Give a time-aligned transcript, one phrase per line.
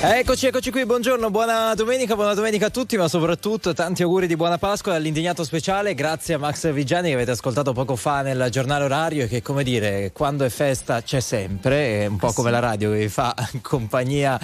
[0.00, 4.36] Eccoci, eccoci qui, buongiorno, buona domenica, buona domenica a tutti, ma soprattutto tanti auguri di
[4.36, 8.84] buona Pasqua dall'indignato speciale, grazie a Max Vigiani che avete ascoltato poco fa nel giornale
[8.84, 12.60] orario e che come dire, quando è festa c'è sempre, è un po' come la
[12.60, 14.38] radio che vi fa compagnia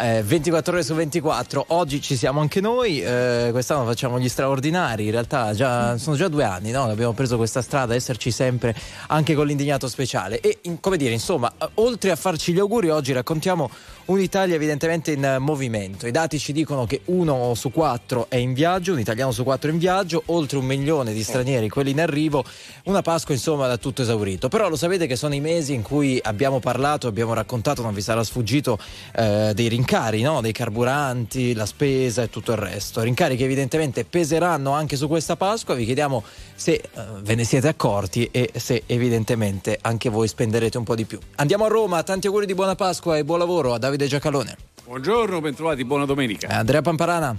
[0.00, 1.64] eh, 24 ore su 24.
[1.68, 6.28] Oggi ci siamo anche noi, eh, quest'anno facciamo gli straordinari, in realtà già, sono già
[6.28, 6.84] due anni, no?
[6.84, 8.74] abbiamo preso questa strada, esserci sempre
[9.08, 10.40] anche con l'indignato speciale.
[10.40, 13.70] E in, come dire, insomma, oltre a farci gli auguri, oggi raccontiamo
[14.06, 16.06] un'Italia evidentemente in movimento.
[16.06, 19.70] I dati ci dicono che uno su quattro è in viaggio, un italiano su quattro
[19.70, 22.44] è in viaggio, oltre un milione di stranieri, quelli in arrivo,
[22.84, 24.48] una Pasqua insomma da tutto esaurito.
[24.48, 28.02] Però lo sapete che sono i mesi in cui abbiamo parlato, abbiamo raccontato, non vi
[28.02, 28.78] sarà sfuggito,
[29.14, 30.40] eh, dei rincari, no?
[30.40, 33.00] dei carburanti, la spesa e tutto il resto.
[33.02, 35.74] Rincari che evidentemente peseranno anche su questa Pasqua.
[35.74, 36.24] Vi chiediamo
[36.54, 36.82] se eh,
[37.20, 41.18] ve ne siete accorti e se evidentemente anche voi spenderete un po' di più.
[41.36, 44.56] Andiamo a Roma, tanti auguri di buona Pasqua e buon lavoro a Davide Giacalone.
[44.84, 46.48] Buongiorno, bentrovati, buona domenica.
[46.48, 47.38] Andrea Pamparana.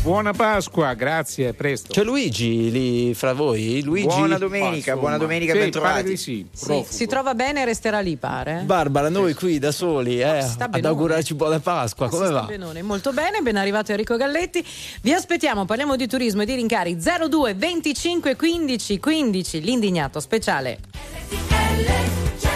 [0.00, 1.92] Buona Pasqua, grazie, presto.
[1.92, 3.82] C'è Luigi lì fra voi?
[3.82, 4.06] Luigi?
[4.06, 6.16] Buona domenica, buona domenica, sì, bentrovati.
[6.16, 8.62] Sì, sì, si trova bene e resterà lì, pare.
[8.64, 12.42] Barbara, noi qui da soli eh, ad augurarci buona Pasqua, come va?
[12.42, 14.64] Benone, molto bene, ben arrivato Enrico Galletti.
[15.02, 21.51] Vi aspettiamo, parliamo di turismo e di rincari 02 25 15 15, l'indignato speciale.
[21.72, 22.51] Challenge.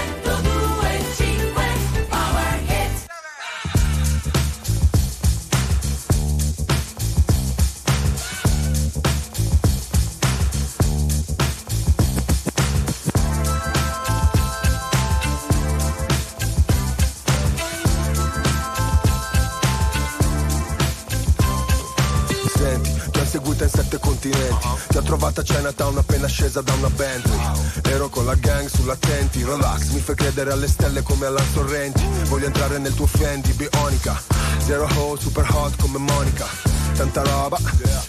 [23.67, 24.69] In sette continenti.
[24.89, 27.39] Ti ho trovata a Chinatown appena scesa da una Bentley.
[27.83, 32.05] Ero con la gang sull'attenti Relax, mi fai credere alle stelle come alla Sorrenti.
[32.25, 34.21] Voglio entrare nel tuo Fendi, bionica.
[34.65, 36.75] Zero ho, super hot come Monica.
[36.97, 37.59] Tanta roba,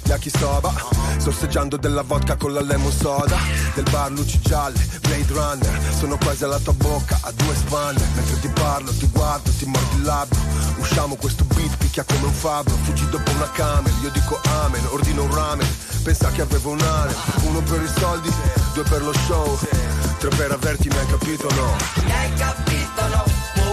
[0.06, 0.72] yakisoba
[1.18, 3.38] Sorseggiando della vodka con la lemon soda.
[3.74, 5.94] Del bar luci gialle, Blade Runner.
[5.98, 8.02] Sono quasi alla tua bocca, a due spanne.
[8.16, 10.40] Mentre ti parlo, ti guardo, ti mordi il labbro.
[10.78, 12.76] Usciamo questo beat, picchia come un fabbro.
[12.84, 15.68] Fuggi dopo una camera, io dico amen Ordino un ramen,
[16.04, 18.30] pensa che avevo un harem Uno per i soldi,
[18.74, 19.58] due per lo show
[20.20, 21.76] Tre per averti, mi hai capito no?
[22.04, 23.67] Mi hai capito no?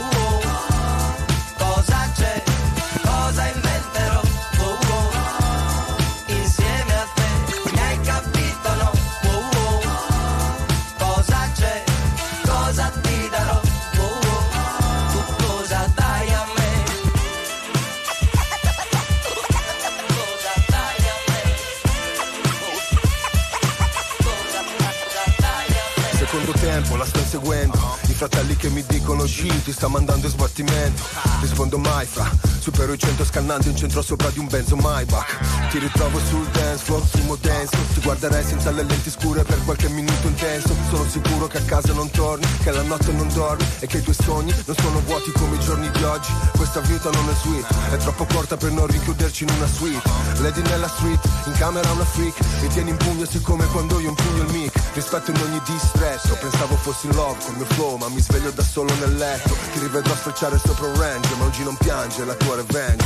[27.34, 27.77] Inseguendo
[28.09, 31.03] I fratelli che mi dicono Gil ti sta mandando in sbattimento.
[31.41, 32.31] Rispondo mai fra.
[32.61, 35.39] Supero i cento scannando in centro sopra di un benzo Maybach.
[35.71, 39.89] Ti ritrovo sul dance floor, fumo denso Ti guarderei senza le lenti scure per qualche
[39.89, 40.75] minuto intenso.
[40.91, 44.03] Sono sicuro che a casa non torni Che la notte non dormi E che i
[44.03, 46.31] tuoi sogni non sono vuoti come i giorni di oggi.
[46.56, 50.03] Questa vita non è sweet È troppo corta per non rinchiuderci in una suite.
[50.39, 52.34] Lady nella street, in camera una freak.
[52.61, 56.77] Mi tieni in pugno siccome quando io impugno il mic Rispetto in ogni distretto Pensavo
[56.77, 60.15] fossi in love col mio flow Ma mi sveglio da solo nel letto Ti rivedrò
[60.15, 63.05] sfrecciare sopra un range Ma oggi non piange la tua revenge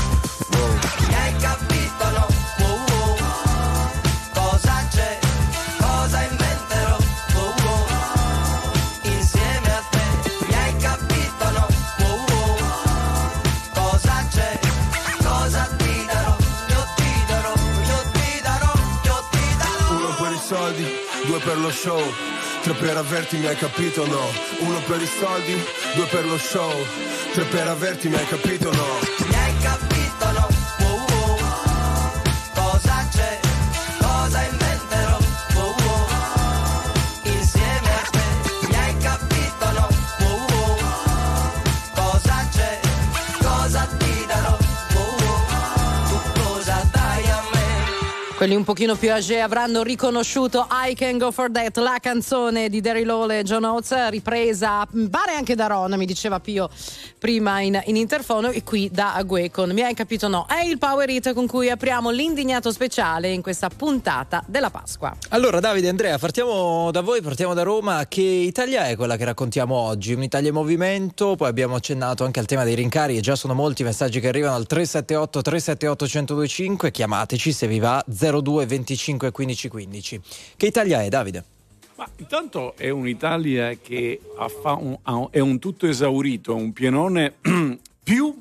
[0.53, 0.79] Wow.
[1.15, 2.38] Hai capito no?
[21.39, 22.01] Due per lo show
[22.63, 24.31] Tre per averti, mi hai capito no?
[24.59, 25.55] Uno per i soldi,
[25.95, 26.73] due per lo show
[27.33, 29.38] Tre per averti, mi hai capito no?
[48.39, 52.81] Quelli un pochino più age avranno riconosciuto I Can Go For That, la canzone di
[52.81, 56.71] Derry Lowell e John Oates, ripresa, pare anche da Ron, mi diceva Pio
[57.19, 59.73] prima in, in interfono, e qui da Aguecon.
[59.73, 60.47] Mi hai capito no?
[60.49, 65.17] È il Power Hit con cui apriamo l'indignato speciale in questa puntata della Pasqua.
[65.31, 68.07] Allora Davide Andrea, partiamo da voi, partiamo da Roma.
[68.07, 70.13] Che Italia è quella che raccontiamo oggi?
[70.13, 73.83] Un'Italia in movimento, poi abbiamo accennato anche al tema dei rincari e già sono molti
[73.83, 78.01] i messaggi che arrivano al 378 378 1025, chiamateci se vi va
[78.31, 80.21] 02 25 15 15.
[80.57, 81.45] Che Italia è Davide?
[81.97, 86.73] Ma intanto è un'Italia che ha fa un- ha un- è un tutto esaurito, un
[86.73, 87.35] pienone
[88.05, 88.41] più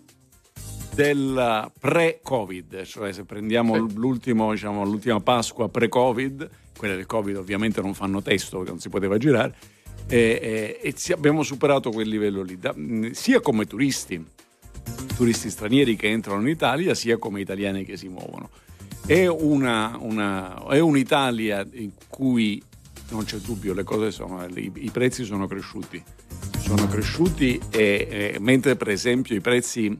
[0.93, 7.93] del pre-Covid, cioè se prendiamo l'ultimo, diciamo, l'ultima Pasqua pre-Covid, quelle del Covid ovviamente non
[7.93, 9.55] fanno testo perché non si poteva girare,
[10.07, 12.75] e, e- e si- abbiamo superato quel livello lì, da-
[13.11, 14.23] sia come turisti,
[15.15, 18.49] turisti stranieri che entrano in Italia, sia come italiani che si muovono.
[19.07, 22.61] È, una, una- è un'Italia in cui
[23.11, 26.03] non c'è dubbio, le cose sono, i, i prezzi sono cresciuti.
[26.59, 29.97] Sono cresciuti e, e mentre per esempio i prezzi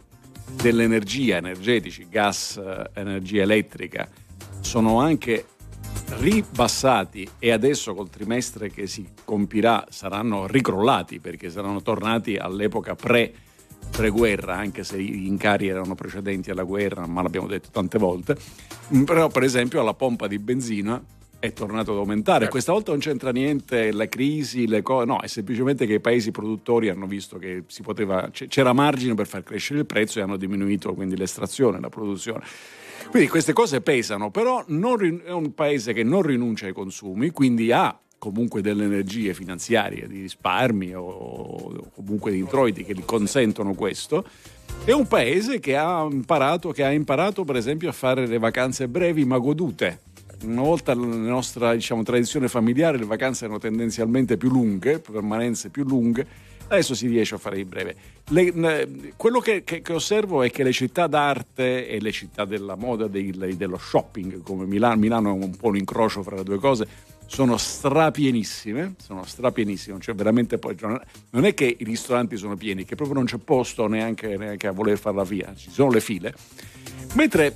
[0.61, 4.09] dell'energia, energetici, gas, eh, energia elettrica,
[4.59, 5.45] sono anche
[6.17, 13.33] ribassati e adesso col trimestre che si compirà saranno ricrollati perché saranno tornati all'epoca pre
[13.89, 18.35] pre-guerra, anche se gli incari erano precedenti alla guerra, ma l'abbiamo detto tante volte.
[18.95, 21.01] Mm, Però, per esempio, la pompa di benzina
[21.39, 22.47] è tornato ad aumentare.
[22.49, 26.31] Questa volta non c'entra niente la crisi, le cose, no, è semplicemente che i paesi
[26.31, 30.37] produttori hanno visto che si poteva, c'era margine per far crescere il prezzo e hanno
[30.37, 32.43] diminuito quindi l'estrazione, la produzione.
[33.09, 37.71] Quindi queste cose pesano, però non è un paese che non rinuncia ai consumi, quindi
[37.71, 43.73] ha comunque delle energie finanziarie di risparmi o, o comunque di introiti che gli consentono
[43.73, 44.25] questo.
[44.83, 48.87] È un paese che ha imparato, che ha imparato per esempio a fare le vacanze
[48.87, 50.01] brevi ma godute.
[50.43, 55.83] Una volta nella nostra diciamo, tradizione familiare le vacanze erano tendenzialmente più lunghe, permanenze più
[55.83, 56.25] lunghe,
[56.67, 57.95] adesso si riesce a fare di breve.
[58.29, 62.75] Le- quello che, che- che osservo è che le città d'arte e le città della
[62.75, 66.59] moda, dei- dello shopping, come Milano, Milano è un po' un incrocio fra le due
[66.59, 66.87] cose,
[67.27, 72.95] sono strapienissime, sono strapienissime, cioè veramente poi non- è che i ristoranti sono pieni, che
[72.95, 76.33] proprio non c'è posto neanche, neanche a voler fare la via, ci sono le file.
[77.13, 77.55] Mentre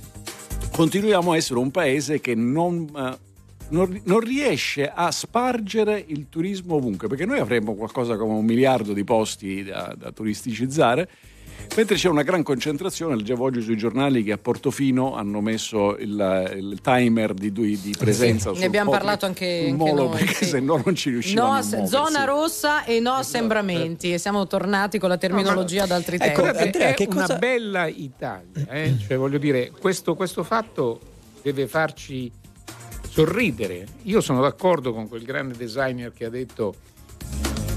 [0.72, 3.18] continuiamo a essere un paese che non, eh,
[3.70, 8.92] non- non riesce a spargere il turismo ovunque, perché noi avremmo qualcosa come un miliardo
[8.92, 11.08] di posti da, da turisticizzare,
[11.76, 16.52] mentre c'è una gran concentrazione, leggevo oggi sui giornali che a Portofino hanno messo il,
[16.56, 18.50] il timer di, di- di presenza.
[18.50, 20.18] Ne sul abbiamo po- parlato anche, anche molo, noi.
[20.18, 20.44] perché sì.
[20.46, 24.12] se no non ci riuscivamo No, zona rossa e no assembramenti.
[24.12, 26.58] E siamo tornati con la terminologia ad altri Ecco, tempi.
[26.62, 28.94] Andrea, è che una cosa- bella Italia, eh?
[29.06, 31.00] cioè, voglio dire, questo, questo fatto
[31.42, 32.30] deve farci
[33.08, 33.86] sorridere.
[34.04, 36.91] Io sono d'accordo con quel grande designer che ha detto eh,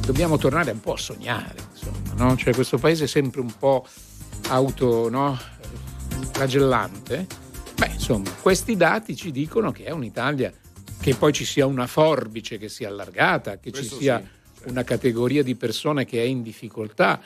[0.06, 2.38] dobbiamo tornare un po' a sognare, insomma, no?
[2.38, 3.86] Cioè, questo paese è sempre un po'
[4.50, 5.38] auto, no?
[6.32, 7.26] flagellante.
[7.76, 10.52] Beh, insomma, questi dati ci dicono che è un'Italia
[11.00, 14.70] che poi ci sia una forbice che sia allargata, che Questo ci sia sì, certo.
[14.70, 17.22] una categoria di persone che è in difficoltà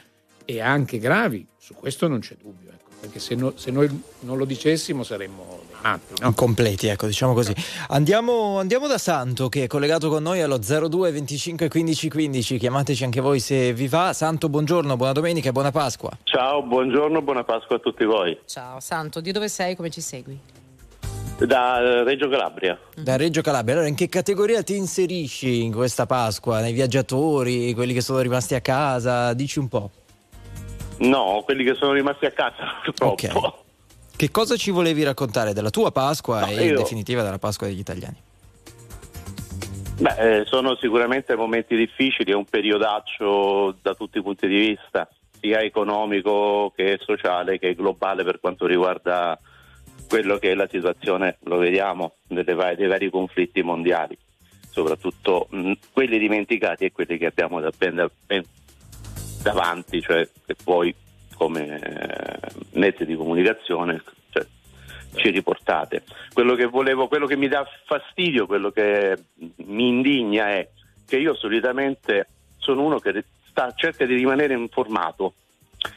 [0.46, 3.90] e anche gravi, su questo non c'è dubbio, ecco, perché se, no- se noi
[4.22, 5.69] non lo dicessimo saremmo.
[5.82, 6.34] No?
[6.34, 7.54] Completi, ecco, diciamo così.
[7.90, 12.58] Andiamo, andiamo da Santo che è collegato con noi allo 02 25 15 15.
[12.58, 14.14] Chiamateci anche voi se vi va.
[14.14, 16.12] Santo, buongiorno, buona domenica e buona Pasqua.
[16.24, 18.38] Ciao, buongiorno, buona Pasqua a tutti voi.
[18.46, 19.76] Ciao Santo, di dove sei?
[19.76, 20.40] Come ci segui?
[21.38, 22.78] Da eh, Reggio Calabria.
[22.96, 23.76] Da Reggio Calabria.
[23.76, 26.60] Allora, in che categoria ti inserisci in questa Pasqua?
[26.60, 29.34] Nei viaggiatori, quelli che sono rimasti a casa?
[29.34, 29.90] Dici un po'.
[30.98, 33.38] No, quelli che sono rimasti a casa, purtroppo.
[33.38, 33.68] Ok.
[34.20, 37.68] Che cosa ci volevi raccontare della tua Pasqua No, e in io- definitiva della Pasqua
[37.68, 38.18] degli italiani?
[39.98, 45.08] Beh, eh, sono sicuramente momenti difficili, è un periodaccio da tutti i punti di vista,
[45.40, 49.40] sia economico che sociale che globale per quanto riguarda
[50.10, 54.18] quello che è la situazione, lo vediamo, delle va- dei vari conflitti mondiali,
[54.70, 58.44] soprattutto mh, quelli dimenticati e quelli che abbiamo da ben, da- ben
[59.44, 60.94] davanti, cioè che poi
[61.40, 62.38] come eh,
[62.72, 64.46] mezzi di comunicazione cioè,
[65.16, 66.04] ci riportate.
[66.34, 69.18] Quello che volevo, quello che mi dà fastidio, quello che
[69.56, 70.68] mi indigna è
[71.08, 72.28] che io solitamente
[72.58, 75.36] sono uno che sta- cerca di rimanere informato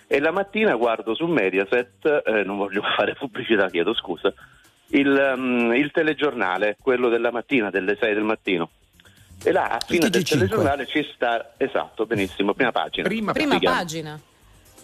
[0.06, 4.32] e la mattina guardo su Mediaset, eh, non voglio fare pubblicità, chiedo scusa,
[4.90, 8.70] il, mm, il telegiornale, quello della mattina, delle 6 del mattino.
[9.44, 10.28] E là a fine del TG5.
[10.28, 13.08] telegiornale ci sta, esatto, benissimo, prima pagina.
[13.08, 14.20] Prima, Prima pagina.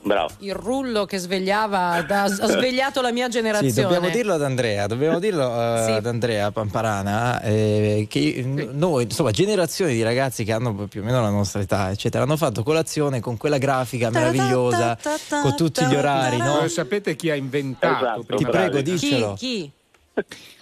[0.01, 0.31] Bravo.
[0.39, 3.73] Il rullo che svegliava, da- ha svegliato la mia generazione.
[3.73, 5.91] Sì, dobbiamo dirlo ad Andrea, dobbiamo dirlo eh, Sì.
[5.93, 11.21] ad Andrea Pamparana, eh, che noi, insomma, generazioni di ragazzi che hanno più o meno
[11.21, 14.97] la nostra età, eccetera, hanno fatto colazione con quella grafica meravigliosa,
[15.43, 16.67] con tutti gli orari, no?
[16.69, 18.05] Sapete chi ha inventato?
[18.05, 18.71] Esatto, Ti bravi.
[18.71, 18.83] prego, Chi?
[18.83, 19.35] diccelo.
[19.35, 19.71] Chi?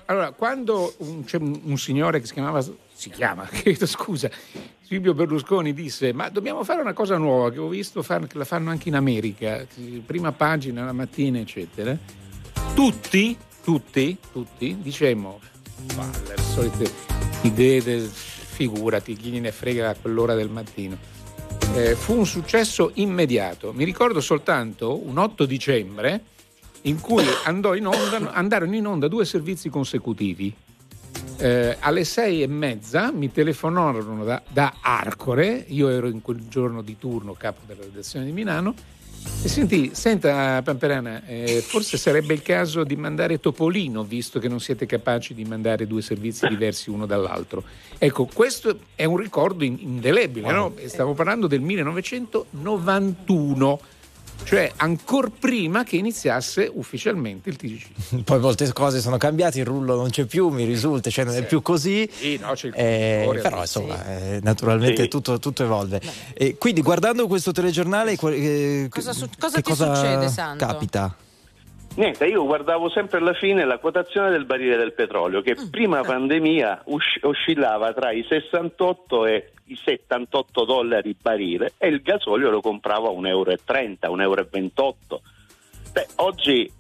[0.06, 2.62] Allora, quando un, c'è un, un signore che si chiamava,
[2.94, 4.30] si chiama, chiedo scusa,
[4.86, 8.70] Silvio Berlusconi disse, ma dobbiamo fare una cosa nuova che ho visto far- la fanno
[8.70, 9.66] anche in America,
[10.06, 11.98] prima pagina la mattina, eccetera.
[12.72, 15.40] Tutti, tutti, tutti, dicemmo,
[15.96, 16.88] "Ma le solite
[17.42, 18.02] idee del
[18.56, 20.96] figurati, chi ne frega a quell'ora del mattino.
[21.74, 23.72] Eh, fu un successo immediato.
[23.72, 26.22] Mi ricordo soltanto un 8 dicembre
[26.82, 30.54] in cui in onda- andarono in onda due servizi consecutivi.
[31.38, 36.80] Eh, alle sei e mezza mi telefonarono da, da Arcore, io ero in quel giorno
[36.80, 38.74] di turno capo della redazione di Milano,
[39.42, 44.60] e senti, senta Pamperana, eh, forse sarebbe il caso di mandare Topolino, visto che non
[44.60, 47.62] siete capaci di mandare due servizi diversi uno dall'altro.
[47.98, 50.72] Ecco, questo è un ricordo in- indelebile, no?
[50.86, 53.80] Stavo parlando del 1991,
[54.44, 58.22] cioè ancora prima che iniziasse ufficialmente il TGC.
[58.24, 61.44] Poi molte cose sono cambiate, il rullo non c'è più, mi risulta, cioè non è
[61.44, 62.08] più così.
[62.10, 65.08] Sì, no, c'è il Eh, però insomma, eh, naturalmente Sì.
[65.08, 66.00] tutto, tutto evolve.
[66.34, 70.64] E quindi guardando questo telegiornale, eh, Cosa su- che cosa ti succede, Santo?
[70.64, 71.16] Capita?
[71.96, 75.68] Niente, io guardavo sempre alla fine la quotazione del barile del petrolio che Mm.
[75.70, 82.50] prima pandemia usci- oscillava tra i 68 e i 78 dollari barile e il gasolio
[82.50, 85.20] lo compravo a 1,30 euro, 1,28 euro.
[85.92, 86.70] Beh, oggi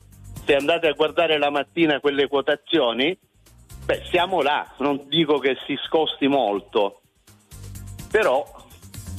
[0.44, 3.16] se andate a guardare la mattina quelle quotazioni,
[3.84, 7.00] beh, siamo là, non dico che si scosti molto,
[8.10, 8.44] però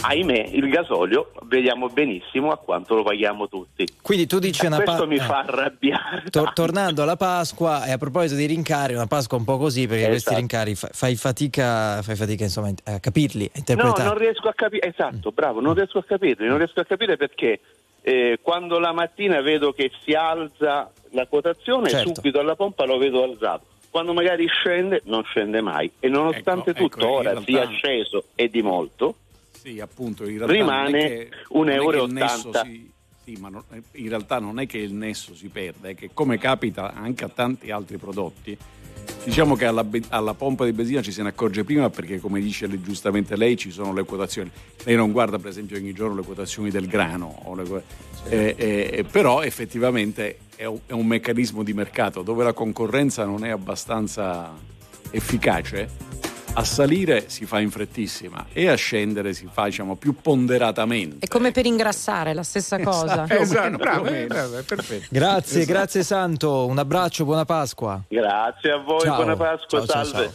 [0.02, 3.86] ahimè il gasolio vediamo benissimo a quanto lo paghiamo tutti.
[4.02, 5.20] Quindi tu dici E una questo pa- mi eh.
[5.20, 6.30] fa arrabbiare.
[6.30, 10.06] Tor- tornando alla Pasqua e a proposito di rincari, una Pasqua un po' così perché
[10.08, 10.38] questi Esatto.
[10.38, 14.88] rincari fa- fai fatica, fai fatica insomma a capirli, a No, non riesco a capire,
[14.88, 17.60] esatto, bravo, non riesco a capirli, non riesco a capire perché
[18.02, 22.16] eh, quando la mattina vedo che si alza la quotazione, Certo.
[22.16, 23.66] subito alla pompa lo vedo alzato.
[23.90, 25.90] Quando magari scende, non scende mai.
[26.00, 29.16] E nonostante Ecco, tutto, ecco, ora sia sceso e di molto,
[29.68, 32.64] Sì, appunto, in realtà Rimane un euro e il nesso 80.
[32.64, 32.90] si-
[33.26, 33.64] sì, ma non-
[33.96, 37.28] in realtà non è che il nesso si perde, è che come capita anche a
[37.28, 38.58] tanti altri prodotti,
[39.26, 42.70] diciamo che alla, alla pompa di benzina ci se ne accorge prima perché come dice
[42.82, 44.50] giustamente lei ci sono le quotazioni.
[44.86, 47.84] Lei non guarda per esempio ogni giorno le quotazioni del grano, o le que-
[48.30, 53.44] eh, eh, però effettivamente è un, è un meccanismo di mercato dove la concorrenza non
[53.44, 54.54] è abbastanza
[55.12, 55.90] efficace
[56.60, 61.26] a salire si fa in frettissima e a scendere si fa diciamo più ponderatamente.
[61.26, 63.24] È come per ingrassare, la stessa cosa.
[63.24, 65.06] Più o Esatto, meno, bravo, bravo, perfetto.
[65.10, 68.02] Grazie, grazie Santo, un abbraccio, buona Pasqua.
[68.08, 69.16] grazie a voi, Ciao.
[69.18, 70.24] buona Pasqua, Ciao, ciao, salve.
[70.26, 70.34] ciao.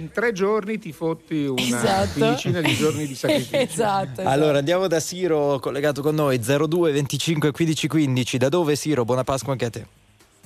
[0.00, 2.18] In tre giorni ti fotti una Esatto.
[2.18, 3.56] quindicina di giorni di sacrificio.
[3.56, 4.28] esatto, esatto.
[4.28, 8.36] Allora andiamo da Siro collegato con noi 02 25 15 15.
[8.38, 9.04] Da dove Siro?
[9.04, 9.86] Buona Pasqua anche a te.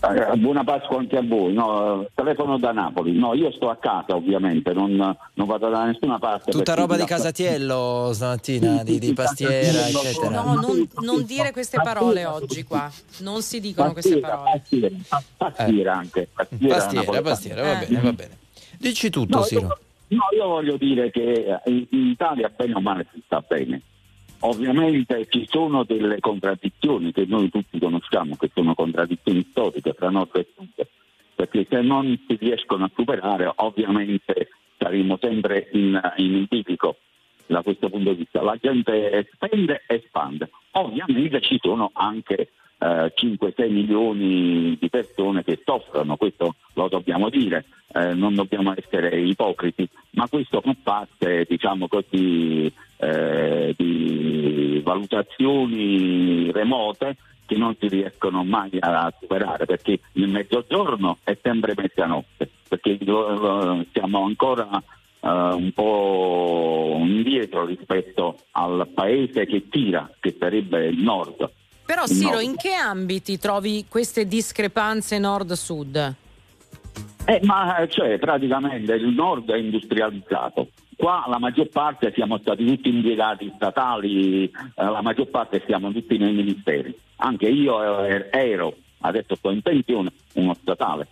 [0.00, 1.52] Eh, Buona Pasqua anche a voi.
[1.52, 3.12] No, eh, telefono da Napoli.
[3.18, 6.52] No, io sto a casa ovviamente, non, non vado da nessuna parte.
[6.52, 10.42] Tutta roba di Casatiello stamattina, di, di pastiera, eccetera.
[10.42, 12.88] No, non, non dire queste parole oggi qua.
[13.18, 14.50] Non si dicono queste parole.
[14.60, 16.28] pastiera, pa- pastiera anche.
[16.32, 17.86] Pastiera, Pastiera, pastiera, va Eh.
[17.86, 18.36] bene, va bene.
[18.78, 19.78] Dici tutto, No, Siro.
[20.08, 23.82] io, no, io voglio dire che in, in Italia bene o male si sta bene.
[24.40, 30.36] Ovviamente ci sono delle contraddizioni che noi tutti conosciamo, che sono contraddizioni storiche fra nord
[30.36, 30.86] e sud,
[31.34, 36.98] perché se non si riescono a superare ovviamente saremo sempre in, in bilico
[37.46, 38.42] da questo punto di vista.
[38.42, 40.50] La gente spende e spande.
[40.72, 47.64] Ovviamente ci sono anche eh, 5-6 milioni di persone che soffrono, questo lo dobbiamo dire,
[47.92, 57.16] eh, non dobbiamo essere ipocriti, ma questo fa parte, diciamo così, eh, di valutazioni remote
[57.46, 63.84] che non si riescono mai a superare perché il mezzogiorno è sempre mezzanotte, perché lo-
[63.92, 64.68] siamo ancora
[65.20, 71.50] eh, un po' indietro rispetto al paese che tira, che sarebbe il nord.
[71.86, 76.14] Però Siro, in che ambiti trovi queste discrepanze nord-sud?
[77.24, 80.68] Eh, ma cioè praticamente il nord è industrializzato.
[80.98, 86.18] Qua la maggior parte siamo stati tutti impiegati statali, eh, la maggior parte siamo tutti
[86.18, 86.92] nei ministeri.
[87.18, 91.06] Anche io eh, ero, adesso sto in pensione, uno statale.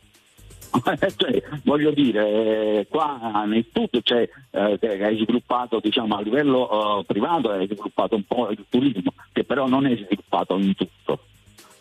[1.16, 7.04] Cioè, voglio dire, eh, qua nel sud c'è, eh, hai sviluppato diciamo, a livello eh,
[7.04, 11.20] privato, hai sviluppato un po' il turismo, che però non è sviluppato in tutto.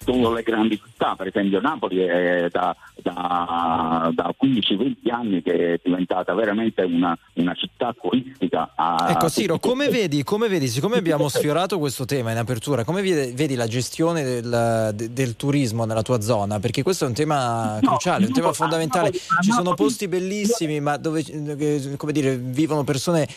[0.05, 5.79] Sono le grandi città, per esempio Napoli è da, da- da 15-20 anni che è
[5.83, 8.71] diventata veramente una, una città turistica.
[8.75, 13.01] a- Ecco Siro, come vedi, come vedi, siccome abbiamo sfiorato questo tema in apertura, come
[13.01, 16.59] vedi, vedi la gestione del, de- del turismo nella tua zona?
[16.59, 19.11] Perché questo è un tema No, cruciale, un tema fondamentale.
[19.11, 23.27] Ci sono no, posti bellissimi, ma dove eh, come dire, vivono persone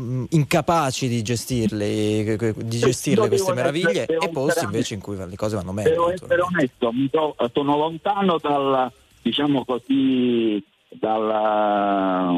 [0.00, 5.54] mm, incapaci di gestirle, di gestirle queste meraviglie e posti invece in cui le cose
[5.56, 6.14] vanno meglio.
[6.18, 6.84] Devo essere naturalmente.
[6.84, 8.92] onesto, to- sono lontano dal,
[9.22, 12.34] diciamo così, dal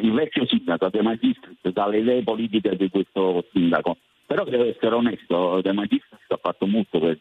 [0.00, 3.96] il vecchio sindaco De Magistris, dalle idee politiche di questo sindaco.
[4.26, 7.20] Però devo essere onesto, De Magistris ha fatto molto per il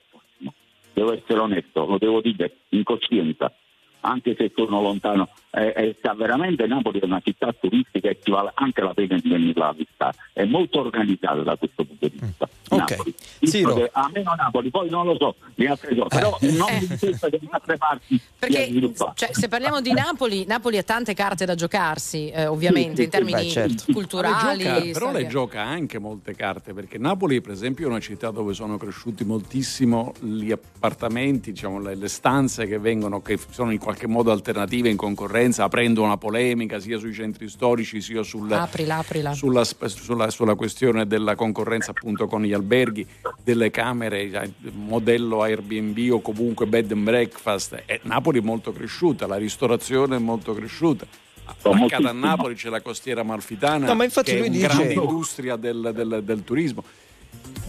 [0.97, 3.53] devo essere onesto, lo devo dire in coscienza,
[3.99, 8.29] anche se sono lontano, eh, eh, sta veramente Napoli è una città turistica e ci
[8.31, 12.19] vale anche la pena di venirla a visitare, è molto organizzata da questo punto di
[12.19, 12.47] vista.
[12.69, 12.89] Ok.
[12.91, 13.15] Napoli.
[13.39, 17.29] Che a meno Napoli, poi non lo so, le altre cose, però non mi sembra
[17.29, 18.69] che in altre parti Perché
[19.15, 23.03] cioè, se parliamo di Napoli, Napoli ha tante carte da giocarsi, eh, ovviamente, Sì, sì,
[23.03, 23.93] in termini beh, certo.
[23.93, 24.63] culturali.
[24.63, 28.31] Le gioca- però le gioca anche molte carte perché Napoli per esempio è una città
[28.31, 33.79] dove sono cresciuti moltissimo gli appartamenti diciamo le, le stanze che vengono che sono in
[33.79, 38.97] qualche modo alternative in concorrenza aprendo una polemica sia sui centri storici sia sul, Aprila,
[38.97, 39.33] aprila.
[39.33, 43.05] sulla, sulla- sulla questione della concorrenza appunto con gli alberghi,
[43.43, 47.83] delle camere, eh, modello Airbnb o comunque bed and breakfast.
[47.85, 51.05] E Napoli è molto cresciuta, la ristorazione è molto cresciuta.
[51.45, 52.11] Attaccata a.
[52.11, 55.91] Napoli c'è la costiera amalfitana, No, ma infatti che è una dice- grande industria del,
[55.93, 56.83] del- del turismo.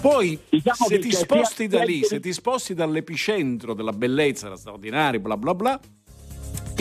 [0.00, 4.56] Poi Diciamo se ti sposti sia- da lì, se ti sposti dall'epicentro della bellezza, della
[4.56, 5.80] straordinaria, bla bla bla,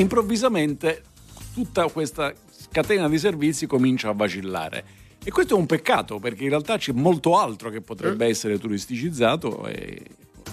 [0.02, 1.04] improvvisamente
[1.54, 2.34] tutta questa
[2.72, 4.84] catena di servizi comincia a vacillare.
[5.24, 8.30] E questo è un peccato perché in realtà c'è molto altro che potrebbe Eh.
[8.30, 10.02] essere turisticizzato e,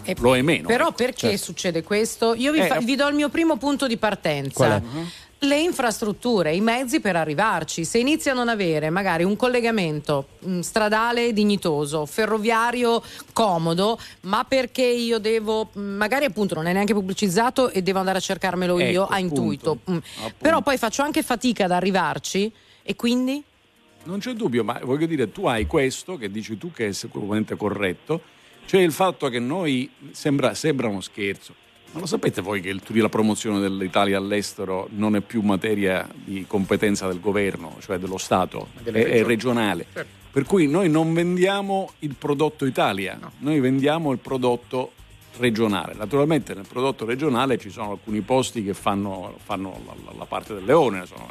[0.03, 0.67] E- lo è meno.
[0.67, 0.95] Però ecco.
[0.95, 1.37] perché certo.
[1.45, 2.35] succede questo?
[2.35, 4.83] Io vi, Eh, fa- app- vi do il mio primo punto di partenza.
[5.45, 10.61] Le infrastrutture, i mezzi per arrivarci, se inizi a non avere magari un collegamento mh,
[10.61, 13.03] stradale dignitoso, ferroviario
[13.35, 18.19] comodo, ma perché io devo, mh, magari appunto non è neanche pubblicizzato e devo andare
[18.19, 19.93] a cercarmelo io Ecco, a appunto, intuito, mh.
[19.93, 20.35] appunto.
[20.39, 22.51] però poi faccio anche fatica ad arrivarci
[22.83, 23.43] e quindi
[24.05, 27.55] Non c'è dubbio, ma voglio dire, tu hai questo che dici tu che è sicuramente
[27.57, 28.23] corretto,
[28.65, 31.55] cioè il fatto che noi sembra, sembra uno scherzo.
[31.95, 36.45] Ma lo sapete voi che il, la promozione dell'Italia all'estero non è più materia di
[36.45, 39.87] competenza del governo, cioè dello Stato, è, è regionale.
[39.93, 40.23] Certo.
[40.33, 44.91] Per cui noi non vendiamo il prodotto Italia, noi vendiamo il prodotto
[45.39, 45.95] regionale.
[45.95, 50.55] Naturalmente nel prodotto regionale ci sono alcuni posti che fanno, fanno la, la- la parte
[50.55, 51.29] del leone, sono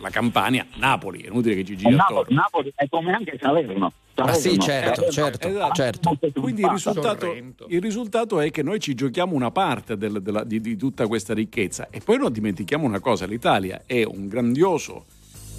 [0.00, 2.40] la, Campania, Napoli, è inutile che ci giri Napoli, attorno.
[2.40, 3.92] Napoli è come anche Salerno.
[4.16, 5.74] Ah sì, Salerno, certo, Salerno certo, è Esatto.
[5.74, 6.40] certo.
[6.40, 7.34] Quindi il risultato,
[7.68, 11.34] il risultato è che noi ci giochiamo una parte del- della- di, di tutta questa
[11.34, 15.04] ricchezza e poi non dimentichiamo una cosa, l'Italia è un grandioso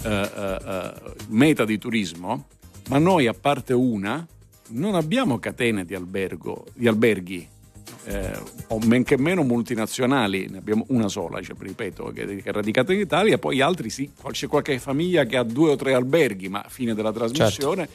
[0.04, 0.92] eh, eh, eh,
[1.28, 2.46] meta di turismo,
[2.88, 4.24] ma noi a parte una
[4.68, 7.48] non abbiamo catene di, albergo, di alberghi.
[8.04, 12.92] Eh, o men che meno multinazionali, ne abbiamo una sola, cioè, ripeto, che, è radicata
[12.92, 16.64] in Italia, poi altri sì, c'è qualche famiglia che ha due o tre alberghi, ma
[16.68, 17.88] fine della trasmissione.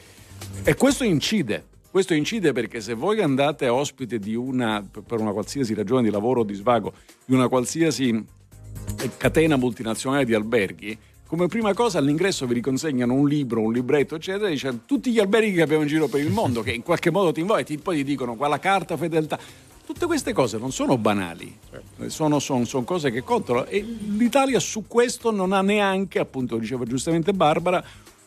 [0.64, 1.70] E questo incide.
[1.90, 6.40] Questo incide perché se voi andate ospite di una, per una qualsiasi ragione di lavoro
[6.40, 12.46] o di svago, di una qualsiasi eh, catena multinazionale di alberghi, come prima cosa all'ingresso
[12.46, 15.88] vi riconsegnano un libro, un libretto, eccetera, e dice tutti gli alberghi che abbiamo in
[15.88, 18.96] giro per il mondo, che in qualche modo ti invitano poi ti dicono quella carta
[18.96, 19.38] fedeltà.
[19.84, 21.54] Tutte queste cose non sono banali,
[21.98, 26.56] eh, sono, sono- sono cose che contano e l'Italia su questo non ha neanche, appunto
[26.56, 27.82] diceva giustamente Barbara,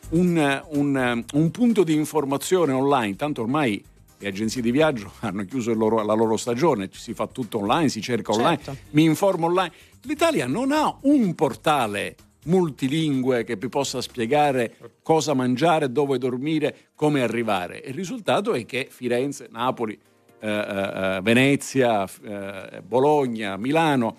[0.09, 3.83] un, un- un punto di informazione online, tanto ormai
[4.17, 7.89] le agenzie di viaggio hanno chiuso il loro- la loro stagione, si fa tutto online,
[7.89, 8.77] si cerca online, Certo.
[8.91, 9.71] mi informo online.
[10.01, 12.15] L'Italia non ha un portale
[12.45, 17.81] multilingue che vi possa spiegare cosa mangiare, dove dormire, come arrivare.
[17.85, 19.97] Il risultato è che Firenze, Napoli,
[20.39, 24.17] eh, eh, eh, Venezia, eh, Bologna, Milano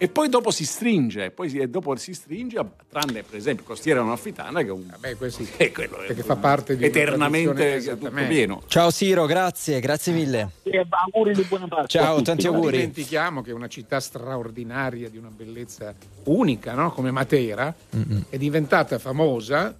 [0.00, 4.00] e poi dopo si stringe, poi si, e dopo si stringe, tranne per esempio Costiera
[4.00, 7.50] Amalfitana che è un Vabbè, questo e quello è Perché fa parte di una eternamente
[7.50, 8.32] tutto esattamente.
[8.32, 8.62] pieno.
[8.68, 10.50] Ciao Siro, grazie, grazie mille.
[10.62, 11.86] E auguri di buona Pasqua.
[11.88, 12.76] Ciao, tanti Non auguri.
[12.76, 15.92] dimentichiamo che è una città straordinaria, di una bellezza
[16.24, 16.92] unica, no?
[16.92, 17.74] come Matera,
[18.30, 19.76] è diventata famosa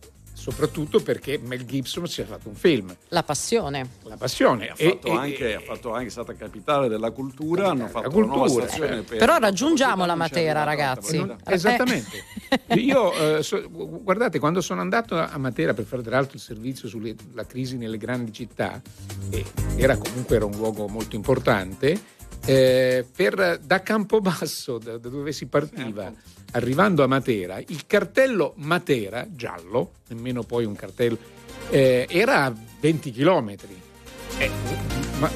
[0.51, 3.89] soprattutto perché Mel Gibson si è fatto un film, la passione.
[4.05, 4.69] La Passione.
[4.71, 8.09] Ha E- fatto, e- anche, ha fatto anche, è stata capitale della cultura, hanno fatto
[8.11, 9.03] cultura, una nuova stazione eh.
[9.03, 11.19] per- Però raggiungiamo la non Matera, ragazzi.
[11.19, 11.39] Matera.
[11.45, 11.55] Eh.
[11.55, 12.23] Esattamente.
[12.81, 16.89] Io, eh, so- guardate, quando sono andato a Matera per fare tra l'altro il servizio
[16.89, 17.15] sulla
[17.47, 18.81] crisi nelle grandi città,
[19.31, 19.45] e
[19.77, 22.01] era comunque era un luogo molto importante,
[22.47, 26.11] eh, per- da Campobasso, da, da dove si partiva,
[26.53, 31.19] arrivando a Matera, il cartello Matera, giallo, nemmeno poi un cartello,
[31.71, 33.81] eh, era a 20 chilometri.
[34.39, 34.51] Eh,
[35.19, 35.31] ma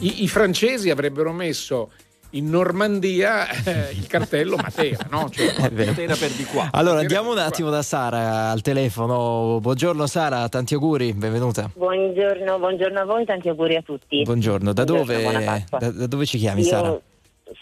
[0.00, 1.90] i, i- francesi avrebbero messo
[2.30, 5.28] in Normandia eh, il cartello Matera, no?
[5.30, 5.52] Cioè.
[5.70, 6.68] Matera per di qua.
[6.72, 9.58] Allora Matera andiamo un attimo da Sara al telefono.
[9.60, 11.70] Buongiorno Sara, tanti auguri, benvenuta.
[11.72, 14.22] Buongiorno, buongiorno a voi, tanti auguri a tutti.
[14.22, 17.00] Buongiorno, da Buongiorno, dove, da, da dove ci chiami Io Sara?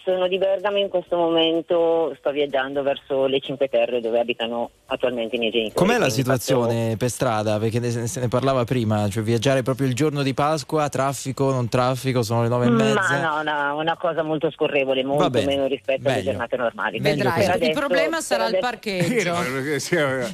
[0.03, 5.35] Sono di Bergamo in questo momento sto viaggiando verso le Cinque Terre dove abitano attualmente
[5.35, 5.75] i miei genitori.
[5.75, 7.57] Com'è la situazione per strada?
[7.57, 11.69] Perché ne- se ne parlava prima, cioè viaggiare proprio il giorno di Pasqua, traffico, non
[11.69, 13.19] traffico, sono le nove e faccio- mezza.
[13.19, 16.31] Ma no, una, una cosa molto scorrevole, molto meno rispetto alle meglio.
[16.31, 16.99] giornate normali.
[16.99, 17.33] Vedrai.
[17.33, 19.33] Per il adesso- problema per sarà il adesso- parcheggio.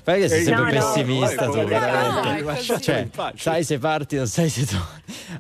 [0.04, 2.80] Perché sei sempre No, no, pessimista no, tu, no, no.
[2.80, 4.76] Cioè, sai se parti, non sai se tu.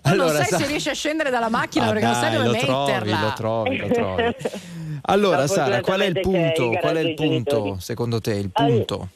[0.01, 2.43] Tu non sai Sa- se riesci a scendere dalla macchina Ah, perché non sai dai,
[2.43, 3.21] dove lo trovi, metterla.
[3.21, 4.04] lo trovi, lo trovi.
[5.07, 6.71] Allora, No, Sara, qual è il punto?
[6.71, 7.75] Qual è il punto, genitori.
[7.79, 8.33] secondo te?
[8.33, 9.09] Il punto?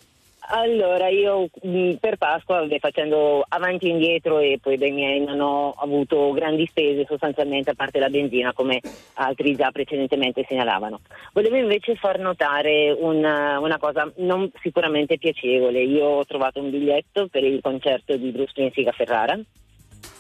[0.52, 5.76] Allora, io mh, per Pasqua, facendo avanti e indietro e poi dai miei non ho
[5.78, 8.82] avuto grandi spese sostanzialmente a parte la benzina come
[9.16, 11.02] altri già precedentemente segnalavano.
[11.34, 15.84] Volevo invece far notare una, una cosa non sicuramente piacevole.
[15.84, 19.40] Io ho trovato un biglietto per il concerto di Bruce Springsteen a Ferrara,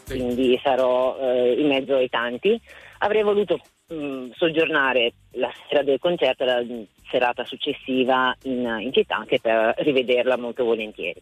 [0.05, 2.59] quindi sarò eh, in mezzo ai tanti.
[2.99, 9.15] Avrei voluto mh, soggiornare la sera del concerto, la mh, serata successiva in, in città
[9.17, 11.21] anche per rivederla molto volentieri.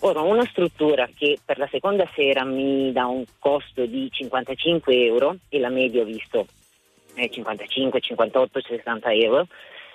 [0.00, 5.36] Ora, una struttura che per la seconda sera mi dà un costo di 55 euro
[5.48, 6.46] e la media ho visto
[7.14, 9.46] è 55, 58, 60 euro,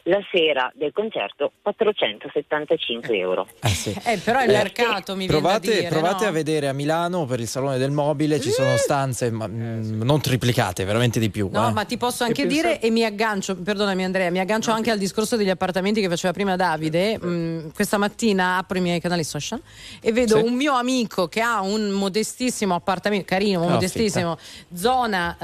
[0.04, 3.48] la sera del concerto 475 euro.
[3.62, 3.96] Eh sì.
[4.04, 6.30] Eh, però il mercato mi viene da Provate, dire, provate no?
[6.30, 10.20] a vedere a Milano per il Salone del Mobile, ci sono stanze ma, mm, non
[10.22, 11.50] triplicate, veramente di più.
[11.52, 11.72] No, eh.
[11.72, 14.92] ma ti posso anche E pensa- dire e mi aggancio, perdonami Andrea, mi aggancio anche
[14.92, 17.18] al discorso degli appartamenti che faceva prima Davide.
[17.24, 19.62] Mm, questa mattina apro i miei canali social
[20.02, 20.44] e vedo Sì.
[20.44, 24.38] un mio amico che ha un modestissimo appartamento, carino, Ah, modestissimo,
[24.74, 25.38] zona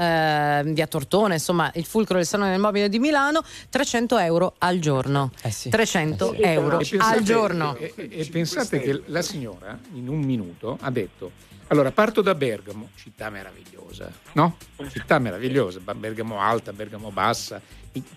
[0.60, 4.78] eh, via Tortone, insomma il fulcro del salone del mobile di Milano, 300 euro al
[4.78, 5.32] giorno.
[5.42, 5.68] Eh sì.
[5.70, 6.42] 300 Eh sì.
[6.42, 7.76] euro E al giorno.
[7.76, 11.30] E, e- e pensate che la signora in un minuto ha detto:
[11.68, 14.56] Allora parto da Bergamo, città meravigliosa, no?
[14.90, 17.60] Città meravigliosa, Bergamo alta, Bergamo bassa,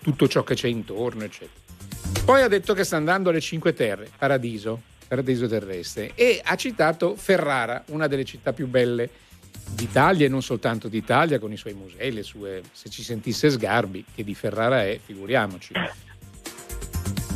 [0.01, 1.61] tutto ciò che c'è intorno, eccetera.
[2.25, 7.15] Poi ha detto che sta andando alle Cinque Terre, paradiso, paradiso terrestre, e ha citato
[7.15, 9.09] Ferrara, una delle città più belle
[9.71, 14.03] d'Italia e non soltanto d'Italia, con i suoi musei, le sue, se ci sentisse Sgarbi,
[14.15, 15.73] che di Ferrara è, figuriamoci.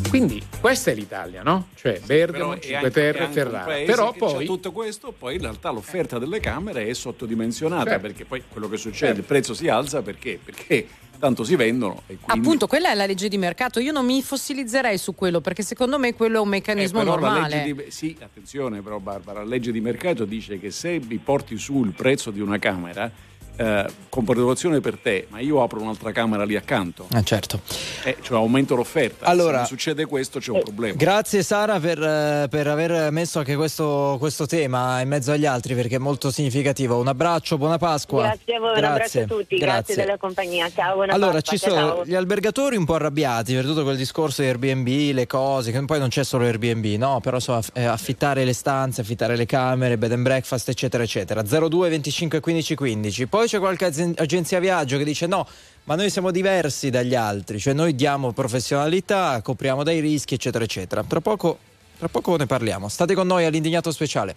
[0.09, 1.67] Quindi questa è l'Italia, no?
[1.75, 3.73] Cioè Bergamo, Però Cinque Terre, Ferrara.
[3.85, 8.01] Però poi tutto questo, poi in realtà l'offerta delle camere è sottodimensionata Certo.
[8.07, 9.19] perché poi quello che succede, Certo.
[9.19, 10.39] il prezzo si alza perché?
[10.43, 10.87] Perché
[11.19, 13.79] tanto si vendono e quindi Appunto, quella è la legge di mercato.
[13.81, 17.09] Io non mi fossilizzerei su quello perché secondo me quello è un Eh, meccanismo la
[17.09, 17.55] normale.
[17.65, 21.57] legge di, sì, attenzione però Barbara, la legge di mercato dice che se vi porti
[21.57, 23.11] su il prezzo di una camera,
[23.57, 27.59] eh, con preoccupazione per te, ma io apro un'altra camera lì accanto, Eh, certo.
[28.03, 29.25] eh, cioè aumento l'offerta.
[29.25, 30.95] Allora- se succede questo c'è un problema.
[30.95, 35.75] Grazie Sara per, eh, per aver messo anche questo, questo tema in mezzo agli altri
[35.75, 36.97] perché è molto significativo.
[36.99, 38.23] Un abbraccio, buona Pasqua.
[38.23, 40.69] Grazie a voi, un abbraccio a tutti, grazie, della compagnia.
[40.73, 42.05] Ciao, buona Allora, Pasqua, ci sono ciao.
[42.05, 45.99] gli albergatori un po' arrabbiati per tutto quel discorso di Airbnb, le cose, che poi
[45.99, 47.19] non c'è solo Airbnb, no?
[47.21, 51.41] Però so, aff- eh, affittare le stanze, affittare le camere, bed and breakfast, eccetera, eccetera.
[51.43, 53.27] 02 25 15 15.
[53.27, 55.47] Poi c'è qualche agenzia viaggio che dice no,
[55.85, 61.03] ma noi siamo diversi dagli altri, cioè noi diamo professionalità, copriamo dai rischi, eccetera, eccetera.
[61.03, 61.57] Tra poco,
[61.97, 62.89] tra poco ne parliamo.
[62.89, 64.35] State con noi all'indignato speciale.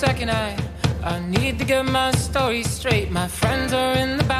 [0.00, 0.70] Second, I
[1.02, 3.10] I need to get my story straight.
[3.10, 4.39] My friends are in the bathroom,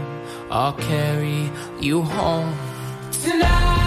[0.51, 2.53] I'll carry you home
[3.23, 3.80] tonight.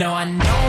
[0.00, 0.59] No, I know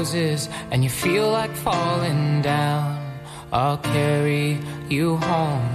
[0.00, 2.98] bar closes and you feel like falling down,
[3.52, 4.58] I'll carry
[4.88, 5.68] you home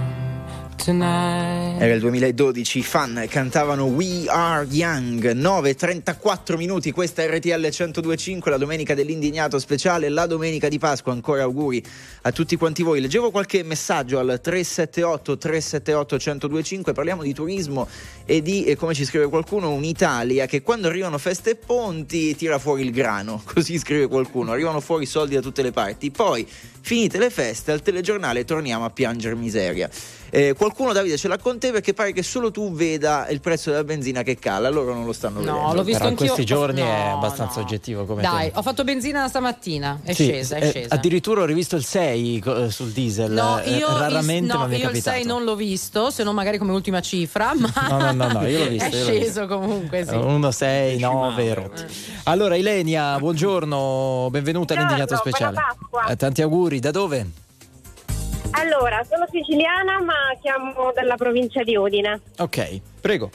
[0.78, 1.65] tonight.
[1.78, 8.48] Era il 2012, i fan cantavano We Are Young, 9.34 minuti, questa è RTL 102.5,
[8.48, 11.84] la domenica dell'indignato speciale, la domenica di Pasqua, ancora auguri
[12.22, 13.02] a tutti quanti voi.
[13.02, 17.86] Leggevo qualche messaggio al 378 378 1025, parliamo di turismo
[18.24, 22.58] e di, eh, come ci scrive qualcuno, un'Italia che quando arrivano feste e ponti tira
[22.58, 26.48] fuori il grano, così scrive qualcuno, arrivano fuori soldi da tutte le parti, poi
[26.80, 29.90] finite le feste al telegiornale torniamo a piangere miseria.
[30.30, 33.70] Eh, qualcuno Davide ce l'ha con te perché pare che solo tu veda il prezzo
[33.70, 35.74] della benzina che cala, loro non lo stanno No, vedendo.
[35.74, 36.26] l'ho visto Però in anch'io.
[36.26, 37.64] questi giorni è No, abbastanza no.
[37.66, 38.58] oggettivo come Dai, tema.
[38.58, 40.94] ho fatto benzina stamattina, è Sì, scesa, è eh, scesa.
[40.94, 43.30] addirittura ho rivisto il 6 co- sul diesel.
[43.32, 45.16] No, eh, io, raramente no, ma mi è io il capitato.
[45.16, 48.46] 6 non l'ho visto, se non magari come ultima cifra, ma No, no, no, no,
[48.46, 49.46] io l'ho visto, è io sceso visto.
[49.46, 50.14] comunque, sì.
[50.14, 51.84] 1, 6, 9, rotti.
[52.24, 55.56] Allora, Ilenia, buongiorno, benvenuta all'indignato speciale.
[56.08, 57.44] Eh, tanti auguri, da dove?
[58.52, 62.20] Allora, sono siciliana ma chiamo dalla provincia di Udine.
[62.38, 63.30] Ok, prego.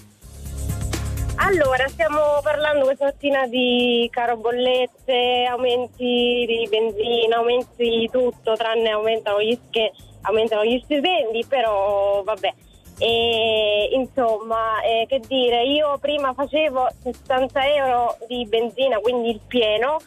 [1.35, 8.89] Allora, stiamo parlando questa mattina di caro bollette, aumenti di benzina, aumenti di tutto, tranne
[8.89, 12.53] aumentano gli, sch- aumentano gli stipendi, però vabbè.
[12.99, 19.99] E, insomma, eh, che dire, io prima facevo 60 euro di benzina, quindi il pieno,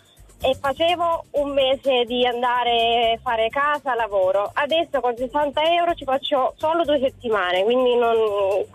[0.45, 4.51] e facevo un mese di andare a fare casa, lavoro.
[4.53, 8.15] Adesso con 60 euro ci faccio solo due settimane, quindi non,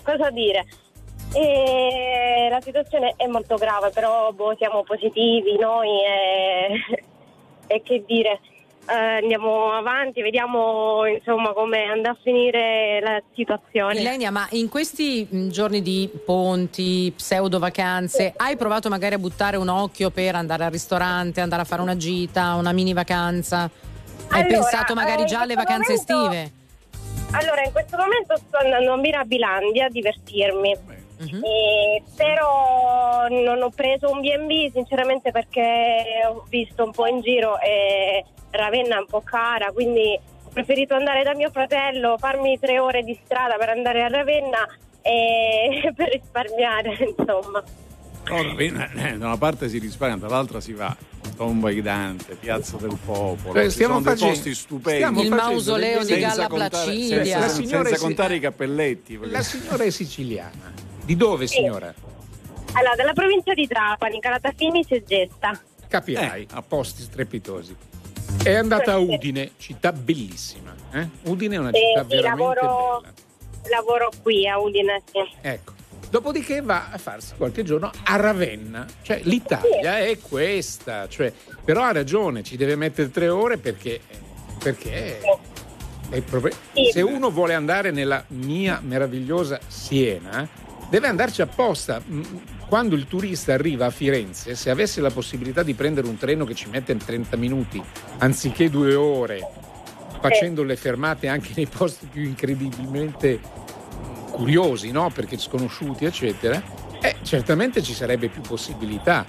[0.04, 0.66] cosa dire?
[1.32, 7.04] E la situazione è molto grave, però boh, siamo positivi noi e,
[7.68, 8.40] e che dire,
[8.90, 14.00] eh, andiamo avanti, vediamo insomma come andrà a finire la situazione.
[14.00, 19.58] Ilenia, ma in questi mh, giorni di ponti, pseudo vacanze, hai provato magari a buttare
[19.58, 23.70] un occhio per andare al ristorante, andare a fare una gita, una mini vacanza?
[24.30, 26.52] Hai Allora, pensato magari eh, già alle vacanze momento- estive?
[27.32, 30.76] Allora, in questo momento sto andando a Mirabilandia a divertirmi.
[31.20, 31.44] Mhm.
[31.44, 37.60] E- però non ho preso un B&B sinceramente perché ho visto un po' in giro
[37.60, 42.80] e Ravenna è un po' cara, quindi ho preferito andare da mio fratello, farmi tre
[42.80, 44.66] ore di strada per andare a Ravenna
[45.02, 47.64] e per risparmiare, insomma.
[48.30, 50.96] Ora, eh, da una parte si risparmia, dall'altra si va.
[51.36, 54.98] Tomba Gigante, Piazza del Popolo, Eh, sono dei facendo- posti stupendi.
[55.00, 57.24] stiamo Il mausoleo di Galla Senza contare- Placidia.
[57.24, 59.18] senza- La senza si- contare i cappelletti.
[59.18, 60.74] perché- La signora è siciliana.
[61.06, 61.94] Di dove, signora?
[62.74, 65.60] Allora, dalla provincia di Trapani, Calatafimi, Segesta.
[65.88, 67.76] Capirai, a posti strepitosi.
[68.44, 70.76] È andata a Udine, città bellissima.
[70.92, 71.08] eh?
[71.24, 72.28] Udine è una Eh, città veramente
[72.60, 73.14] lavoro, bella.
[73.76, 75.20] lavoro qui a Udine, sì.
[75.42, 75.74] Ecco.
[76.10, 78.86] Dopodiché va a farsi qualche giorno a Ravenna.
[79.02, 81.08] Cioè, l'Italia è questa.
[81.08, 81.32] Cioè,
[81.64, 84.00] però ha ragione, ci deve mettere tre ore perché.
[84.62, 85.20] perché
[86.74, 86.90] Sì.
[86.92, 90.48] se uno vuole andare nella mia meravigliosa Siena,
[90.90, 92.02] deve andarci apposta.
[92.68, 96.56] Quando il turista arriva a Firenze, se avesse la possibilità di prendere un treno che
[96.56, 97.82] ci mette in 30 minuti
[98.20, 99.40] anziché due ore,
[100.22, 103.40] facendo le fermate anche nei posti più incredibilmente
[104.40, 105.10] curiosi, no?
[105.14, 106.64] perché sconosciuti, eccetera,
[107.02, 109.26] eh, certamente ci sarebbe più possibilità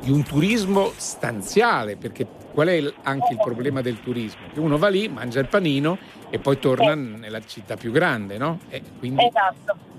[0.00, 4.42] di un turismo stanziale, perché qual è anche il problema del turismo?
[4.52, 5.98] Che uno va lì, mangia il panino
[6.30, 8.60] e poi torna nella città più grande, no?
[8.68, 9.93] E quindi Esatto.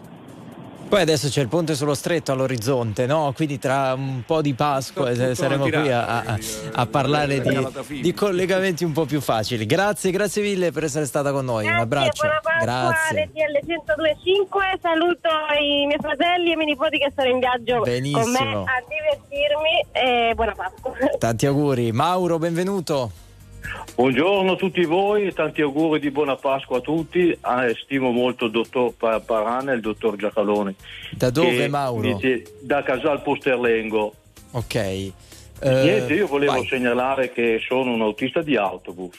[0.88, 3.34] Poi adesso c'è il ponte sullo stretto all'orizzonte, no?
[3.36, 7.44] Quindi tra un po' di Pasqua Tutto eh, saremo qui a, a- dire, a parlare
[7.44, 9.66] la di, di collegamenti un po' più facili.
[9.66, 11.66] Grazie, grazie mille per essere stata con noi.
[11.66, 12.22] Un Grazie, abbraccio.
[12.24, 13.30] buona Pasqua, Grazie.
[13.34, 14.64] 1025.
[14.82, 18.22] Saluto i miei fratelli e i miei nipoti che sono in viaggio Benissimo.
[18.22, 19.86] con me a divertirmi.
[19.92, 20.92] E buona Pasqua.
[21.18, 21.92] Tanti auguri.
[21.92, 23.12] Mauro, benvenuto.
[23.96, 27.36] Buongiorno a tutti voi, tanti auguri di buona Pasqua a tutti.
[27.42, 30.76] Ah, stimo molto il dottor Pa- Parana e il dottor Giacalone.
[31.12, 32.16] Da dove, Mauro?
[32.16, 34.14] dice- da Casal Posterlengo.
[34.52, 34.76] Ok.
[34.76, 35.14] Eh,
[35.62, 36.68] Niente, io volevo vai.
[36.68, 39.18] segnalare che sono un autista di autobus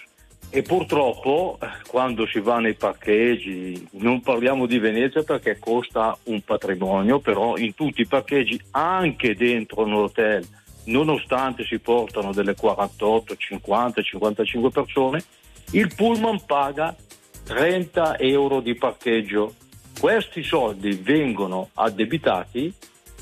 [0.50, 7.18] e purtroppo quando si va nei parcheggi, non parliamo di Venezia perché costa un patrimonio,
[7.20, 10.46] però in tutti i parcheggi, anche dentro un hotel,
[10.86, 15.22] nonostante si portano delle 48, 50, 55 persone,
[15.72, 16.94] il pullman paga
[17.44, 19.54] 30 euro di parcheggio.
[19.98, 22.72] Questi soldi vengono addebitati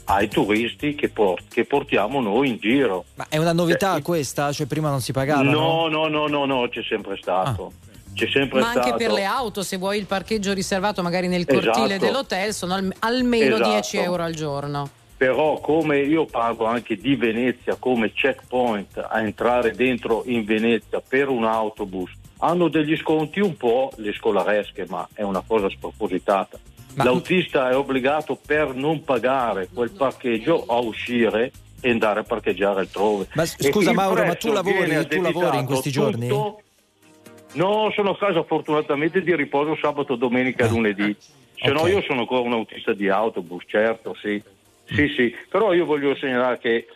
[0.06, 3.04] ai turisti che, port- che portiamo noi in giro.
[3.14, 4.52] Ma è una novità questa?
[4.52, 5.42] Cioè prima non si pagava?
[5.42, 7.72] No, no, no, no, no, c'è sempre stato.
[8.12, 8.86] C'è sempre Ma stato.
[8.92, 12.04] anche per le auto, se vuoi il parcheggio riservato magari nel cortile Esatto.
[12.04, 13.70] dell'hotel, sono al- almeno Esatto.
[13.70, 14.88] 10 euro al giorno.
[15.16, 21.28] Però come io pago anche di Venezia come checkpoint a entrare dentro in Venezia per
[21.28, 26.58] un autobus, hanno degli sconti un po' le scolaresche, ma è una cosa spropositata.
[26.96, 31.50] L'autista è obbligato per non pagare quel parcheggio a uscire
[31.80, 33.28] e andare a parcheggiare altrove.
[33.34, 36.28] Ma scusa, Mauro, ma tu lavori- tu lavori in questi giorni?
[36.28, 41.16] No, sono a casa fortunatamente di riposo sabato, domenica e lunedì.
[41.56, 41.88] Se no ok.
[41.88, 44.42] io sono ancora un autista di autobus, certo, sì.
[44.86, 45.34] Sì, sì.
[45.48, 46.86] Però io voglio segnalare che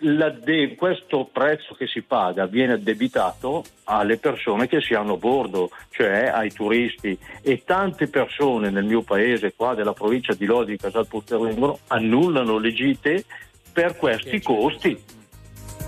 [0.00, 5.70] l'adde- questo prezzo che si paga viene addebitato alle persone che si hanno a bordo,
[5.90, 11.06] cioè ai turisti e tante persone nel mio paese, qua della provincia di Lodi, Casal
[11.06, 13.24] Posterlingolo, annullano le gite
[13.72, 14.98] per questi costi.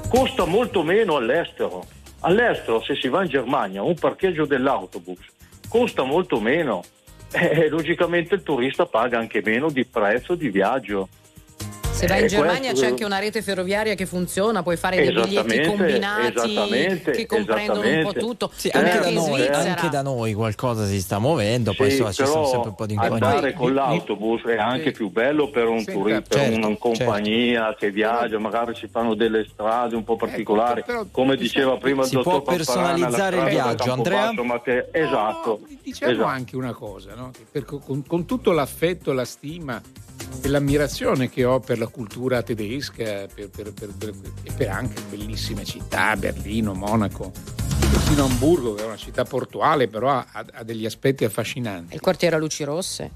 [0.09, 1.87] Costa molto meno all'estero.
[2.21, 5.33] All'estero, se si va in Germania, un parcheggio dell'autobus
[5.73, 6.83] costa molto meno.
[7.35, 11.09] Eh, logicamente il turista paga anche meno di prezzo di viaggio.
[12.03, 14.97] Se vai in Eh, Germania questo- c'è anche una rete ferroviaria che funziona, puoi fare
[14.97, 18.51] dei biglietti combinati che comprendono un po' tutto.
[18.57, 22.25] Sì, anche da, noi, anche da noi qualcosa si sta muovendo, poi Sì, insomma, ci
[22.25, 23.37] sono però sempre un po' di inconvenienti.
[23.37, 27.93] andare con l'autobus è anche più bello per un turista, per certo, una compagnia che
[27.93, 32.09] viaggia, magari si fanno delle strade un po' particolari, Ecco, però- come diceva prima il
[32.09, 34.33] Si dottor può Pamparana, la personalizzare il viaggio, Andrea?
[34.65, 36.27] Che- esatto, No, diciamo esatto.
[36.27, 37.31] anche una cosa, no?
[37.33, 39.81] Che per- con, con tutto l'affetto, la stima
[40.43, 45.01] e l'ammirazione che ho per la cultura tedesca per- per- per- per- e per anche
[45.09, 47.31] bellissime città, Berlino, Monaco,
[47.91, 51.95] persino Hamburgo, che è una città portuale, però ha, ha- degli aspetti affascinanti.
[51.95, 53.11] Il quartiere a luci rosse.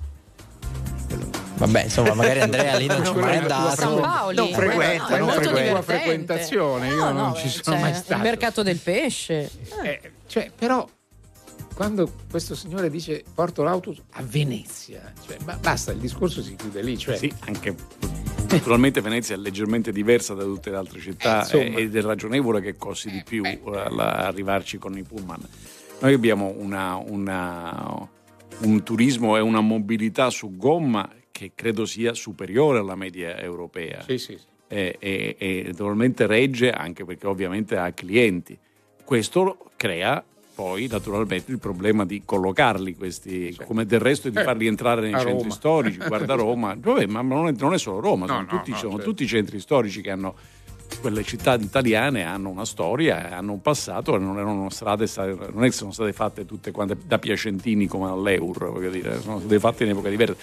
[1.56, 3.76] Vabbè, insomma, magari Andrea lì non ci è mai andato.
[3.76, 4.36] San Paoli.
[4.36, 5.82] Non frequenta, non no, è molto frequenta.
[5.82, 8.12] frequentazione, io No, non no, ci beh, sono cioè, mai stato.
[8.12, 9.50] Il mercato del pesce.
[9.82, 10.86] Eh, cioè, però
[11.76, 16.80] quando questo signore dice porto l'autobus a Venezia, cioè, ma basta, il discorso si chiude
[16.82, 16.96] lì.
[16.96, 17.74] Cioè, Sì, anche
[18.48, 22.62] naturalmente Venezia è leggermente diversa da tutte le altre città Eh, eh, ed è ragionevole
[22.62, 23.60] che costi di più eh,
[23.90, 25.40] la- arrivarci con i pullman.
[26.00, 28.08] Noi abbiamo una- una-
[28.60, 34.16] un turismo e una mobilità su gomma che credo sia superiore alla media europea Sì,
[34.16, 34.44] sì, sì.
[34.66, 38.58] e, e- e naturalmente regge anche perché ovviamente ha clienti.
[39.04, 40.24] Questo crea
[40.56, 45.12] poi naturalmente il problema di collocarli questi, come del resto di Eh, farli entrare nei
[45.12, 45.50] centri Roma.
[45.50, 45.98] storici.
[45.98, 48.76] Guarda Roma, Vabbè, ma non è, non è solo Roma, No, sono, no, tutti, no,
[48.78, 49.04] sono certo.
[49.04, 50.34] tutti i centri storici che hanno
[51.00, 55.06] quelle città italiane hanno una storia, hanno un passato non erano strade,
[55.52, 59.38] non è che sono state fatte tutte quante da piacentini come all'Eur, voglio dire, sono
[59.40, 60.36] state fatte in epoca diversa.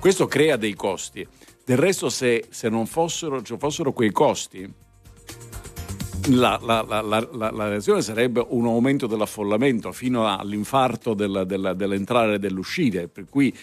[0.00, 1.26] Questo crea dei costi.
[1.62, 4.66] Del resto, se, se non fossero, ci fossero quei costi,
[6.30, 12.38] la, la- la- la- reazione sarebbe un aumento dell'affollamento fino all'infarto del- del- dell'entrare e
[12.38, 13.08] dell'uscire.
[13.08, 13.54] Per cui,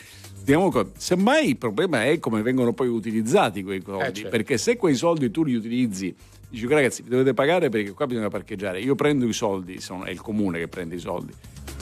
[0.43, 4.03] diciamo semmai il problema è come vengono poi utilizzati quei soldi.
[4.03, 4.29] Eh, certo.
[4.29, 6.13] Perché se quei soldi tu li utilizzi,
[6.49, 8.79] dici ragazzi, vi dovete pagare perché qua bisogna parcheggiare.
[8.79, 11.33] Io prendo i soldi, sono- è il comune che prende i soldi,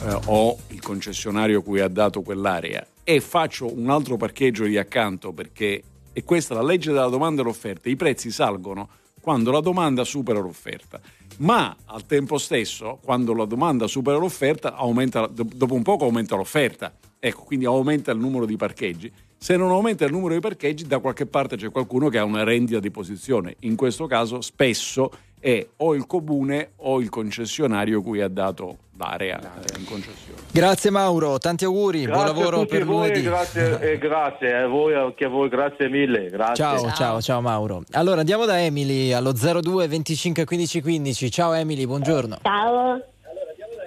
[0.06, 5.32] eh, o il concessionario cui ha dato quell'area, e faccio un altro parcheggio lì accanto
[5.32, 5.82] perché
[6.16, 7.88] e questa è la legge della domanda e l'offerta.
[7.88, 8.88] I prezzi salgono
[9.24, 11.00] quando la domanda supera l'offerta.
[11.38, 16.36] Ma al tempo stesso, quando la domanda supera l'offerta, aumenta, do- dopo un poco aumenta
[16.36, 16.92] l'offerta.
[17.18, 19.10] Ecco, quindi aumenta il numero di parcheggi.
[19.38, 22.44] Se non aumenta il numero di parcheggi, da qualche parte c'è qualcuno che ha una
[22.44, 23.56] rendita di posizione.
[23.60, 25.10] In questo caso, spesso
[25.40, 30.40] è o il comune o il concessionario cui ha dato l'area eh, in concessione.
[30.52, 33.22] Grazie Mauro, tanti auguri, buon Grazie a lavoro tutti per voi, lunedì.
[33.22, 36.28] grazie, e grazie a voi, anche a voi, grazie mille.
[36.30, 36.54] Grazie.
[36.54, 37.82] Ciao, ciao, ciao Mauro.
[37.92, 41.30] Allora andiamo da Emily allo 02 25 15 15.
[41.30, 42.38] Ciao Emily, buongiorno.
[42.42, 43.00] Ciao.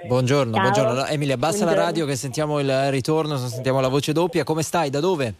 [0.05, 0.61] Buongiorno, Ciao.
[0.61, 1.05] buongiorno.
[1.07, 1.85] Emily, abbassa la Buongiorno.
[1.85, 4.43] radio che sentiamo il ritorno, sentiamo la voce doppia.
[4.43, 4.89] Come stai?
[4.89, 5.33] Da dove?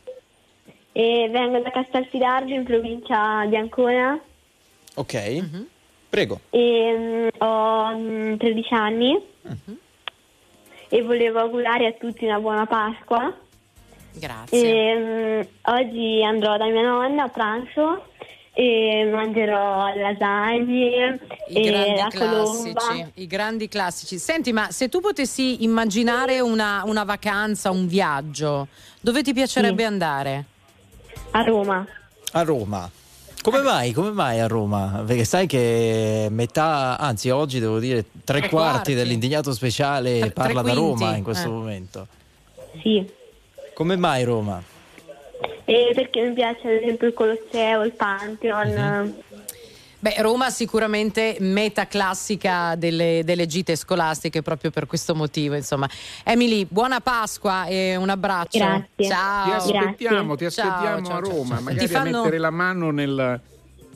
[0.92, 4.20] E vengo da Castelfidardo in provincia di Ancona
[4.96, 5.44] Ok.
[6.10, 6.40] Prego.
[6.50, 9.22] e mm, ho mm, 13 anni
[10.90, 13.36] e volevo augurare a tutti una buona Pasqua.
[14.14, 14.92] Grazie.
[14.92, 15.42] E, mm,
[15.74, 18.06] oggi andrò da mia nonna a pranzo
[18.54, 21.20] e mangerò lasagne
[21.50, 23.12] I e grandi la classici, colomba.
[23.16, 24.18] i grandi classici.
[24.18, 28.68] Senti, ma se tu potessi immaginare una, una vacanza, un viaggio,
[29.00, 29.88] dove ti piacerebbe Sì.
[29.88, 30.46] andare?
[31.32, 31.86] A Roma.
[32.32, 32.90] A Roma.
[33.42, 33.94] Come mai?
[33.94, 35.04] Come mai a Roma?
[35.06, 38.94] Perché sai che metà, anzi oggi devo dire tre, Tre quarti, quarti.
[38.94, 41.52] dell'indignato speciale Tre- parla tre da Roma in questo eh.
[41.52, 42.08] momento.
[42.82, 43.10] Sì.
[43.74, 44.62] Come mai Roma?
[45.66, 48.68] E perché mi piace ad esempio il Colosseo, il Pantheon.
[48.70, 49.16] Mhm.
[50.00, 55.90] Beh, Roma sicuramente meta classica delle, delle gite scolastiche proprio per questo motivo, insomma.
[56.24, 58.60] Emily, buona Pasqua e un abbraccio.
[58.60, 59.08] Grazie.
[59.08, 59.46] Ciao.
[59.46, 61.30] Ti aspettiamo, ti Ciao, aspettiamo ciao, a ciao.
[61.32, 63.42] Roma, Ti magari fanno- a mettere la mano nel-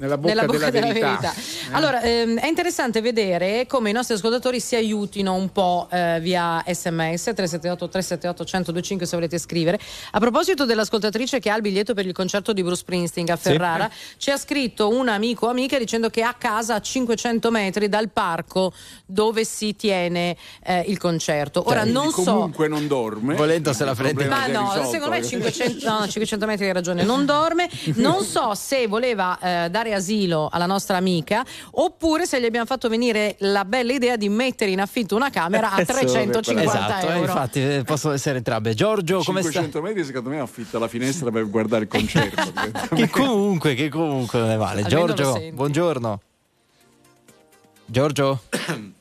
[0.02, 1.34] nella bocca, nella bocca della, della verità.
[1.34, 1.76] verità.
[1.78, 6.64] Allora, ehm, è interessante vedere come i nostri ascoltatori si aiutino un po' eh, via
[6.66, 9.80] sms 378 378 1025 se volete scrivere.
[10.12, 13.90] A proposito dell'ascoltatrice che ha il biglietto per il concerto di Bruce Springsteen a Ferrara,
[14.18, 17.88] ci ha scritto un amico o amica dicendo che è a casa a 500 metri
[17.88, 18.74] dal parco
[19.06, 21.64] dove si tiene eh, il concerto.
[21.68, 23.36] Ora Quindi non so comunque non dorme.
[23.36, 24.26] Volendo se la prende.
[24.26, 27.70] ma no, secondo me 500, no, 500 metri hai ragione, non dorme.
[28.02, 32.90] Non so se voleva eh, dare asilo alla nostra amica oppure se gli abbiamo fatto
[32.90, 37.20] venire la bella idea di mettere in affitto una camera a 350 esatto, eh, euro.
[37.20, 38.74] infatti eh, possono essere entrambe.
[38.74, 39.52] Giorgio, come sta?
[39.52, 42.40] 500 metri secondo me affitta la finestra per guardare il concerto.
[43.02, 44.82] Che comunque, che comunque non è male.
[44.84, 46.22] Almeno Giorgio, buongiorno.
[47.86, 48.42] Giorgio?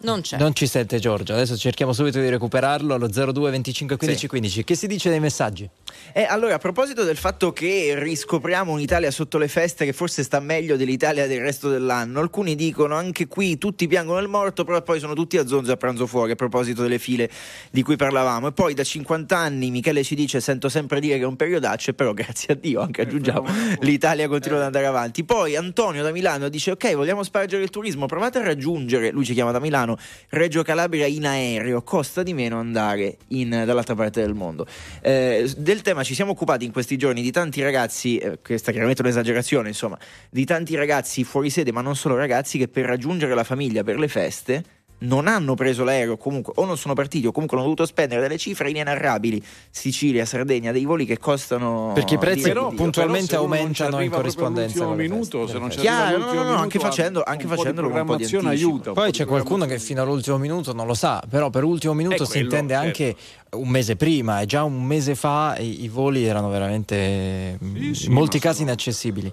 [0.00, 0.38] Non c'è.
[0.38, 4.64] Non ci sente Giorgio, adesso cerchiamo subito di recuperarlo allo 02 25 15 15.
[4.64, 5.68] Che si dice nei messaggi?
[6.12, 10.40] E allora, a proposito del fatto che riscopriamo un'Italia sotto le feste che forse sta
[10.40, 15.00] meglio dell'Italia del resto dell'anno, alcuni dicono anche qui tutti piangono il morto, però poi
[15.00, 17.30] sono tutti a zonzo a pranzo fuori a proposito delle file
[17.70, 18.48] di cui parlavamo.
[18.48, 21.92] E poi da 50 anni Michele ci dice sento sempre dire che è un periodaccio,
[21.92, 23.46] però grazie a Dio anche aggiungiamo
[23.80, 25.24] l'Italia continua ad andare avanti.
[25.24, 29.34] Poi Antonio da Milano dice ok vogliamo spargere il turismo, provate a raggiungere, lui ci
[29.34, 29.87] chiama da Milano,
[30.30, 34.66] Reggio Calabria in aereo, costa di meno andare in- dall'altra parte del mondo.
[35.00, 38.72] Eh, del tema ci siamo occupati in questi giorni di tanti ragazzi, eh, questa è
[38.72, 39.98] chiaramente un'esagerazione, insomma,
[40.30, 43.98] di tanti ragazzi fuori sede, ma non solo ragazzi, che per raggiungere la famiglia per
[43.98, 44.64] le feste
[45.00, 48.36] non hanno preso l'aereo comunque o non sono partiti o comunque hanno dovuto spendere delle
[48.36, 49.40] cifre inenarrabili
[49.70, 54.86] Sicilia, Sardegna, dei voli che costano Perché i prezzi però puntualmente Però aumentano in corrispondenza.
[54.86, 54.94] feste.
[54.96, 57.88] minuto, se non ci Chiaro, no, no, no, anche facendo- anche un po' di facendolo
[57.90, 58.48] con un po' di anticipo.
[58.48, 58.88] aiuta.
[58.88, 61.94] un po' Poi c'è qualcuno che fino all'ultimo minuto non lo sa, però per ultimo
[61.94, 62.86] minuto si quello, intende certo.
[62.86, 63.16] anche
[63.50, 68.06] un mese prima e già un mese fa i, i voli erano veramente mm, sì,
[68.06, 69.32] in molti casi sono- inaccessibili.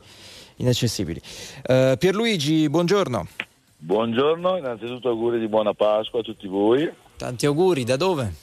[0.57, 1.19] inaccessibili.
[1.65, 3.27] Eh, Pierluigi, buongiorno.
[3.77, 6.89] Buongiorno, innanzitutto auguri di buona Pasqua a tutti voi.
[7.17, 8.33] Tanti auguri, da dove?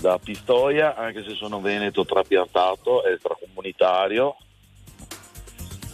[0.00, 4.36] Da Pistoia, anche se sono veneto trapiantato, extracomunitario.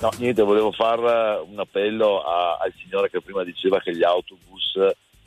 [0.00, 4.76] No, niente, volevo fare un appello a- al signore che prima diceva che gli autobus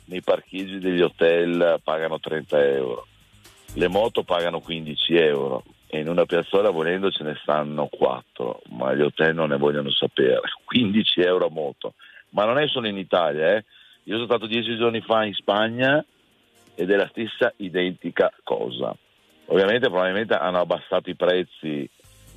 [0.04, 3.06] nei parcheggi degli hotel pagano 30 euro.
[3.74, 8.94] Le moto pagano 15 euro e in una piazzola volendo ce ne stanno 4, ma
[8.94, 10.40] gli hotel non ne vogliono sapere.
[10.64, 11.94] 15 euro a moto.
[12.30, 13.64] Ma non è solo in Italia, eh.
[14.04, 16.04] Io sono stato dieci giorni fa in Spagna
[16.74, 18.94] ed è la stessa identica cosa.
[19.46, 21.88] Ovviamente probabilmente hanno abbassato i prezzi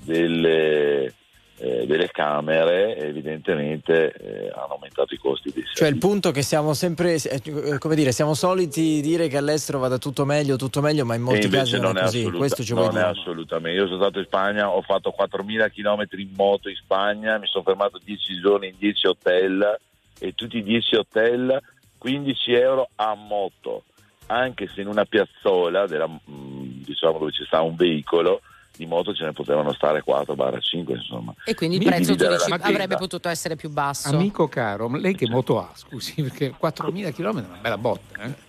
[0.04, 1.14] delle,
[1.60, 6.74] eh, delle camere evidentemente eh, hanno aumentato i costi dei Cioè il punto che siamo
[6.74, 11.16] sempre, eh, come dire, siamo soliti dire che all'estero vada tutto meglio, tutto meglio, ma
[11.16, 12.18] in molti casi non, non è è, così.
[12.20, 13.20] assoluta- Questo ci vuoi non è dire?
[13.20, 13.80] assolutamente.
[13.80, 17.64] Io sono stato in Spagna, ho fatto 4.000 km in moto in Spagna, mi sono
[17.64, 19.80] fermato 10 giorni in 10 hotel
[20.18, 21.62] e tutti i 10 hotel
[21.98, 23.84] 15 euro a moto,
[24.28, 28.42] anche se in una piazzola della, mm, diciamo dove ci sta un veicolo
[28.80, 31.34] di moto ce ne potevano stare 4-5 insomma.
[31.44, 34.08] E quindi il prezzo tu dici, avrebbe potuto essere più basso.
[34.08, 35.70] Amico caro, ma lei che moto ha?
[35.74, 38.24] Scusi, perché 4.000 km è una bella botta.
[38.24, 38.48] Eh?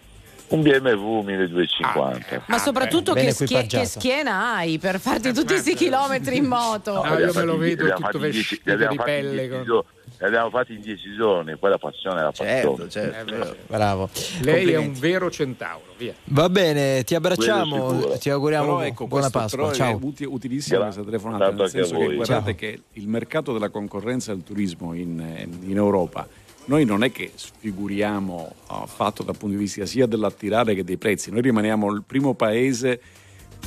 [0.50, 2.42] Un BMW 1250.
[2.46, 6.94] Ma soprattutto che, schie- che schiena hai per farti tutti questi chilometri in moto?
[6.94, 9.84] No, li abbiamo fatti- li abbiamo fatti in dieci- li abbiamo fatti in dieci gio-
[10.18, 12.90] li abbiamo fatti in 10 giorni, poi la passione è la passione.
[12.90, 13.56] certo.
[13.68, 14.10] Bravo.
[14.42, 16.12] Lei è un vero centauro, via.
[16.24, 19.72] Va bene, ti abbracciamo, ti auguriamo Però ecco, buona Pasqua.
[19.72, 19.92] Ciao.
[19.92, 22.54] è uti- utilissima questa telefonata, nel senso che guardate Ciao.
[22.54, 26.28] che il mercato della concorrenza del turismo in, in Europa,
[26.66, 30.96] noi non è che sfiguriamo uh, fatto dal punto di vista sia dell'attirare che dei
[30.96, 33.00] prezzi, noi rimaniamo il primo paese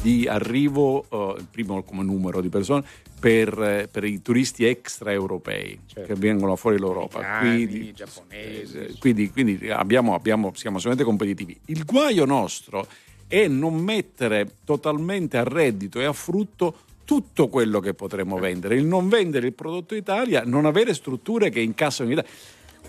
[0.01, 2.83] di arrivo, uh, il primo come numero di persone,
[3.23, 7.19] per, eh, per i turisti extraeuropei che vengono fuori l'Europa.
[7.19, 8.77] Americani, Quindi, giapponesi.
[8.77, 11.57] eh, quindi, quindi abbiamo, abbiamo- siamo assolutamente competitivi.
[11.67, 12.85] Il guaio nostro
[13.25, 16.75] è non mettere totalmente a reddito e a frutto
[17.05, 21.61] tutto quello che potremmo vendere, il non vendere il prodotto Italia, non avere strutture che
[21.61, 22.31] incassano in Italia.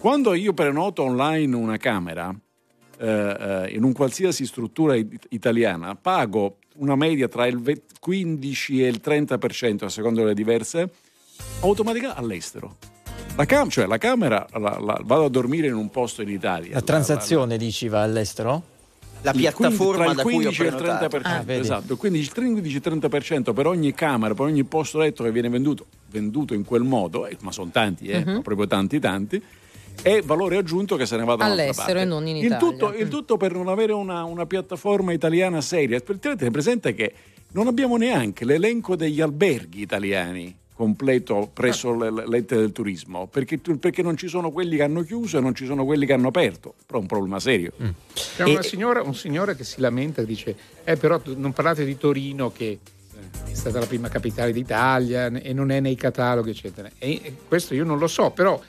[0.04, 2.30] Quando io prenoto online una camera,
[2.98, 8.84] eh, eh, in un qualsiasi struttura it- italiana, pago una media tra il ve- 15
[8.84, 10.90] e il 30% a seconda delle diverse,
[11.60, 12.76] automaticamente all'estero.
[13.36, 16.74] La, cam- cioè la camera, la- la- vado a dormire in un posto in Italia.
[16.74, 18.62] La transazione dici va all'estero?
[19.22, 21.16] La il piattaforma 15 tra il da cui ho 15 e il prenotato.
[21.16, 21.60] 30%, Ah, vedi.
[21.62, 22.30] esatto, il 15
[22.76, 26.82] il 30% per ogni camera, per ogni posto letto che viene venduto, venduto in quel
[26.82, 29.42] modo, eh, ma sono tanti, eh, ma proprio tanti tanti,
[30.02, 32.00] è valore aggiunto che se ne va da All'estero parte.
[32.00, 32.58] e non in il Italia.
[32.58, 36.00] tutto, il tutto per non avere una, una piattaforma italiana seria.
[36.00, 37.12] Tenete presente che
[37.52, 43.58] non abbiamo neanche l'elenco degli alberghi italiani completo presso le le- l'ente del turismo perché,
[43.58, 46.26] perché non ci sono quelli che hanno chiuso e non ci sono quelli che hanno
[46.26, 47.70] aperto però è un problema serio
[48.12, 51.96] C'è una signora, un signore che si lamenta e dice: Eh, però non parlate di
[51.96, 52.80] Torino che
[53.48, 56.90] è stata la prima capitale d'Italia e non è nei cataloghi, eccetera.
[56.98, 58.60] E e questo io non lo so, però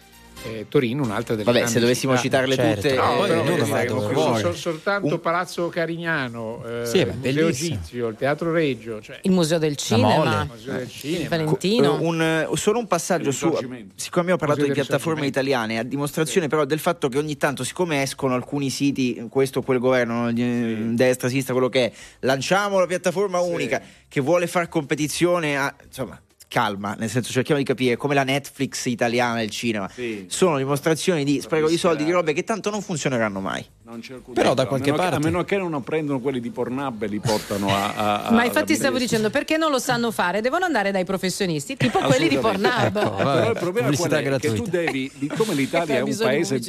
[0.44, 2.24] eh, Torino un'altra delle Vabbè, grandi se dovessimo città.
[2.46, 2.82] citarle Certo.
[2.82, 7.14] tutte, No, eh, però eh, eh, dire, dove so- soltanto Palazzo Carignano, eh, Sì, il
[7.16, 7.48] Museo.
[7.48, 9.76] Egizio, il Teatro Reggio, cioè, Il Museo del.
[9.76, 11.22] Cinema, il Museo del Cinema.
[11.24, 12.00] il Valentino.
[12.00, 13.48] Eh, un, eh, solo un passaggio su
[13.96, 17.38] siccome abbiamo parlato di Museo del piattaforme italiane a dimostrazione però del fatto che ogni
[17.38, 21.86] tanto siccome escono alcuni siti questo o quel governo no, di- destra sinistra quello che
[21.86, 27.60] è lanciamo la piattaforma unica che vuole far competizione a insomma calma nel senso cerchiamo
[27.60, 30.26] di capire come la Netflix italiana il cinema Sì.
[30.30, 34.14] sono dimostrazioni di spreco di soldi di robe che tanto non funzioneranno mai Non c'è
[34.14, 36.40] alcun Però da dubbio, a qualche meno che- parte- a meno che non prendono quelli
[36.40, 39.80] di Pornhub e li portano a, a- a- Ma infatti stavo dicendo perché non lo
[39.80, 40.42] sanno fare?
[40.42, 42.38] Devono andare dai professionisti, tipo quelli di.
[42.38, 42.96] Pornhub.
[42.98, 44.38] Ecco, Però vabbè, il problema qual è?
[44.40, 46.62] che tu devi, di- come l'Italia è un paese.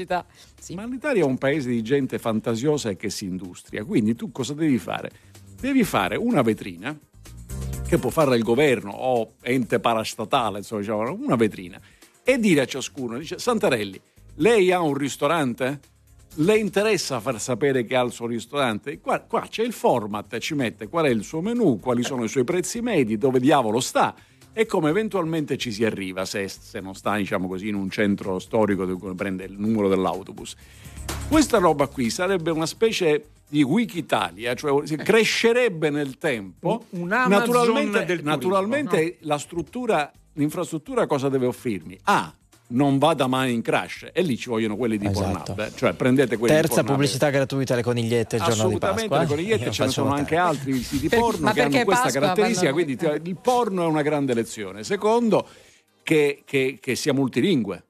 [0.60, 0.74] Sì.
[0.74, 4.52] Ma l'Italia è un paese di gente fantasiosa e che si industria, quindi tu cosa
[4.54, 5.10] devi fare?
[5.60, 6.96] Devi fare una vetrina
[7.86, 11.80] che può fare il governo o ente parastatale, insomma, diciamo, una vetrina,
[12.24, 14.00] e dire a ciascuno, dice Santarelli,
[14.36, 15.80] lei ha un ristorante?
[16.38, 19.00] Le interessa far sapere che ha il suo ristorante?
[19.00, 22.28] Qua, qua c'è il format, ci mette qual è il suo menù, quali sono i
[22.28, 24.14] suoi prezzi medi, dove diavolo sta
[24.52, 28.38] e come eventualmente ci si arriva se, se non sta diciamo così, in un centro
[28.38, 30.56] storico dove prende il numero dell'autobus.
[31.28, 36.84] Questa roba qui sarebbe una specie di Wikitalia, cioè si crescerebbe nel tempo.
[36.90, 41.98] Un- naturalmente, del turismo, naturalmente la struttura, l'infrastruttura cosa deve offrirmi?
[42.04, 42.32] A.
[42.68, 45.52] Non vada mai in crash e lì ci vogliono quelli di Esatto.
[45.54, 45.76] Pornhub, eh.
[45.76, 49.18] cioè prendete quelli di Terza pubblicità gratuita alle conigliette il giorno di Assolutamente, Pasqua.
[49.18, 49.28] le eh?
[49.28, 50.20] conigliette ce ne sono notare.
[50.22, 53.86] anche altri siti Per- porno che hanno questa Pasqua caratteristica, quindi ti- il porno è
[53.86, 54.82] una grande lezione.
[54.82, 55.46] Secondo,
[56.02, 57.84] che, che- che sia multilingue,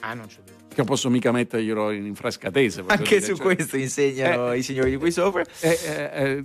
[0.00, 0.38] Ah, non c'è.
[0.76, 2.84] Che non posso mica metterglielo in frascatese.
[2.86, 4.58] anche dire, su cioè, questo insegnano Eh.
[4.58, 6.44] i signori di qui sopra eh, eh, eh,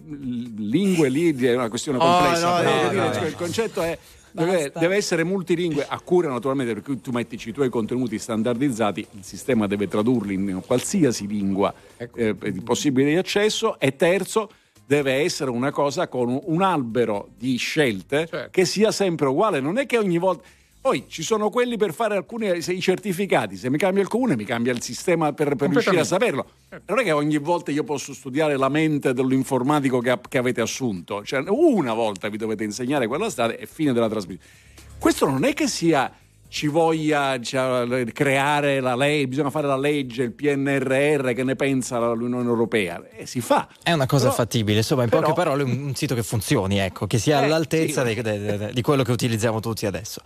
[0.58, 2.62] lingue lì è una questione Oh, complessa.
[2.62, 3.28] no, no, no, cioè, no.
[3.28, 3.98] Il concetto è.
[4.34, 9.06] Deve, deve essere multilingue a cura naturalmente per cui tu mettici i tuoi contenuti standardizzati
[9.16, 12.18] il sistema deve tradurli in qualsiasi lingua Ecco.
[12.18, 14.50] eh, possibile di accesso e terzo
[14.86, 18.48] deve essere una cosa con un albero di scelte Certo.
[18.52, 20.44] che sia sempre uguale non è che ogni volta
[20.82, 24.36] poi ci sono quelli per fare alcuni se- i certificati se mi cambia il comune
[24.36, 26.46] mi cambia il sistema per, per riuscire a saperlo.
[26.88, 31.24] Non è che ogni volta io posso studiare la mente dell'informatico che, che avete assunto.
[31.24, 34.50] Cioè una volta vi dovete insegnare quella strada e fine della trasmissione.
[34.98, 36.12] Questo non è che sia
[36.52, 41.98] ci voglia cioè, creare la legge, bisogna fare la legge, il PNRR, che ne pensa
[42.12, 43.02] l'Unione Europea?
[43.16, 43.70] E si fa.
[43.82, 46.78] È una cosa Però- fattibile, insomma, in però- poche parole, un, un sito che funzioni,
[46.78, 48.16] ecco, che sia Eh, all'altezza sì.
[48.22, 50.20] de- de- di quello che utilizziamo tutti adesso.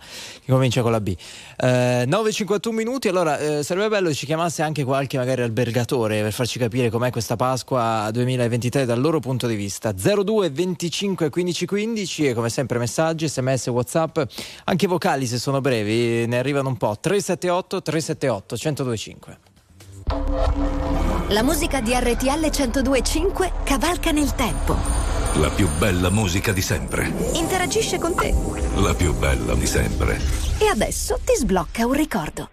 [0.44, 1.14] Che comincia con la B.
[1.58, 6.32] Eh, 9.51 minuti, allora eh, sarebbe bello che ci chiamasse anche qualche magari albergatore per
[6.32, 9.92] farci capire com'è questa Pasqua 2023 dal loro punto di vista.
[9.92, 14.18] 02 25 15 15 e come sempre messaggi, sms, whatsapp,
[14.64, 16.96] anche vocali se sono brevi, ne arrivano un po'.
[16.98, 19.38] 378 378 1025.
[21.28, 24.76] La musica di RTL 1025 cavalca nel tempo.
[25.34, 27.12] La più bella musica di sempre.
[27.34, 28.32] Interagisce con te.
[28.76, 30.18] La più bella di sempre.
[30.58, 32.48] E adesso ti sblocca un ricordo.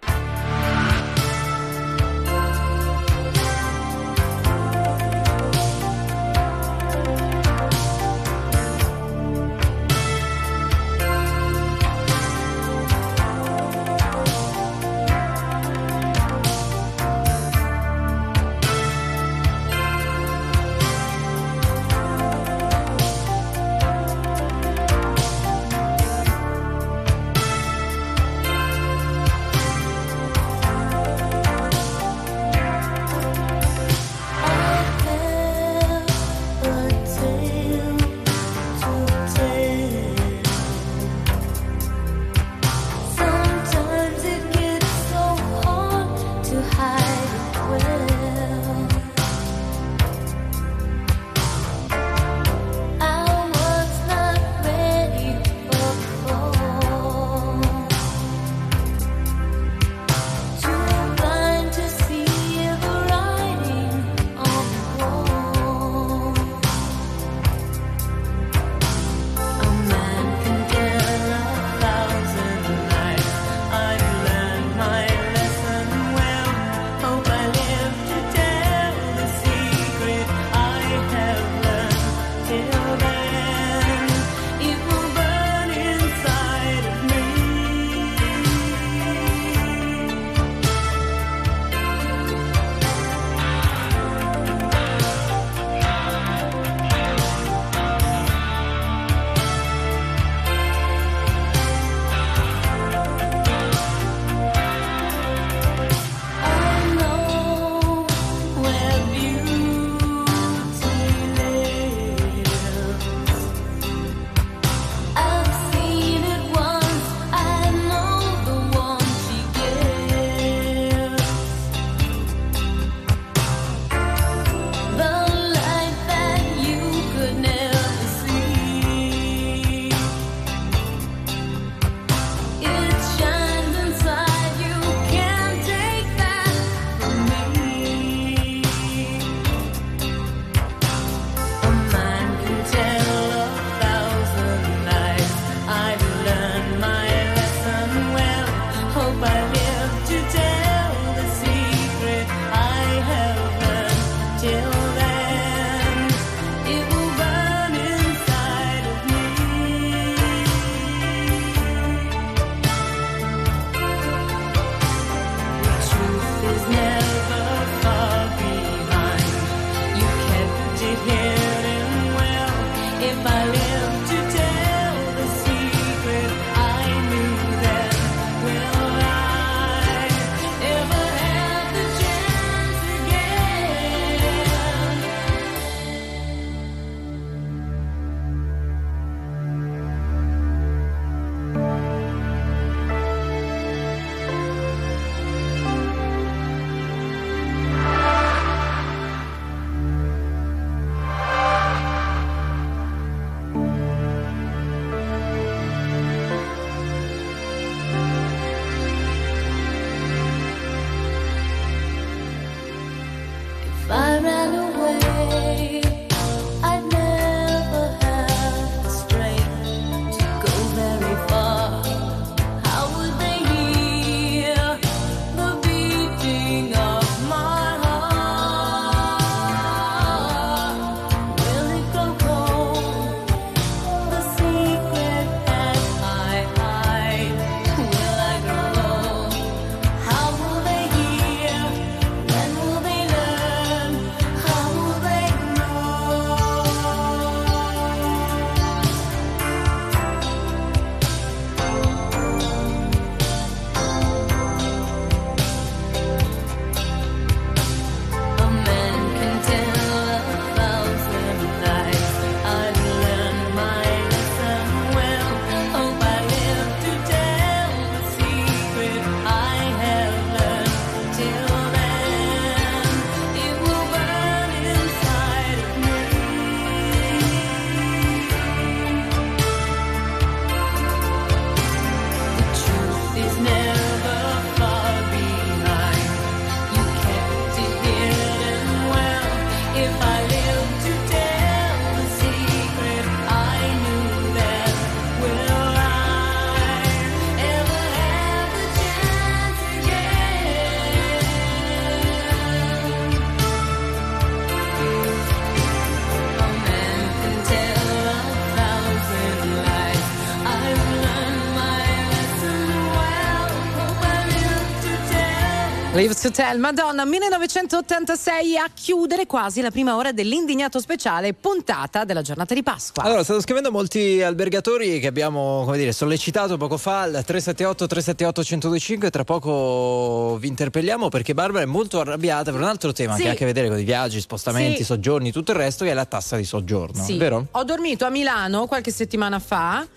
[316.03, 322.21] Live to Tell, Madonna, 1986 a chiudere quasi la prima ora dell'indignato speciale puntata della
[322.21, 323.03] giornata di Pasqua.
[323.03, 328.41] Allora, stanno scrivendo molti albergatori che abbiamo, come dire, sollecitato poco fa al 378 378
[328.41, 333.21] 1025 tra poco vi interpelliamo perché Barbara è molto arrabbiata per un altro tema Sì.
[333.21, 334.83] che ha a che vedere con i viaggi, spostamenti, Sì.
[334.83, 337.15] soggiorni, tutto il resto che è la tassa di soggiorno, Sì.
[337.15, 337.47] vero?
[337.51, 339.87] Ho dormito a Milano qualche settimana fa.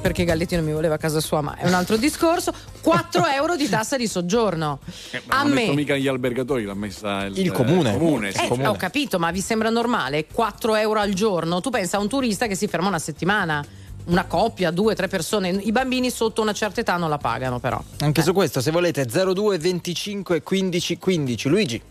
[0.00, 2.52] Perché Galletti non mi voleva a casa sua, ma è un altro discorso.
[2.82, 4.80] 4 euro di tassa di soggiorno.
[5.10, 5.72] Eh, Ma a me.
[5.74, 7.90] mica gli albergatori, l'ha messa il, Il comune.
[7.92, 8.44] il comune, sì.
[8.44, 10.26] Eh, ho capito, ma vi sembra normale?
[10.30, 11.60] 4 euro al giorno?
[11.62, 13.64] Tu pensa a un turista che si ferma una settimana.
[14.06, 15.48] Una coppia, due, tre persone.
[15.48, 17.82] I bambini sotto una certa età non la pagano, però.
[18.00, 21.48] Anche su questo, se volete, 02 25 15 15.
[21.48, 21.82] Luigi.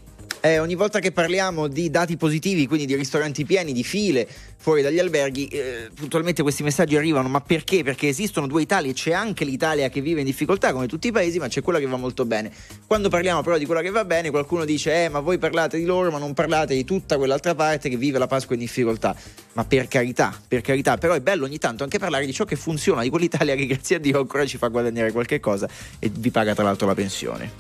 [0.46, 4.28] Eh, ogni volta che parliamo di dati positivi, quindi di ristoranti pieni, di file
[4.58, 7.30] fuori dagli alberghi, eh, puntualmente questi messaggi arrivano.
[7.30, 7.82] Ma perché?
[7.82, 11.40] Perché esistono due Italie, c'è anche l'Italia che vive in difficoltà come tutti i paesi,
[11.40, 12.52] ma c'è quella che va molto bene.
[12.86, 15.86] Quando parliamo però di quella che va bene, qualcuno dice: Eh, ma voi parlate di
[15.86, 19.16] loro, ma non parlate di tutta quell'altra parte che vive la Pasqua in difficoltà.
[19.54, 22.58] Ma per carità, per carità, però è bello ogni tanto anche parlare di ciò che
[22.58, 25.70] funziona, di quell'Italia che grazie a Dio ancora ci fa guadagnare qualche cosa
[26.00, 27.52] e vi paga tra l'altro la pensione.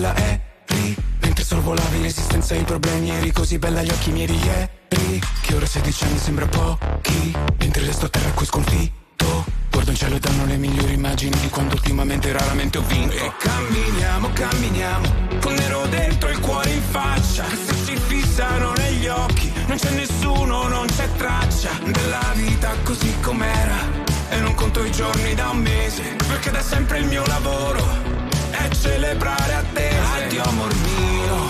[0.00, 4.38] Bella eri Mentre sorvolavi l'esistenza e i problemi eri così bella agli occhi miei di
[4.42, 7.36] ieri Che ora 16 anni sembra pochi.
[7.58, 11.48] Mentre resto a terra qui sconfitto Guardo in cielo e danno le migliori immagini di
[11.48, 13.14] quando ultimamente raramente ho vinto.
[13.14, 15.08] E camminiamo, camminiamo
[15.40, 17.44] Con nero dentro e il cuore in faccia.
[17.44, 21.70] Che se ci fissano negli occhi Non c'è nessuno, non c'è traccia.
[21.84, 27.00] Della vita così com'era e non conto i giorni da un mese Perché da sempre
[27.00, 28.19] il mio lavoro
[28.62, 31.48] È celebrare attese Addio amor mio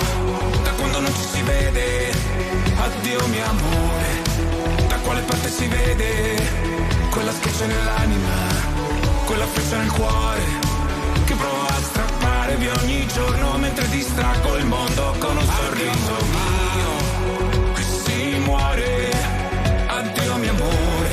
[0.63, 2.13] Da quando non ci si vede.
[2.77, 4.23] Addio mio amore
[4.89, 6.09] Da quale parte si vede?
[7.11, 8.35] Quella schiaccia nell'anima
[9.25, 10.43] Quella freccia nel cuore
[11.25, 17.73] Che provo a strappare via ogni giorno Mentre distraggo il mondo con un sorriso mio
[17.73, 19.11] Qui si muore.
[19.89, 21.10] Addio mio amore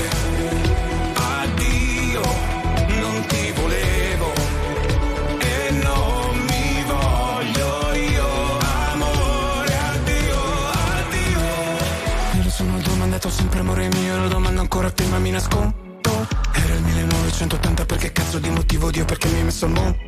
[14.88, 16.27] lo domando ancora a te, ma mi nascondo.
[16.53, 20.05] Era il 1980, perché cazzo di motivo Dio, perché mi hai messo al mondo?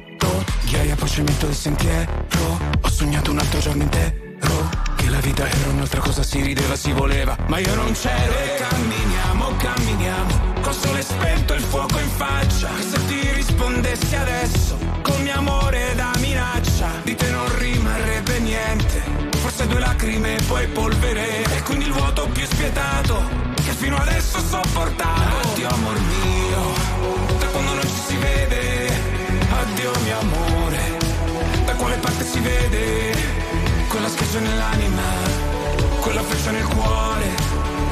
[0.66, 2.12] Ghiaia, poi cemento del sentiero,
[2.82, 4.28] ho sognato un altro giorno intero.
[4.96, 8.34] Che la vita era un'altra cosa, si rideva, si voleva, ma io non c'ero.
[8.34, 12.70] E camminiamo, camminiamo, col sole spento il fuoco in faccia.
[12.78, 19.04] E se ti rispondessi adesso, col mio amore da minaccia, di te non rimarrebbe niente.
[19.38, 21.44] Forse due lacrime e poi polvere.
[21.56, 23.24] E quindi il vuoto più spietato,
[23.80, 25.48] fino adesso sopportato.
[25.48, 28.92] Addio amor mio, da quando non ci si vede.
[29.50, 30.98] Addio mio amore,
[31.66, 33.16] da quale parte si vede?
[33.88, 35.02] Quella schiaccia nell'anima,
[36.02, 37.28] quella freccia nel cuore,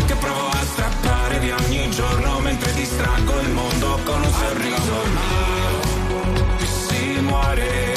[0.05, 6.55] che provo a strappare via ogni giorno mentre distraggo il mondo con un sorriso mio.
[6.57, 7.96] Qui si muore,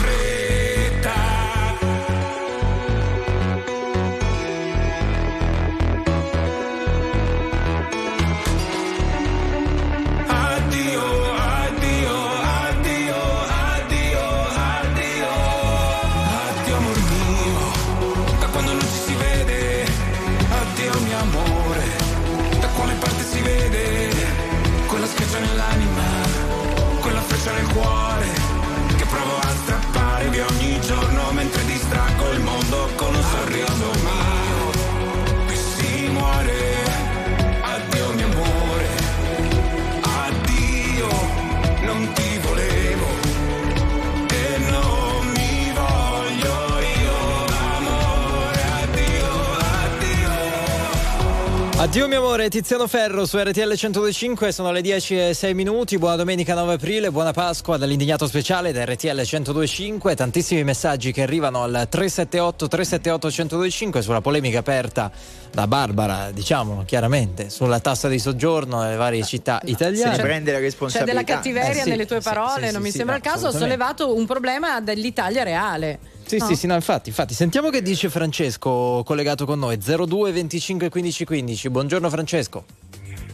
[51.91, 56.15] Addio mio amore, Tiziano Ferro su RTL 1025, sono le 10 e 6 minuti, buona
[56.15, 61.87] domenica 9 aprile, buona Pasqua dall'indignato speciale da RTL 1025, tantissimi messaggi che arrivano al
[61.89, 65.11] 378 378 1025 sulla polemica aperta
[65.51, 70.15] da Barbara, diciamo chiaramente, sulla tassa di soggiorno nelle varie città italiane.
[70.15, 71.11] Se ne prende la C'è responsabilità.
[71.13, 73.29] della cattiveria Eh sì, nelle tue parole, sì, non sì, mi sì, sembra no, il
[73.29, 73.47] caso.
[73.47, 75.99] Ho sollevato un problema dell'Italia reale.
[76.31, 76.45] Sì, No?
[76.45, 77.33] sì, sì, no, infatti, infatti.
[77.33, 81.69] Sentiamo che dice Francesco collegato con noi 02 25 15 15.
[81.69, 82.63] Buongiorno Francesco.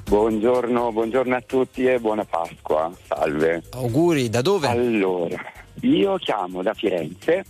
[0.09, 2.91] Buongiorno, buongiorno a tutti e buona Pasqua.
[3.05, 3.61] Salve.
[3.73, 4.67] Auguri, da dove?
[4.67, 5.37] Allora,
[5.81, 7.45] io chiamo da Firenze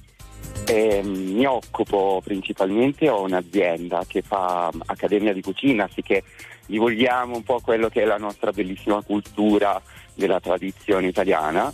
[0.65, 6.23] e mm, mi occupo principalmente, ho un'azienda che fa mm, accademia di cucina, así che
[6.65, 9.81] divulghiamo un po' quello che è la nostra bellissima cultura
[10.13, 11.73] della tradizione italiana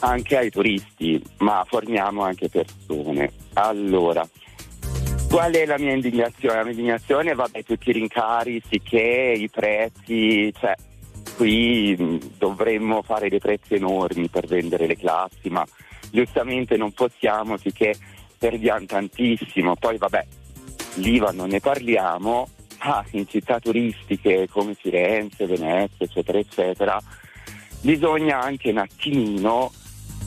[0.00, 3.32] anche ai turisti, ma forniamo anche persone.
[3.54, 4.26] Allora,
[5.28, 6.56] Qual è la mia indignazione?
[6.56, 10.74] La mia indignazione, vabbè, tutti i rincari, sicché i prezzi, cioè
[11.36, 15.64] qui mh, dovremmo fare dei prezzi enormi per vendere le classi, ma
[16.10, 17.94] giustamente non possiamo, sicché
[18.38, 19.76] perdiamo tantissimo.
[19.76, 20.26] Poi vabbè,
[20.94, 22.48] l'IVA non ne parliamo,
[22.82, 26.98] ma in città turistiche come Firenze, Venezia, eccetera, eccetera,
[27.82, 29.70] bisogna anche un attimino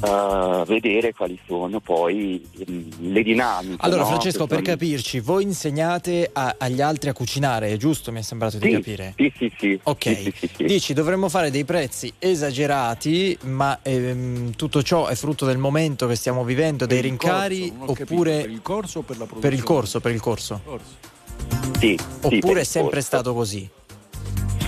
[0.04, 3.76] eh, vedere quali sono poi mh, le dinamiche.
[3.86, 4.08] Allora no?
[4.08, 8.12] Francesco, per capirci, voi insegnate a- agli altri a cucinare, è giusto?
[8.12, 9.14] Mi è sembrato di Sì, capire.
[9.18, 9.80] Sì, sì, sì.
[9.84, 10.64] Ok, Sì, sì, sì, sì.
[10.66, 16.16] dici dovremmo fare dei prezzi esagerati, ma ehm, tutto ciò è frutto del momento che
[16.16, 19.18] stiamo vivendo, dei Per il rincari, corso, ho capito, oppure per il corso o per
[19.18, 19.64] la per il produzione?
[19.66, 20.62] corso, per il corso.
[21.80, 23.08] Sì, sì, Oppure è sempre corso.
[23.08, 23.68] stato così?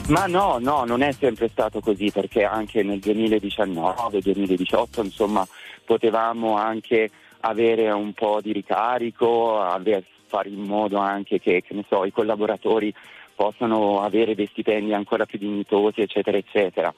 [0.08, 5.48] Ma no, no, non è sempre stato così perché anche nel 2019-2018 insomma
[5.86, 12.04] potevamo anche avere un po' di ricarico, aver- fare in modo anche che, che so,
[12.04, 12.94] i collaboratori
[13.36, 16.94] possano avere dei stipendi ancora più dignitosi, eccetera, eccetera.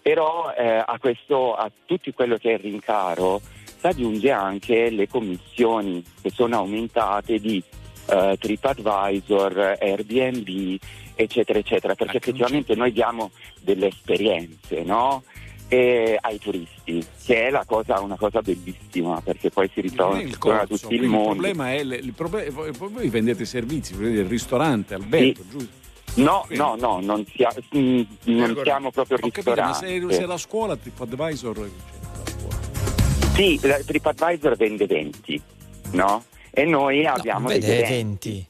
[0.00, 5.08] Però eh, a questo, a tutto quello che è il rincaro, si aggiunge anche le
[5.08, 7.62] commissioni che sono aumentate di
[8.08, 10.78] eh, TripAdvisor, Airbnb,
[11.16, 15.24] eccetera, eccetera, perché effettivamente noi diamo delle esperienze, no?
[15.68, 20.24] E ai turisti, che è la cosa, una cosa bellissima, perché poi si ritrovano è
[20.24, 21.16] il corso, tutto il mondo.
[21.16, 25.48] il problema è le- il proble- voi voi vendete servizi, vendete il ristorante, albergo, Sì.
[25.50, 25.84] giusto?
[26.22, 30.14] No, no, no, non, sia- mm, non siamo proprio Ho capito, ma se, ristoranti.
[30.14, 31.68] se la scuola TripAdvisor
[33.34, 35.42] Sì, la TripAdvisor vende 20,
[35.92, 36.24] no?
[36.50, 38.46] E noi abbiamo degli vede eventi.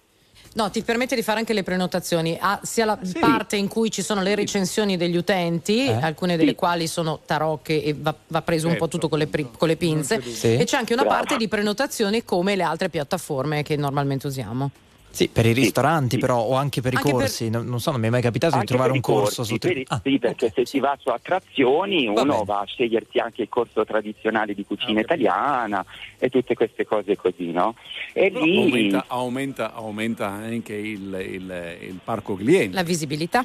[0.57, 4.01] No, ti permette di fare anche le prenotazioni, ha sia la parte in cui ci
[4.01, 5.93] sono le recensioni degli utenti, Eh?
[5.93, 8.97] alcune delle quali sono tarocche e va, va preso un po' Certo.
[8.97, 10.55] tutto con le, pri- con le pinze, Sì.
[10.57, 14.71] e c'è anche una parte di prenotazioni come le altre piattaforme che normalmente usiamo.
[15.17, 17.91] Sì, per i ristoranti però o anche per i Anche per- corsi, non, non so,
[17.91, 19.77] non mi è mai capitato Anche di trovare per un i corso corsi, su per
[19.79, 22.45] i- Ah, sì, perché se si va su attrazioni Va uno bene.
[22.45, 25.83] va a scegliersi anche il corso tradizionale di Ah, cucina italiana
[26.19, 27.75] e tutte queste cose così, no?
[28.13, 32.75] E Però lì aumenta, aumenta, aumenta anche il, il- il parco clienti.
[32.75, 33.43] La visibilità.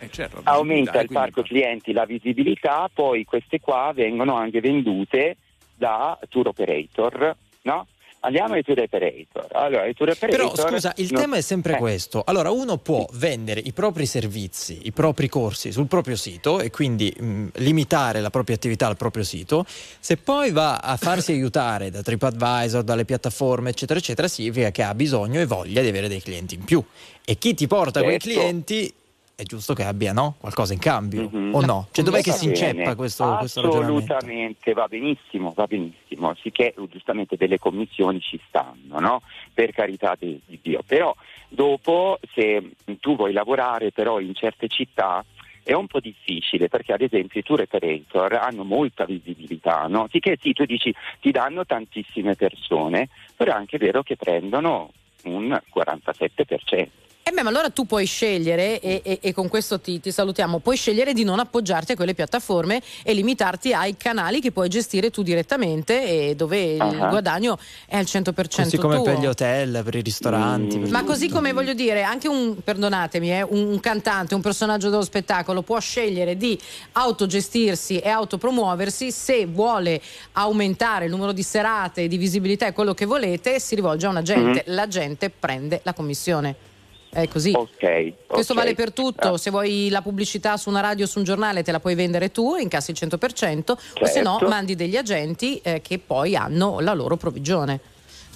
[0.00, 4.34] Eh, certo, la aumenta visibilità, il quindi- parco clienti, la visibilità, poi queste qua vengono
[4.36, 5.38] anche vendute
[5.74, 7.86] da tour operator, no?
[8.26, 9.46] Andiamo ai tour operator.
[9.52, 12.22] Allora, tour operator Però scusa, il non- tema è sempre eh, questo.
[12.24, 17.14] Allora, uno può vendere i propri servizi, i propri corsi sul proprio sito e quindi
[17.14, 19.66] mh, limitare la propria attività al proprio sito.
[19.68, 24.94] Se poi va a farsi aiutare da TripAdvisor, dalle piattaforme, eccetera, eccetera, significa che ha
[24.94, 26.82] bisogno e voglia di avere dei clienti in più.
[27.26, 28.38] E chi ti porta quei Certo.
[28.40, 28.94] clienti
[29.36, 30.36] è giusto che abbia no?
[30.38, 31.54] qualcosa in cambio Mhm.
[31.54, 31.88] o no?
[31.90, 34.14] Cioè, dov'è che si inceppa questo, questo ragionamento?
[34.14, 39.22] Assolutamente, va benissimo, va benissimo, sicché giustamente delle commissioni ci stanno, no?
[39.52, 40.82] Per carità di, di Dio.
[40.86, 41.14] Però
[41.48, 42.70] dopo se
[43.00, 45.24] tu vuoi lavorare però in certe città
[45.62, 50.08] è un po' difficile perché ad esempio i tour operator hanno molta visibilità, no?
[50.10, 54.90] Sicché sì, tu dici ti danno tantissime persone, però è anche vero che prendono
[55.24, 56.88] un 47%.
[57.26, 60.58] E beh, ma allora tu puoi scegliere, e, e- e con questo ti, ti salutiamo,
[60.58, 65.08] puoi scegliere di non appoggiarti a quelle piattaforme e limitarti ai canali che puoi gestire
[65.08, 67.08] tu direttamente e dove il Ah.
[67.08, 69.04] guadagno è al 100% Così come tuo.
[69.04, 70.78] per gli hotel, per i ristoranti.
[70.78, 71.12] per Ma tutto.
[71.12, 75.62] così come voglio dire, anche un, perdonatemi, eh, un, un cantante, un personaggio dello spettacolo
[75.62, 76.60] può scegliere di
[76.92, 79.98] autogestirsi e autopromuoversi se vuole
[80.32, 84.16] aumentare il numero di serate, di visibilità e quello che volete, si rivolge a un
[84.18, 84.62] agente.
[84.66, 84.74] Mhm.
[84.74, 86.72] La gente prende la commissione.
[87.14, 87.52] È così.
[87.54, 88.26] Ok.
[88.26, 88.58] Questo ok.
[88.58, 91.78] vale per tutto, se vuoi la pubblicità su una radio, su un giornale, te la
[91.78, 94.48] puoi vendere tu, incassi il 100%, o se no Certo.
[94.48, 97.78] mandi degli agenti eh, che poi hanno la loro provvigione.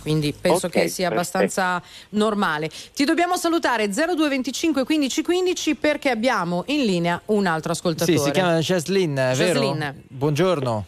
[0.00, 1.38] Quindi penso Ok, che sia perfetto.
[1.38, 2.70] abbastanza normale.
[2.94, 8.16] Ti dobbiamo salutare 0225 15 15 perché abbiamo in linea un altro ascoltatore.
[8.16, 9.60] Sì, si chiama Jaslyn, è vero?
[9.60, 10.02] Jaslyn.
[10.06, 10.86] Buongiorno.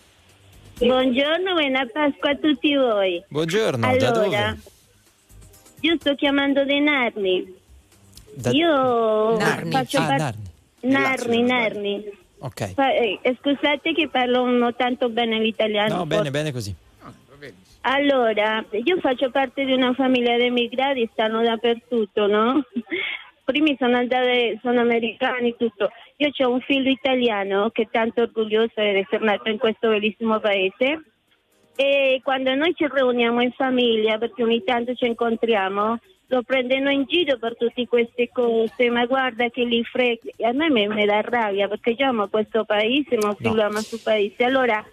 [0.79, 3.23] Buongiorno, buona Pasqua a tutti voi.
[3.29, 4.59] Buongiorno, da allora, dove?
[5.81, 7.59] io sto chiamando dei Narni.
[8.35, 9.71] Da- Io Narni.
[9.71, 10.43] faccio Ah, par- Narni.
[10.83, 12.05] Narni, Narni.
[12.39, 12.73] Ok.
[12.75, 15.97] Fa- eh, scusate che parlo non tanto bene l'italiano.
[15.97, 16.75] No, bene, bene così.
[17.83, 22.63] Allora, io faccio parte di una famiglia di emigrati, stanno dappertutto, no?
[23.45, 25.91] Primi sono andate, sono americani, tutto.
[26.19, 30.39] Io ho un figlio italiano che è tanto orgoglioso di essere nato in questo bellissimo
[30.41, 31.03] paese
[31.75, 35.99] e quando noi ci riuniamo in famiglia, perché ogni tanto ci incontriamo,
[36.31, 40.49] lo prendono in giro per tutte queste cose, ma guarda che li frega.
[40.49, 43.99] A me mi, dà rabbia perché io amo questo paese, mio figlio ama il suo
[44.03, 44.45] paese.
[44.45, 44.85] Allora,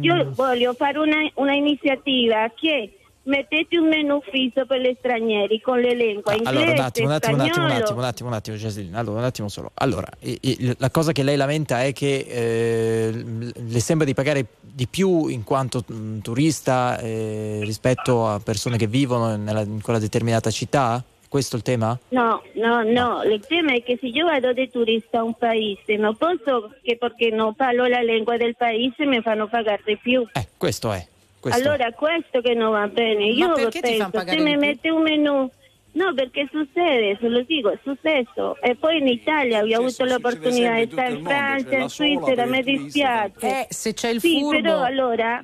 [0.00, 2.92] io voglio fare una, una iniziativa che
[3.26, 7.34] mettete un menù fisso per gli stranieri con l'elenco inglese, Allora, un attimo, un attimo,
[7.34, 8.94] un attimo, un attimo, un attimo, un attimo, Jaslyn.
[8.94, 9.70] Allora, un attimo solo.
[9.74, 13.10] Allora, i- i- la cosa che lei lamenta è che eh,
[13.54, 18.86] le sembra di pagare di più in quanto mm, turista eh, rispetto a persone che
[18.86, 21.02] vivono nella- in quella determinata città?
[21.28, 21.98] Questo è il tema?
[22.10, 25.96] No, no, no, il tema è che se io vado di turista a un paese
[25.96, 30.24] non posso che perché non parlo la lingua del paese mi fanno pagare di più.
[30.56, 31.04] Questo è.
[31.50, 33.26] Questo allora questo che non va bene.
[33.26, 35.50] Ma Io perché ti fanno penso, pagare se mi mette un menù
[35.96, 38.60] No, perché succede, se lo dico, è successo.
[38.60, 43.46] E poi in Italia ho avuto l'opportunità di stare in Francia, in Svizzera, mi dispiace.
[43.46, 44.60] Eh, se c'è il sì, furbo.
[44.60, 45.42] però allora,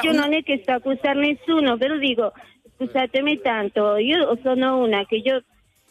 [0.00, 2.32] io non è che sto a accusare nessuno, però dico,
[2.76, 5.42] scusatemi tanto, io sono una che io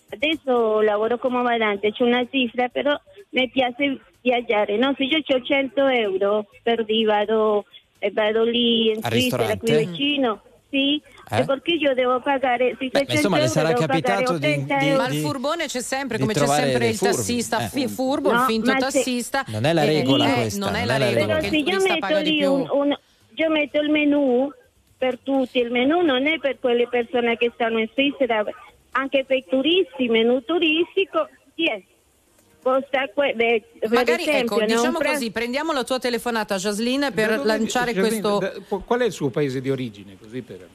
[0.10, 2.99] adesso lavoro come badante, c'è una cifra, però
[3.30, 4.91] mi piace viaggiare, no?
[4.97, 7.66] Se io ho 100 euro, per vado,
[8.00, 9.86] eh, vado lì in Al Svizzera, qui ristorante?
[9.91, 11.39] vicino, sì, Eh?
[11.39, 14.91] e perché io devo pagare, Beh, 100 insomma, le sarà capitato di- 80 di-.
[14.91, 17.16] Ma il furbone c'è sempre, come c'è sempre il furbi.
[17.16, 17.68] tassista Eh.
[17.70, 19.43] fi- furbo, il No, finto ma se- tassista.
[19.47, 21.62] Non è la Eh, regola eh, questa, Non è la regola Però che se il
[21.62, 22.52] io turista metto paga di lì più.
[22.54, 23.00] un, un-
[23.36, 24.52] io metto il menù
[24.97, 28.43] per tutti, il menù non è per quelle persone che stanno in Svizzera,
[28.91, 31.66] anche per i turisti, il menù turistico, sì,
[32.62, 37.36] que- beh, Magari esempio, ecco, diciamo pre- così, prendiamo la tua telefonata Jaslyn Da per
[37.36, 40.18] dove- lanciare Giardino, questo da- qual è il suo paese di origine?
[40.20, 40.68] Così per...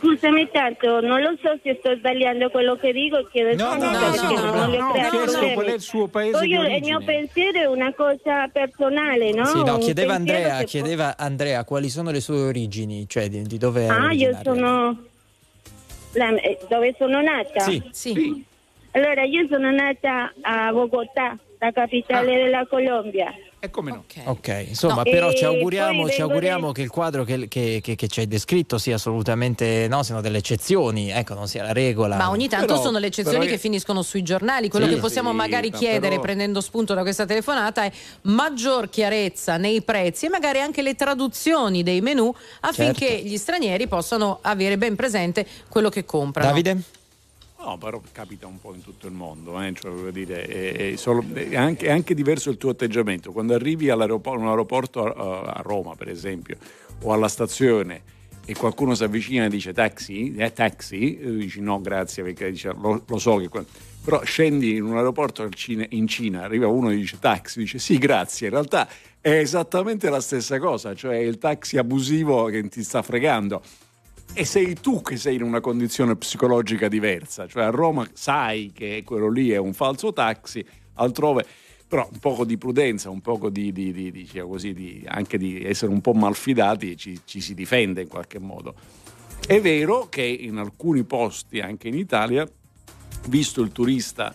[0.00, 3.92] Scusami tanto, non lo so se sto sbagliando quello che dico, chiedo No, scusa no,
[3.92, 6.82] no, perché no, non no, no, qual è il suo paese Poi di io- il
[6.82, 9.46] mio pensiero è una cosa personale, no?
[9.46, 13.84] Sì, no, chiedeva Andrea, chiedeva Andrea quali sono le sue origini, cioè di, di dove
[13.86, 15.04] è Ah, io sono
[16.14, 17.60] la- eh, dove sono nata?
[17.60, 17.80] Sì.
[17.92, 18.44] Sì.
[18.94, 23.32] Allora, io sono nata a Bogotà, la capitale della Colombia.
[23.58, 24.04] E come no?
[24.24, 25.02] Ok, insomma, No.
[25.04, 28.76] però ci auguriamo, ci auguriamo che il quadro che, che, che, che ci hai descritto
[28.76, 32.16] sia assolutamente, no, siano delle eccezioni, ecco, non sia la regola.
[32.16, 34.68] Ma ogni tanto Però- sono le eccezioni che finiscono sui giornali.
[34.68, 37.92] Quello Sì, che possiamo sì, magari ma chiedere, però- prendendo spunto da questa telefonata, è
[38.22, 42.30] maggior chiarezza nei prezzi e magari anche le traduzioni dei menù
[42.62, 43.26] affinché Certo.
[43.28, 46.48] gli stranieri possano avere ben presente quello che comprano.
[46.50, 46.76] Davide?
[47.64, 51.24] No, però capita un po' in tutto il mondo, eh, cioè, dire, è, è solo-
[51.32, 53.30] è anche, è anche diverso il tuo atteggiamento.
[53.30, 56.56] Quando arrivi all'aeroporto, un aeroporto a, a Roma, per esempio,
[57.02, 58.02] o alla stazione
[58.44, 62.72] e qualcuno si avvicina e dice taxi, eh, taxi, e dici no grazie perché dice,
[62.76, 63.48] lo, lo so che...
[63.48, 63.64] que-".
[64.04, 65.48] Però scendi in un aeroporto
[65.90, 68.88] in Cina, arriva uno e dice taxi, dice sì grazie, in realtà
[69.20, 73.62] è esattamente la stessa cosa, cioè il taxi abusivo che ti sta fregando.
[74.34, 79.02] E sei tu che sei in una condizione psicologica diversa, cioè a Roma sai che
[79.04, 80.64] quello lì è un falso taxi,
[80.94, 81.44] altrove
[81.86, 85.92] però un poco di prudenza, un poco di, di- di- diciamo così, anche di essere
[85.92, 88.74] un po' malfidati ci, ci si difende in qualche modo.
[89.46, 92.48] È vero che in alcuni posti, anche in Italia,
[93.28, 94.34] visto il turista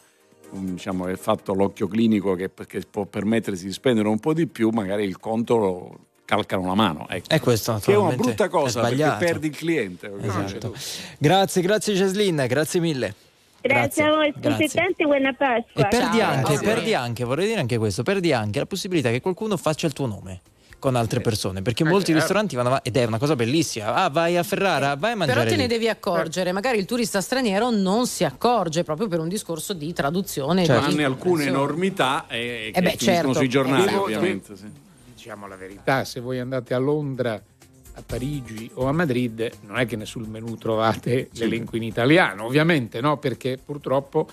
[0.51, 4.45] um, diciamo, è fatto l'occhio clinico che, che può permettersi di spendere un po' di
[4.45, 7.07] più, magari il conto calcano la mano.
[7.07, 7.33] Ecco.
[7.33, 10.11] E questo Che è una brutta è cosa perché perdi il cliente.
[10.21, 10.75] Esatto.
[11.17, 13.15] Grazie, grazie Jaslyn, grazie mille.
[13.61, 14.67] Grazie, a voi, grazie.
[14.67, 15.81] scusate tante buona Pasqua.
[15.81, 19.55] E perdi anche, perdi anche, vorrei dire anche questo, perdi anche la possibilità che qualcuno
[19.55, 20.41] faccia il tuo nome
[20.79, 23.95] con altre persone, perché molti ristoranti vanno avanti, ed è una cosa bellissima.
[23.95, 27.19] Ah, vai a Ferrara, vai a mangiare Però te ne devi accorgere, magari il turista
[27.19, 30.65] straniero non si accorge proprio per un discorso di traduzione.
[30.65, 31.49] Tranne di alcune comprensione.
[31.49, 33.33] enormità eh, che Eh beh, finiscono certo.
[33.33, 34.01] sui giornali, Esatto.
[34.01, 34.55] ovviamente.
[34.55, 34.85] sì.
[35.27, 39.85] Diciamo la verità, se voi andate a Londra, a Parigi o a Madrid, non è
[39.85, 43.17] che sul menù trovate l'elenco in italiano, ovviamente, no?
[43.17, 44.25] Perché purtroppo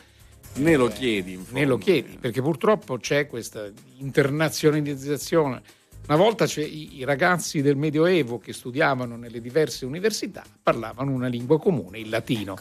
[0.59, 5.63] ne lo chiedi, in ne lo chiedi, perché purtroppo c'è questa internazionalizzazione
[6.07, 11.59] Una volta c'è- i, ragazzi del Medioevo che studiavano nelle diverse università parlavano una lingua
[11.59, 12.57] comune, il latino.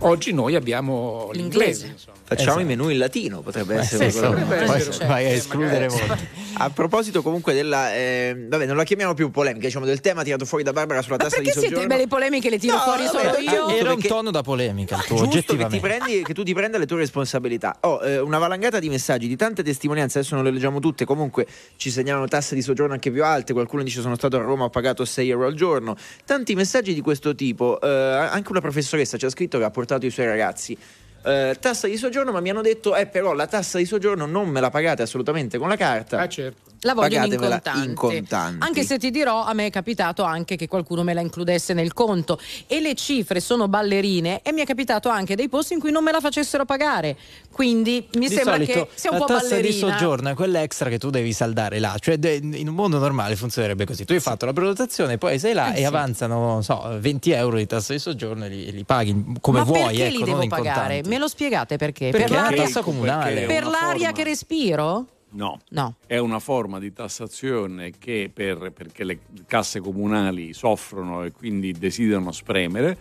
[0.00, 1.86] Oggi noi abbiamo l'inglese.
[1.86, 2.16] insomma.
[2.24, 2.60] Facciamo Esatto.
[2.60, 5.88] i menù in latino, potrebbe Eh, essere sì, potrebbe Poi essere, vai a eh, escludere
[5.88, 6.28] magari.
[6.54, 10.44] A proposito comunque della eh, vabbè, non la chiamiamo più polemica, diciamo del tema tirato
[10.44, 11.94] fuori da Barbara sulla tassa di Perché siete soggiorno.
[11.94, 13.68] belle polemiche le tiro No, fuori vabbè, solo io?
[13.68, 16.78] Era un tono da polemica il tuo, Giusto che, ti prendi, che tu ti prenda
[16.78, 17.76] le tue responsabilità.
[17.82, 21.46] Ho eh, una valangata di messaggi, di tante testimonianze, adesso non le leggiamo tutte, comunque
[21.76, 24.70] ci segnalano tasse di soggiorno anche più alte, qualcuno dice sono stato a Roma, ho
[24.70, 29.24] pagato 6 euro al giorno, tanti messaggi di questo tipo, Eh, anche una professoressa ci
[29.26, 30.76] ha scritto che ha portato i suoi ragazzi.
[31.24, 34.48] Eh, tassa di soggiorno, ma mi hanno detto: Eh, però la tassa di soggiorno non
[34.48, 36.20] me la pagate assolutamente con la carta.
[36.20, 36.70] Ah, certo.
[36.82, 37.84] La vogliono in contanti.
[37.88, 38.64] in contanti.
[38.66, 41.92] Anche se ti dirò, a me è capitato anche che qualcuno me la includesse nel
[41.92, 45.90] conto e le cifre sono ballerine e mi è capitato anche dei posti in cui
[45.90, 47.16] non me la facessero pagare.
[47.50, 49.88] Quindi mi di sembra solito che sia un la po' tassa di ballerina.
[49.96, 53.84] soggiorno è quella extra che tu devi saldare là, cioè in un mondo normale funzionerebbe
[53.84, 54.04] così.
[54.04, 55.84] Tu hai fatto la prenotazione, poi sei là Eh e sì.
[55.84, 59.58] avanzano non so, 20 euro di tassa di soggiorno e li, e li paghi come
[59.58, 61.02] Ma vuoi, perché ecco, li non devo pagare?
[61.06, 62.10] Me lo spiegate perché?
[62.10, 63.40] Perché per è una l'aria, tassa comunale.
[63.46, 65.06] per l'aria forma- che respiro?
[65.30, 65.60] No.
[65.70, 65.96] No.
[66.06, 72.32] È una forma di tassazione che per- perché le casse comunali soffrono e quindi desiderano
[72.32, 72.96] spremere,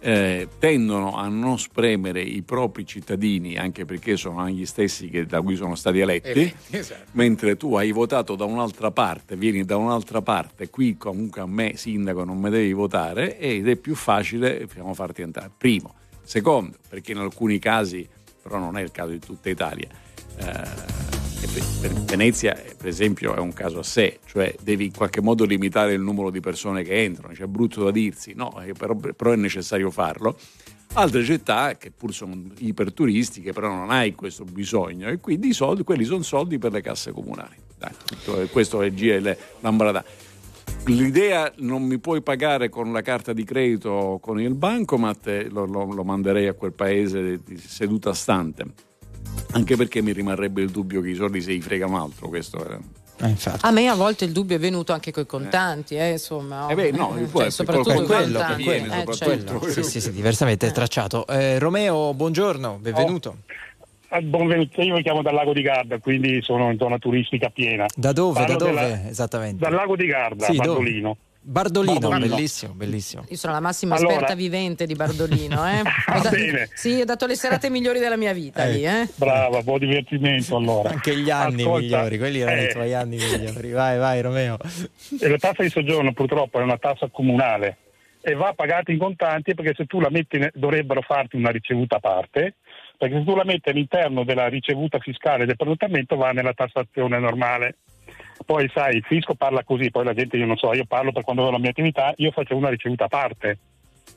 [0.00, 5.40] eh, tendono a non spremere i propri cittadini, anche perché sono gli stessi che- da
[5.40, 7.10] cui sono stati eletti, Eh, esatto.
[7.12, 11.76] mentre tu hai votato da un'altra parte, vieni da un'altra parte, qui comunque a me
[11.76, 15.50] sindaco non mi devi votare ed è più facile diciamo, farti entrare.
[15.56, 15.94] Primo.
[16.22, 18.06] Secondo, perché in alcuni casi,
[18.42, 19.88] però non è il caso di tutta Italia,
[20.36, 20.96] eh,
[22.04, 25.92] Venezia eh, per esempio è un caso a sé, cioè devi in qualche modo limitare
[25.92, 29.30] il numero di persone che entrano, cioè è brutto da dirsi, no, eh, però, però
[29.32, 30.36] è necessario farlo.
[30.94, 35.84] Altre città che pur sono iperturistiche, però non hai questo bisogno e quindi i soldi,
[35.84, 37.54] quelli sono soldi per le casse comunali.
[37.78, 40.02] Dai, tutto- questo è GL Lambrada.
[40.86, 45.48] L'idea non mi puoi pagare con la carta di credito o con il bancomat, eh,
[45.50, 48.86] lo, lo- lo manderei a quel paese di seduta stante.
[49.52, 52.28] Anche perché mi rimarrebbe il dubbio che i soldi se li fregano altro.
[52.28, 52.76] Questo è.
[53.62, 56.68] A me a volte il dubbio è venuto anche coi contanti, eh, insomma.
[56.68, 58.62] Eh beh, no, Eh, cioè, soprattutto quello- coi quello, contanti.
[58.62, 59.14] viene eh, soprattutto.
[59.16, 59.68] certo.
[59.70, 61.26] Sì, sì, sì, diversamente è tracciato.
[61.26, 63.38] Eh, Romeo, buongiorno, benvenuto.
[64.10, 67.84] Ah, Benvenuto, io mi chiamo dal lago di Garda, quindi sono in zona turistica piena.
[67.94, 68.38] Da dove?
[68.40, 69.58] Parlo da dove della- esattamente?
[69.64, 71.12] Dal lago di Garda, Sì, dove?
[71.48, 71.98] Bardolino.
[71.98, 73.24] Bardolino, bellissimo, bellissimo.
[73.30, 75.82] Io sono la massima Allora- esperta vivente di Bardolino, eh.
[76.06, 76.68] Dato- Bene.
[76.74, 79.08] sì, ho dato le serate migliori della mia vita lì, eh.
[79.14, 80.90] Brava, buon divertimento allora.
[80.90, 83.70] Anche gli anni Ascolta, migliori, quelli erano eh, i tuoi anni migliori.
[83.70, 84.58] Vai, vai, Romeo.
[85.20, 87.78] E la tassa di soggiorno purtroppo è una tassa comunale
[88.20, 92.00] e va pagata in contanti perché se tu la metti dovrebbero farti una ricevuta a
[92.00, 92.56] parte,
[92.98, 97.76] perché se tu la metti all'interno della ricevuta fiscale del prenottamento va nella tassazione normale.
[98.44, 101.22] Poi sai, il fisco parla così, poi la gente io non so, io parlo per
[101.22, 103.58] quando avevo la mia attività, io facevo una ricevuta a parte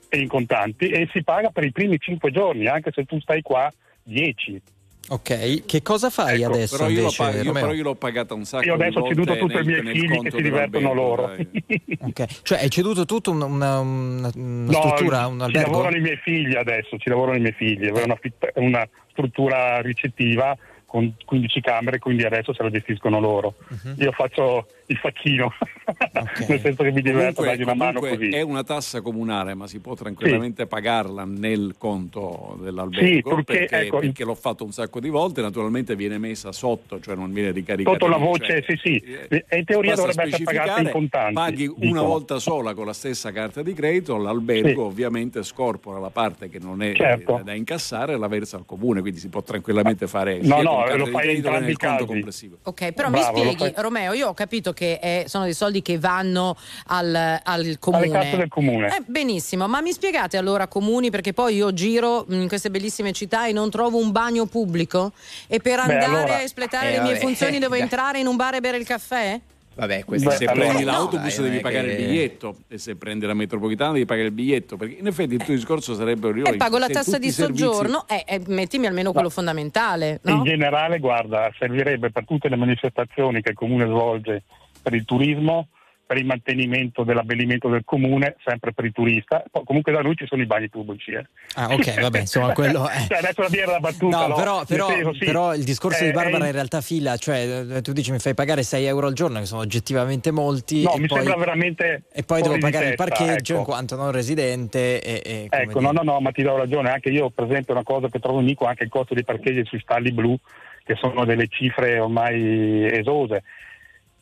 [0.09, 3.41] e in contanti e si paga per i primi 5 giorni, anche se tu stai
[3.41, 3.71] qua
[4.03, 4.61] 10.
[5.09, 7.95] Ok, che cosa fai Ecco, adesso Però io, l'ho, invece, pag- io- però io l'ho
[7.95, 11.33] pagata un sacco Io adesso ho ceduto tutto ai miei figli che si divertono loro.
[12.03, 15.71] Ok, Cioè hai ceduto tutto un- una, una- una No, struttura, un ci albergo?
[15.71, 19.81] lavorano i miei figli adesso, ci lavorano i miei figli, aveva una, fit- una struttura
[19.81, 20.55] ricettiva
[20.91, 23.53] con 15 camere, quindi adesso se la gestiscono loro.
[23.69, 23.93] Mhm.
[23.99, 25.53] Io faccio il facchino,
[26.47, 28.29] nel senso che mi diverto dargli una mano così.
[28.29, 33.79] è una tassa comunale, ma si può tranquillamente pagarla nel conto dell'albergo Sì, purché, perché,
[33.85, 35.41] ecco, perché l'ho fatto un sacco di volte.
[35.41, 37.97] Naturalmente viene messa sotto, cioè non viene ricaricata.
[37.97, 41.33] Sotto la voce, cioè, sì, sì, e in teoria dovrebbe essere pagata in contanti.
[41.33, 42.03] Paghi una dicono.
[42.05, 44.75] volta sola con la stessa carta di credito, l'albergo Sì.
[44.77, 47.39] ovviamente scorpora la parte che non è Certo.
[47.39, 50.85] eh, da incassare e la versa al comune, quindi si può tranquillamente fare No, no,
[50.95, 52.05] lo fai in entrambi nel i conto casi.
[52.05, 52.57] complessivo.
[52.63, 55.97] Ok, però Bravo, mi spieghi, Romeo, io ho capito che è- sono dei soldi che
[55.99, 56.55] vanno
[56.87, 58.47] al, al comune.
[58.49, 58.87] comune.
[58.87, 63.47] Eh, benissimo, ma mi spiegate allora comuni, perché poi io giro in queste bellissime città
[63.47, 65.11] e non trovo un bagno pubblico
[65.47, 68.27] e per Beh, andare allora- a espletare eh, le mie vabbè, funzioni devo entrare in
[68.27, 69.39] un bar e bere il caffè?
[69.73, 73.25] Vabbè, se allora- prendi no, l'autobus dai, devi pagare che- il biglietto e se prendi
[73.25, 76.77] la metropolitana devi pagare il biglietto perché in effetti il tuo discorso sarebbe E pago
[76.77, 80.35] la tassa di i servizi- soggiorno e eh, mettimi almeno quello fondamentale, no?
[80.35, 84.43] In generale, guarda, servirebbe per tutte le manifestazioni che il comune svolge
[84.81, 85.67] per il turismo,
[86.11, 89.41] per il mantenimento dell'abbellimento del comune, sempre per il turista.
[89.49, 91.11] Poi, comunque da noi ci sono i bagni pubblici.
[91.11, 91.25] Eh.
[91.55, 93.05] Ah, ok, vabbè, insomma, quello è.
[93.07, 94.17] Cioè, adesso la mia era la battuta.
[94.17, 94.35] No, no?
[94.35, 95.23] però, però- senso, sì.
[95.23, 98.19] però il discorso Eh, di Barbara eh, in realtà fila, cioè eh, tu dici mi
[98.19, 100.81] fai pagare 6 euro al giorno, che sono oggettivamente molti.
[100.83, 102.03] No, e mi poi, sembra veramente.
[102.11, 103.61] E poi devo pagare il testa, parcheggio ecco.
[103.61, 105.01] in quanto non residente.
[105.01, 105.79] E, e Ecco, dire.
[105.79, 106.91] no, no, no, ma ti do ragione.
[106.91, 109.79] Anche io, per esempio, una cosa che trovo unico anche il costo dei parcheggi sui
[109.79, 110.37] stalli blu,
[110.83, 113.43] che sono delle cifre ormai esose.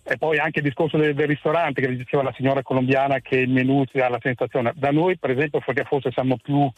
[0.04, 3.50] E poi anche il discorso del, del ristorante che diceva la signora colombiana che il
[3.50, 4.74] menù si dà la sensazione.
[4.76, 6.70] Da noi, per esempio, perché forse siamo più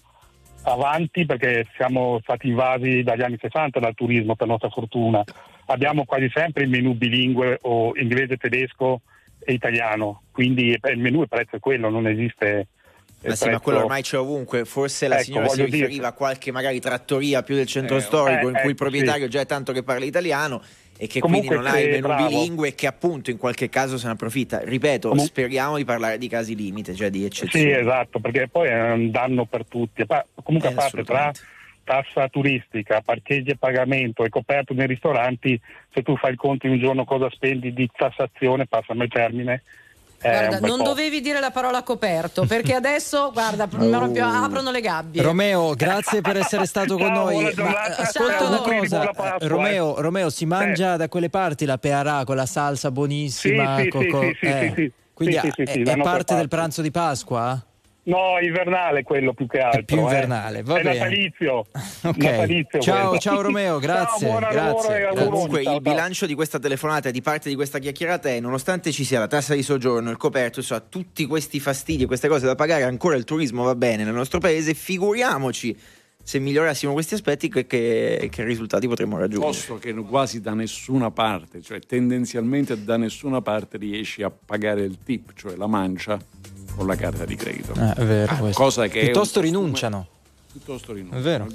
[0.63, 5.23] avanti perché siamo stati invasi dagli anni 60 dal turismo per nostra fortuna.
[5.67, 9.01] Abbiamo quasi sempre il menù bilingue o inglese, tedesco
[9.39, 12.67] e italiano, quindi eh, il menù il prezzo è quello, non esiste
[13.23, 14.65] Ma sì, ma quello ormai c'è ovunque.
[14.65, 17.97] Forse la Ecco, signora si voglio dire- riferiva a qualche magari trattoria più del centro
[17.97, 19.29] Eh, storico in eh, cui il ecco, proprietario sì.
[19.29, 20.61] già è tanto che parla italiano
[21.01, 22.27] e che Comunque quindi non ha sì, il menù bravo.
[22.27, 24.59] bilingue e che appunto in qualche caso se ne approfitta.
[24.63, 27.65] Ripeto, Comun- speriamo di parlare di casi limite, cioè di eccezioni.
[27.65, 30.05] Sì, esatto, perché poi è un danno per tutti.
[30.43, 31.31] Comunque Eh, a parte tra
[31.83, 35.59] tassa turistica, parcheggi e pagamento e coperto nei ristoranti,
[35.91, 39.63] se tu fai il conto in un giorno cosa spendi di tassazione, passami il termine.
[40.21, 40.83] È Guarda, non po'.
[40.83, 43.89] dovevi dire la parola coperto perché adesso, guarda, Oh.
[43.89, 45.21] proprio aprono le gabbie.
[45.21, 47.53] Romeo, grazie per essere stato con Ciao, noi.
[47.55, 50.01] Ma ascolta una cosa, Pasqua, Romeo, eh.
[50.01, 53.77] Romeo, si mangia da quelle parti la pearà con la salsa buonissima.
[53.77, 54.71] Sì, sì, co- sì, co- sì, sì, eh.
[54.75, 54.91] sì, sì.
[55.13, 57.63] Quindi è, parte del pranzo di Pasqua?
[58.03, 59.83] No, invernale quello più che altro.
[59.83, 60.01] più eh.
[60.01, 60.97] invernale, va è bene.
[60.97, 61.65] natalizio.
[62.03, 62.17] Ok.
[62.17, 63.19] natalizio Ciao, quello.
[63.19, 64.27] ciao Romeo, grazie.
[64.27, 65.25] Ciao, lavoro grazie.
[65.25, 68.91] Comunque Ciao, il bilancio di questa telefonata e di parte di questa chiacchierata è nonostante
[68.91, 72.47] ci sia la tassa di soggiorno, il coperto, insomma, tutti questi fastidi e queste cose
[72.47, 75.77] da pagare, ancora il turismo va bene nel nostro paese, figuriamoci
[76.23, 79.51] se migliorassimo questi aspetti che, che- che risultati potremmo raggiungere.
[79.51, 84.97] Posto che quasi da nessuna parte, cioè tendenzialmente da nessuna parte riesci a pagare il
[85.03, 86.19] tip, cioè la mancia,
[86.75, 87.73] con la carta di credito.
[87.73, 90.07] Eh, è vero, Ah, cosa che è un Piuttosto costume- rinunciano.
[90.51, 91.23] Piuttosto È rinunciano.
[91.23, 91.47] vero.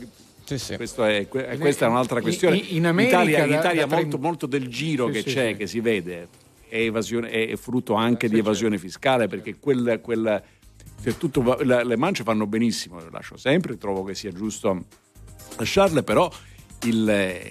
[0.45, 0.77] Sì, sì.
[0.77, 2.57] Questo è- que- questa è un'altra questione.
[2.57, 5.51] in- in America L'Italia, da- l'Italia da molto, molto del giro Sì, che sì, c'è,
[5.53, 5.57] sì.
[5.57, 6.29] che si vede,
[6.69, 10.43] è, evasione- è- è frutto anche di evasione fiscale, perché quel, quel-
[11.03, 14.85] cioè, tutto la- le mance fanno benissimo, le lascio sempre, trovo che sia giusto
[15.57, 16.31] lasciarle, però
[16.85, 17.51] il,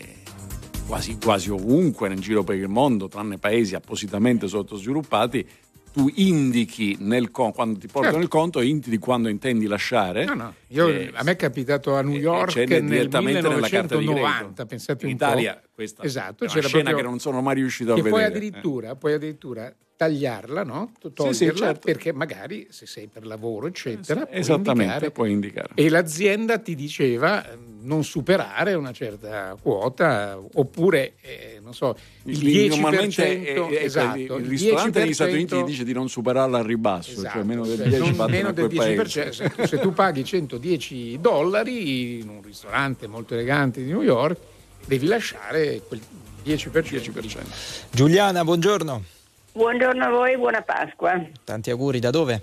[0.88, 5.46] quasi, quasi ovunque nel giro per il mondo, tranne paesi appositamente sottosviluppati,
[5.96, 8.20] tu indichi nel con- quando ti portano Certo.
[8.20, 10.26] il conto, indichi quando intendi lasciare.
[10.26, 10.54] No, no.
[10.68, 14.02] Io- Eh, a me è capitato a New York c'è nel direttamente nella carta di
[14.06, 14.66] 1990, credito.
[14.66, 15.68] pensate In un Italia po'.
[15.74, 18.36] questa esatto, è una scena proprio- che non sono mai riuscito a che puoi vedere.
[18.36, 20.92] addirittura, puoi addirittura tagliarla, no?
[21.02, 21.80] Sì, Toglierla, sì, certo.
[21.86, 25.12] perché magari se sei per lavoro, eccetera, puoi Esattamente, indicare.
[25.12, 25.70] puoi indicare.
[25.76, 32.38] E l'azienda ti diceva eh, non superare una certa quota, oppure, eh, non so, il
[32.40, 32.68] 10%.
[32.70, 36.66] Normalmente è- è- esatto, il, ristorante negli Stati Uniti 10% dice di non superarla al
[36.66, 38.96] ribasso, cioè Esatto, meno del cioè, 10 non- battono meno del quel 10%.
[38.96, 39.32] paese.
[39.32, 44.38] Se, se tu paghi 110 dollari in un ristorante molto elegante di New York,
[44.86, 46.02] devi lasciare quel
[46.44, 47.44] 10%.
[47.92, 49.04] Giuliana, buongiorno.
[49.56, 51.18] Buongiorno a voi, buona Pasqua.
[51.46, 52.42] Tanti auguri, da dove?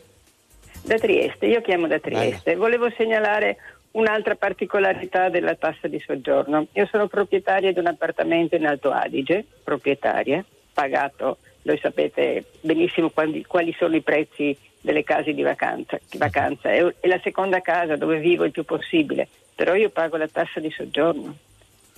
[0.82, 2.56] Da Trieste, io chiamo da Trieste.
[2.56, 3.58] Volevo segnalare
[3.90, 6.68] un'altra particolarità della tassa di soggiorno.
[6.72, 13.44] Io sono proprietaria di un appartamento in Alto Adige, proprietaria, pagato, voi sapete benissimo quali,
[13.44, 16.70] quali sono i prezzi delle case di vacanza, di vacanza.
[16.70, 20.60] È, è la seconda casa dove vivo il più possibile, però io pago la tassa
[20.60, 21.36] di soggiorno.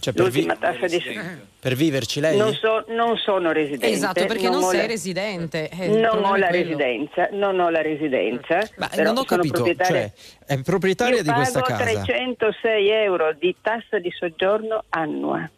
[0.04, 1.40] Cioè, per, vi- di soggiorno.
[1.60, 2.36] per viverci lei?
[2.36, 3.88] Non, so- non sono residente.
[3.88, 5.70] Esatto, perché non, ho sei la- residente.
[5.70, 8.58] eh, non ho la residenza, non ho la residenza.
[8.76, 12.02] Ma però non ho sono capito, proprietaria- cioè, è proprietaria Io di questa pago casa.
[12.02, 15.48] 306 euro di tassa di soggiorno annua.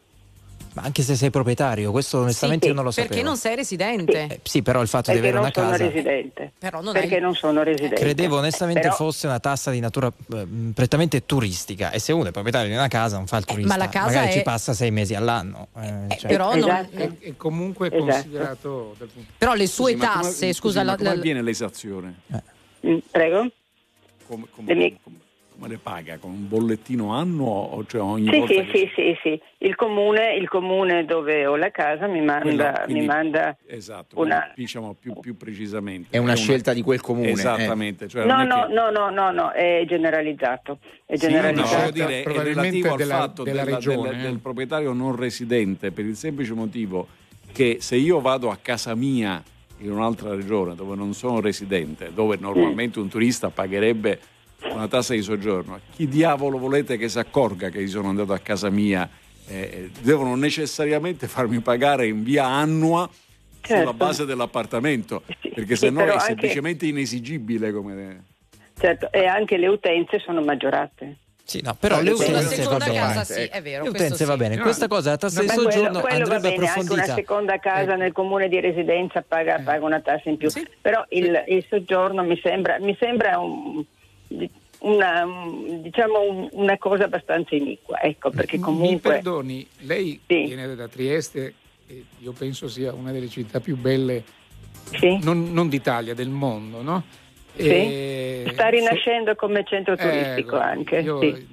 [0.77, 3.09] Ma anche se sei proprietario, questo onestamente Sì, io non lo sapevo.
[3.09, 4.27] Perché non sei residente.
[4.29, 5.91] Eh, sì, però il fatto di Perché avere non una sono casa.
[5.91, 6.53] residente.
[6.59, 7.95] Però non perché hai- non sono residente.
[7.95, 12.31] Credevo onestamente Però- fosse una tassa di natura eh, prettamente turistica e se uno è
[12.31, 14.75] proprietario di una casa non fa il turista, ma la casa magari è- ci passa
[14.75, 15.69] sei mesi all'anno.
[15.81, 16.97] eh, cioè- però non- Esatto.
[16.99, 18.05] È, è comunque Esatto.
[18.13, 21.09] considerato dal punto Però le sue Scusi, ma come- tasse, scusi, scusa, ma la- come
[21.09, 22.15] la- avviene l'esazione?
[22.87, 23.51] Mm, Prego?
[24.27, 25.17] Come, come- Le mie- come-
[25.57, 26.19] come le paga?
[26.19, 29.41] Con un bollettino annuo o cioè ogni Sì, volta sì, che- sì, sì, sì.
[29.59, 34.21] Il comune, il comune dove ho la casa mi manda, Quello, quindi- mi manda Esatto,
[34.21, 34.39] una...
[34.41, 36.09] quindi diciamo più, più precisamente.
[36.11, 37.33] È una scelta di quel comune, eh.
[37.33, 38.07] Esattamente.
[38.09, 40.79] Cioè No, non è no, che- no, no, no, no, è generalizzato.
[41.07, 41.91] È Sì, no, generalizzato.
[41.91, 44.23] dire, è relativo al della- fatto della della- regione, del, eh.
[44.23, 47.07] del proprietario non residente per il semplice motivo
[47.53, 49.43] che se io vado a casa mia
[49.79, 54.19] in un'altra regione dove non sono residente, dove normalmente un turista pagherebbe
[54.73, 58.39] una tassa di soggiorno, chi diavolo volete che si accorga che io sono andato a
[58.39, 59.09] casa mia?
[59.49, 63.09] Eh, devono necessariamente farmi pagare in via annua
[63.63, 63.93] sulla Certo.
[63.95, 65.23] base dell'appartamento,
[65.55, 68.25] perché sì, se no però è anche- semplicemente inesigibile come...
[68.79, 71.17] Certo, e anche le utenze sono maggiorate.
[71.45, 72.99] Sì, no, però No, le sulla utenze va seconda bene.
[72.99, 73.85] casa sì, è vero.
[73.85, 74.25] Le utenze sì.
[74.25, 74.57] va bene.
[74.57, 77.15] No, Questa cosa, la tassa di quello, soggiorno quello va andrebbe bene, anche una approfondita.
[77.15, 80.51] seconda casa nel comune di residenza paga, paga una tassa in più.
[80.81, 83.85] Però il, il soggiorno mi sembra, mi sembra un-
[84.79, 89.13] una, un- diciamo un- una cosa abbastanza iniqua, ecco, perché Mi comunque...
[89.13, 91.55] perdoni, lei viene da Trieste,
[91.87, 94.23] eh, io penso sia una delle città più belle,
[95.23, 97.03] non, non d'Italia, del mondo, no?
[97.57, 97.69] Sì.
[97.69, 100.97] E- Sta rinascendo come centro Eh, turistico guarda, anche.
[100.99, 101.47] Io sì.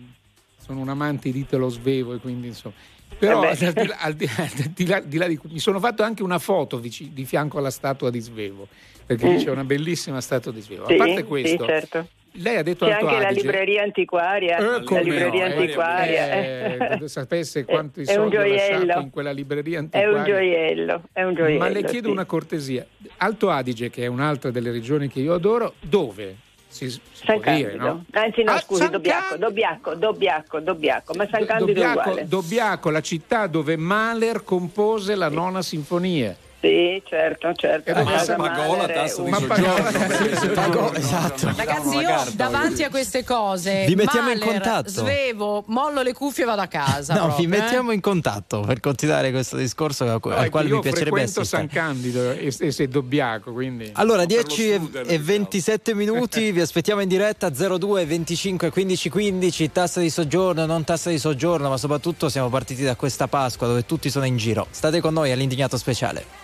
[0.59, 2.75] sono un amante di Italo Svevo e quindi insomma.
[3.17, 3.65] Però Eh beh.
[3.67, 6.39] al di là- al di- di là- di là di- mi sono fatto anche una
[6.39, 8.67] foto di fianco alla statua di Svevo,
[9.05, 9.37] perché Mm.
[9.37, 10.85] c'è una bellissima statua di Svevo.
[10.87, 12.07] Sì, a parte sì, questo, certo.
[12.33, 13.41] Lei ha detto C'è anche la Adige.
[13.41, 14.57] libreria antiquaria.
[14.57, 16.31] Eh, la libreria no, antiquaria.
[16.31, 17.07] eh, eh.
[17.07, 18.99] sapesse quanti È soldi gioiello.
[18.99, 20.17] in quella libreria È antiquaria.
[20.17, 21.59] un gioiello, è un gioiello.
[21.59, 22.13] Ma le chiedo sì.
[22.13, 22.85] una cortesia.
[23.17, 26.35] Alto Adige, che è un'altra delle regioni che io adoro, dove?
[26.67, 27.85] Si, si San può dire, Candido.
[27.85, 28.05] no?
[28.13, 32.27] Anzi no, Ah, scusi, San Dobbiaco, Dobbiaco, Dobbiaco, Dobbiaco, ma San Candido è Dobbiaco, uguale.
[32.27, 36.35] Dobbiaco, la città dove Mahler compose la nona sinfonia.
[36.63, 37.91] Sì, certo, certo.
[37.93, 40.93] Ma pagò la tassa di soggiorno.
[40.93, 41.51] esatto.
[41.57, 44.89] Ragazzi, io davanti a queste cose, Vi mettiamo in Mahler, contatto.
[44.89, 47.15] Svevo, mollo le cuffie e vado a casa.
[47.23, 47.59] No, proprio, vi eh.
[47.59, 51.45] mettiamo in contatto per continuare questo discorso al No, che quale io mi piacerebbe assistere.
[51.45, 53.91] San Candido e, e se Dobbiaco, quindi...
[53.93, 59.99] Allora, 10 e- e 27 minuti, vi aspettiamo in diretta 02 25 15 15, tassa
[59.99, 64.09] di soggiorno, non tassa di soggiorno, ma soprattutto siamo partiti da questa Pasqua dove tutti
[64.09, 64.67] sono in giro.
[64.69, 66.43] State con noi all'indignato speciale.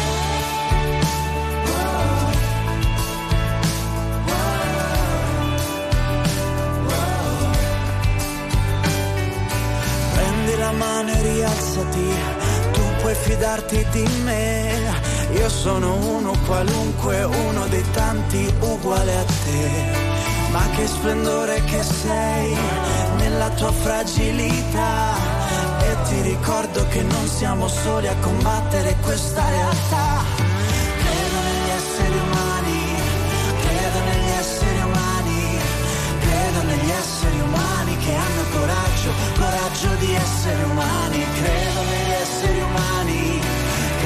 [13.21, 14.79] Fidarti di me.
[15.33, 19.69] Io sono uno qualunque, uno dei tanti uguale a te.
[20.51, 22.57] Ma che splendore che sei
[23.17, 25.15] nella tua fragilità.
[25.81, 30.23] E ti ricordo che non siamo soli a combattere questa realtà.
[31.01, 32.81] Credo negli esseri umani,
[33.65, 35.59] credo negli esseri umani,
[36.19, 42.00] credo negli esseri umani che hanno coraggio, coraggio di essere umani, credo negli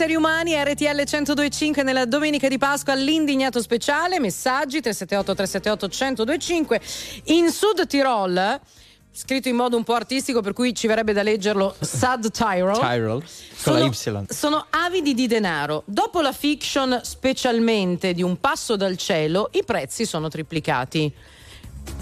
[0.00, 5.88] Esseri umani, RTL 1025 nella domenica di Pasqua all'indignato speciale, messaggi 378 378
[6.24, 6.80] 1025.
[7.36, 8.58] In Sud Tirol
[9.12, 12.78] scritto in modo un po' artistico, per cui ci verrebbe da leggerlo Sad Tyrol.
[12.78, 13.22] Tyrol
[13.62, 14.26] con la Sono- Y.
[14.32, 15.82] Sono avidi di denaro.
[15.84, 21.12] Dopo la fiction, specialmente di Un passo dal cielo, i prezzi sono triplicati.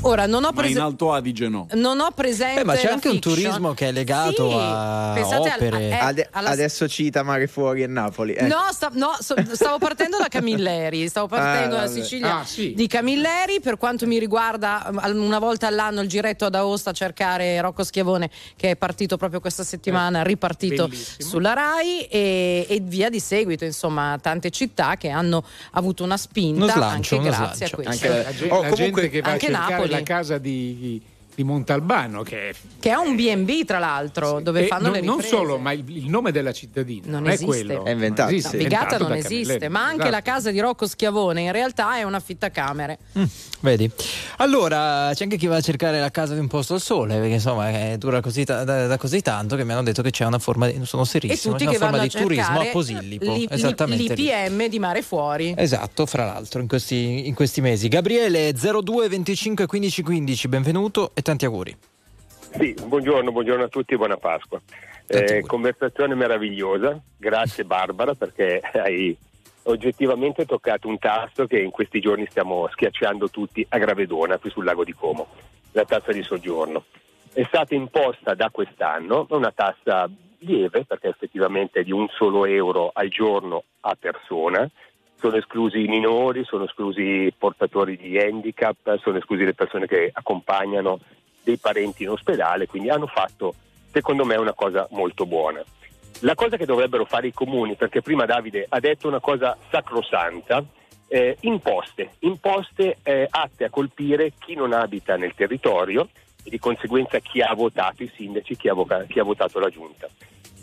[0.03, 0.83] Ora, non ho Ma in preso.
[0.85, 1.67] Alto Adige no.
[1.73, 2.61] Non ho presente.
[2.61, 3.35] Beh, ma c'è anche un fiction.
[3.35, 5.89] turismo che è legato Sì, a pensate al- opere.
[5.89, 8.35] eh, Ade- alla- Adesso cita Mare Fuori e Napoli.
[8.35, 8.47] ecco.
[8.47, 11.91] No, sta- no, so- stavo partendo da Camilleri, stavo partendo Ah, dalla.
[11.91, 12.75] Sicilia Ah, sì.
[12.75, 13.61] di Camilleri.
[13.61, 17.83] Per quanto mi riguarda, al- una volta all'anno il giretto ad Aosta a cercare Rocco
[17.83, 21.29] Schiavone, che è partito proprio questa settimana, ripartito bellissimo.
[21.29, 23.65] sulla Rai e, e via di seguito.
[23.65, 27.75] Insomma, tante città che hanno avuto una spinta Uno slancio, anche uno grazie slancio.
[27.75, 28.07] a questo.
[28.07, 29.91] Anche- La, Oh, la comunque- gente che va a anche cercare Napoli.
[29.91, 31.03] la casa di,
[31.39, 35.01] di Montalbano, che è Che è un B&B, tra l'altro, dove E fanno non, le
[35.03, 35.37] non riprese.
[35.37, 37.47] solo, ma il, il nome della cittadina Non non, è esiste.
[37.47, 37.85] quello.
[37.85, 38.29] È inventato.
[38.31, 40.11] Non esiste, No, Vigata inventato non esiste, Camilleri, ma anche esatto.
[40.11, 42.99] la casa di Rocco Schiavone in realtà è un affittacamere.
[43.61, 43.89] Vedi?
[44.39, 47.35] Allora, c'è anche chi va a cercare la casa di un posto al sole, perché
[47.35, 50.25] insomma eh, dura così ta- da, da così tanto che mi hanno detto che c'è
[50.25, 53.33] una forma di, sono serissimo, c'è una forma di turismo a Posillipo.
[53.33, 54.15] l'i- Esattamente.
[54.15, 54.25] lì.
[54.25, 55.55] l'IPM di Mare Fuori.
[55.57, 57.89] Esatto, fra l'altro, in questi, in questi mesi.
[57.89, 61.77] Gabriele 02 25 15 15, benvenuto e tanti auguri.
[62.57, 64.59] Sì, buongiorno, buongiorno a tutti e buona Pasqua.
[65.07, 69.15] Eh, conversazione meravigliosa, grazie Barbara perché hai
[69.65, 74.65] oggettivamente toccato un tasto che in questi giorni stiamo schiacciando tutti a Gravedona, qui sul
[74.65, 75.27] lago di Como,
[75.73, 76.85] la tassa di soggiorno.
[77.31, 82.91] È stata imposta da quest'anno una tassa lieve perché effettivamente è di un solo euro
[82.95, 84.67] al giorno a persona,
[85.19, 90.11] sono esclusi i minori, sono esclusi i portatori di handicap, sono esclusi le persone che
[90.13, 91.01] accompagnano
[91.43, 93.55] dei parenti in ospedale, quindi hanno fatto
[93.91, 95.63] secondo me una cosa molto buona.
[96.21, 100.65] La cosa che dovrebbero fare i comuni, perché prima Davide ha detto una cosa sacrosanta,
[101.09, 106.09] eh, imposte, imposte eh, atte a colpire chi non abita nel territorio
[106.45, 109.71] e di conseguenza chi ha votato i sindaci, chi ha, voca- chi ha votato la
[109.71, 110.09] giunta.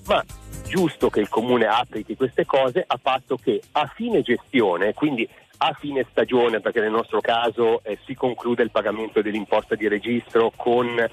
[0.08, 0.24] Ma
[0.68, 5.28] giusto che il comune applichi queste cose a patto che a fine gestione, quindi
[5.58, 10.52] a fine stagione, perché nel nostro caso eh, si conclude il pagamento dell'imposta di registro
[10.56, 11.04] con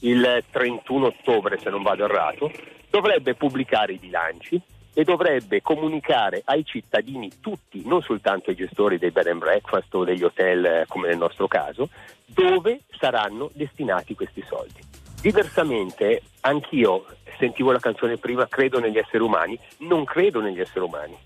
[0.00, 2.50] il 31 ottobre, se non vado errato,
[2.88, 4.60] dovrebbe pubblicare i bilanci
[4.94, 10.04] e dovrebbe comunicare ai cittadini tutti, non soltanto ai gestori dei bed and breakfast o
[10.04, 11.88] degli hotel eh, come nel nostro caso,
[12.24, 14.80] dove saranno destinati questi soldi.
[15.20, 17.04] Diversamente, anch'io
[17.38, 21.16] sentivo la canzone prima, credo negli esseri umani, non credo negli esseri umani,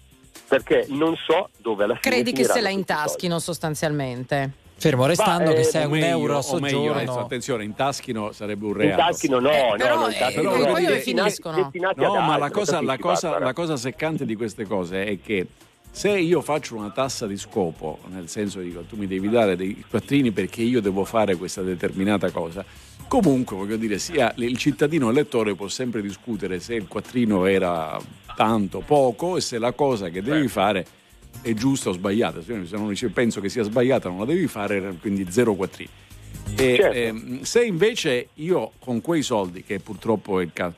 [0.49, 4.51] perché non so dove alla fine Credi che se la intaschino sostanzialmente?
[4.77, 7.01] Fermo restando Ma, che eh, se è O un meglio- euro a o meglio, soggiorno.
[7.01, 9.01] adesso, attenzione, in taschino sarebbe un reato.
[9.01, 11.71] In taschino no, Eh, no, però, no, in taschino eh, no, poi dove finiscono?
[11.95, 15.47] No, ma altro, la cosa, la, cosa, la cosa seccante di queste cose è che
[15.89, 19.85] se io faccio una tassa di scopo, nel senso dico tu mi devi dare dei
[19.89, 22.65] quattrini perché io devo fare questa determinata cosa,
[23.13, 28.01] comunque voglio dire, sia il cittadino elettore può sempre discutere se il quattrino era
[28.35, 30.87] tanto, poco e se la cosa che devi fare
[31.43, 32.41] è giusta o sbagliata.
[32.41, 35.91] Se uno dice penso che sia sbagliata non la devi fare, quindi zero quattrini.
[36.57, 36.97] E, Certo.
[36.97, 40.77] ehm, se invece io con quei soldi, che purtroppo è il caso,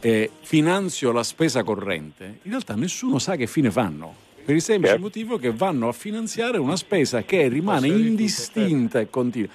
[0.00, 4.14] eh, finanzio la spesa corrente, in realtà nessuno sa che fine fanno.
[4.44, 5.06] Per il semplice Certo.
[5.06, 9.48] motivo che vanno a finanziare una spesa che rimane indistinta e continua.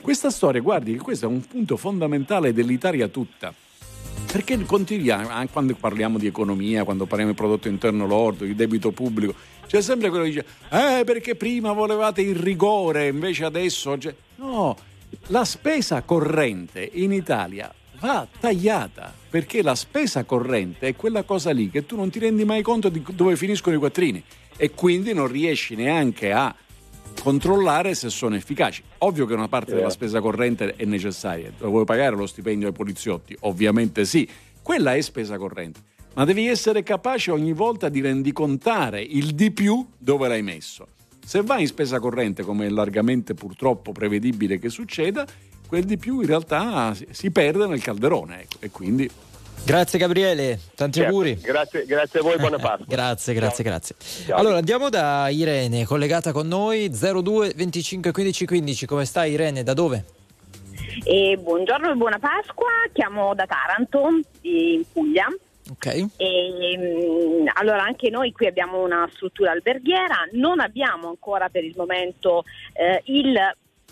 [0.00, 3.52] Questa storia, guardi, questo è un punto fondamentale dell'Italia tutta.
[4.30, 8.90] Perché continuiamo, anche quando parliamo di economia, quando parliamo di prodotto interno lordo, di debito
[8.90, 9.34] pubblico,
[9.66, 13.96] c'è sempre quello che dice, eh perché prima volevate il rigore, invece adesso...
[13.96, 14.14] c'è-".
[14.36, 14.76] No,
[15.28, 21.70] la spesa corrente in Italia va tagliata, perché la spesa corrente è quella cosa lì
[21.70, 24.22] che tu non ti rendi mai conto di dove finiscono i quattrini
[24.56, 26.54] e quindi non riesci neanche a
[27.26, 28.84] controllare se sono efficaci.
[28.98, 31.50] Ovvio che una parte della spesa corrente è necessaria.
[31.58, 33.36] Vuoi pagare lo stipendio ai poliziotti?
[33.40, 34.28] Ovviamente sì.
[34.62, 35.80] Quella è spesa corrente.
[36.14, 40.86] Ma devi essere capace ogni volta di rendicontare il di più dove l'hai messo.
[41.24, 45.26] Se vai in spesa corrente, come è largamente purtroppo prevedibile che succeda,
[45.66, 48.42] quel di più in realtà si- si perde nel calderone.
[48.42, 48.56] ecco.
[48.60, 49.10] E quindi
[49.64, 51.12] Grazie Gabriele, tanti Certo.
[51.12, 51.34] auguri.
[51.40, 52.86] Grazie, grazie a voi, buona Pasqua.
[52.86, 53.96] Grazie, grazie, grazie.
[54.30, 58.86] Allora andiamo da Irene, collegata con noi 02 25 15 15.
[58.86, 59.62] Come stai Irene?
[59.62, 60.04] Da dove?
[61.04, 65.26] E buongiorno e buona Pasqua, chiamo da Taranto, in Puglia.
[65.68, 65.86] Ok.
[66.16, 71.74] E, mm, allora anche noi qui abbiamo una struttura alberghiera, non abbiamo ancora per il
[71.76, 73.36] momento eh, il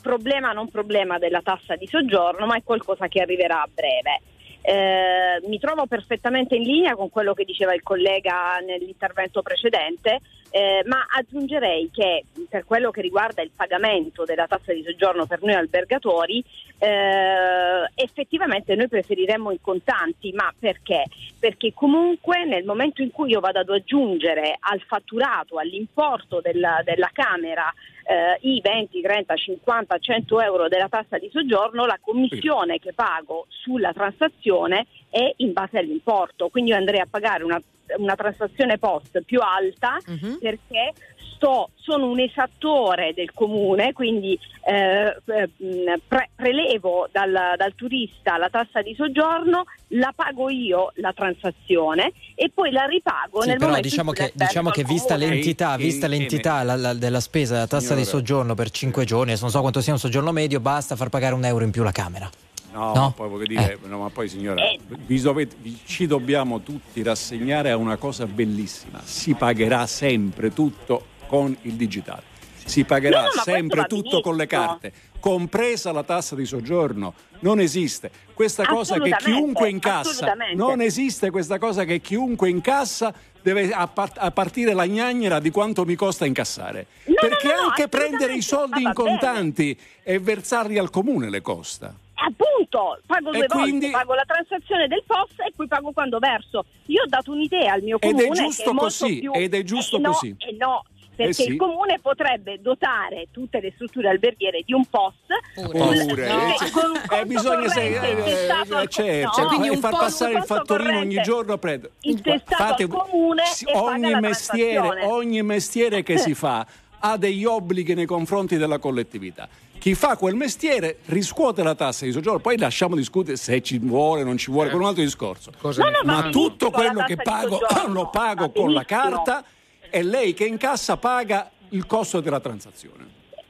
[0.01, 4.21] problema non problema della tassa di soggiorno, ma è qualcosa che arriverà a breve.
[4.67, 10.21] Eh, mi trovo perfettamente in linea con quello che diceva il collega nell'intervento precedente.
[10.49, 15.43] Eh, ma aggiungerei che per quello che riguarda il pagamento della tassa di soggiorno per
[15.43, 16.43] noi albergatori,
[16.79, 21.07] eh, effettivamente noi preferiremmo in contanti, ma perché?
[21.39, 27.11] Perché comunque nel momento in cui io vado ad aggiungere al fatturato, all'importo della, della
[27.13, 27.71] Camera,
[28.05, 33.47] eh, i 20, 30, 50, 100 euro della tassa di soggiorno, la commissione che pago
[33.49, 37.61] sulla transazione è in base all'importo, quindi io andrei a pagare una,
[37.99, 39.99] una transazione post più alta
[40.41, 40.93] perché
[41.35, 48.37] sto, sono un esattore del comune, quindi eh, eh, mh, pre- prelevo dal, dal turista
[48.39, 53.59] la tassa di soggiorno, la pago io la transazione e poi la ripago Sì, nel
[53.59, 56.95] però momento diciamo in cui che, la diciamo che vista l'entità, vista l'entità la- la-
[56.95, 58.05] della spesa della tassa di Signora.
[58.11, 61.45] soggiorno per 5 giorni, non so quanto sia un soggiorno medio, basta far pagare un
[61.45, 62.31] euro in più la Camera.
[62.75, 63.01] No, No?
[63.03, 64.61] ma poi voglio dire, no, ma poi signora,
[65.07, 69.01] vi dovete- vi- ci dobbiamo tutti rassegnare a una cosa bellissima.
[69.05, 72.23] Si pagherà sempre tutto con il digitale.
[72.65, 77.15] Si pagherà No, no, sempre tutto con le carte, compresa la tassa di soggiorno.
[77.41, 83.71] Non esiste questa cosa che chiunque incassa, non esiste questa cosa che chiunque incassa deve
[83.71, 86.87] a, par- a partire la gnagnera di quanto mi costa incassare.
[87.05, 89.11] Perché no, no, anche prendere i soldi in va bene.
[89.19, 91.95] contanti e versarli al comune le costa.
[92.17, 96.19] Appunto, pago E due quindi- volte, pago la transazione del POS e poi pago quando
[96.19, 96.65] verso.
[96.87, 99.55] Io ho dato un'idea al mio Ed comune è giusto che è così, più- ed
[99.55, 100.37] è giusto eh, no, così.
[100.39, 100.85] eh no,
[101.17, 101.51] perché Eh sì.
[101.51, 105.15] il comune potrebbe dotare tutte le strutture alberghiere di un POS
[105.55, 109.69] Pure, con- eh, con un eh, bisogna se- eh, eh, al- certo, no, cioè, quindi
[109.71, 111.91] un far passare il fattorino ogni giorno prendo.
[112.01, 116.67] intestato Fate- al comune e ogni mestiere, ogni mestiere che si fa
[117.07, 119.47] ha degli obblighi nei confronti della collettività.
[119.85, 124.25] Chi fa quel mestiere riscuote la tassa di soggiorno, poi lasciamo discutere se ci vuole,
[124.25, 125.53] non ci vuole, con un altro discorso.
[125.61, 129.45] No, no, Ma benissimo tutto quello che pago lo pago con la carta
[129.91, 133.07] e lei che incassa paga il costo della transazione.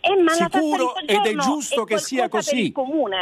[0.06, 2.72] Eh, ma la Sicuro ed è giusto che sia così.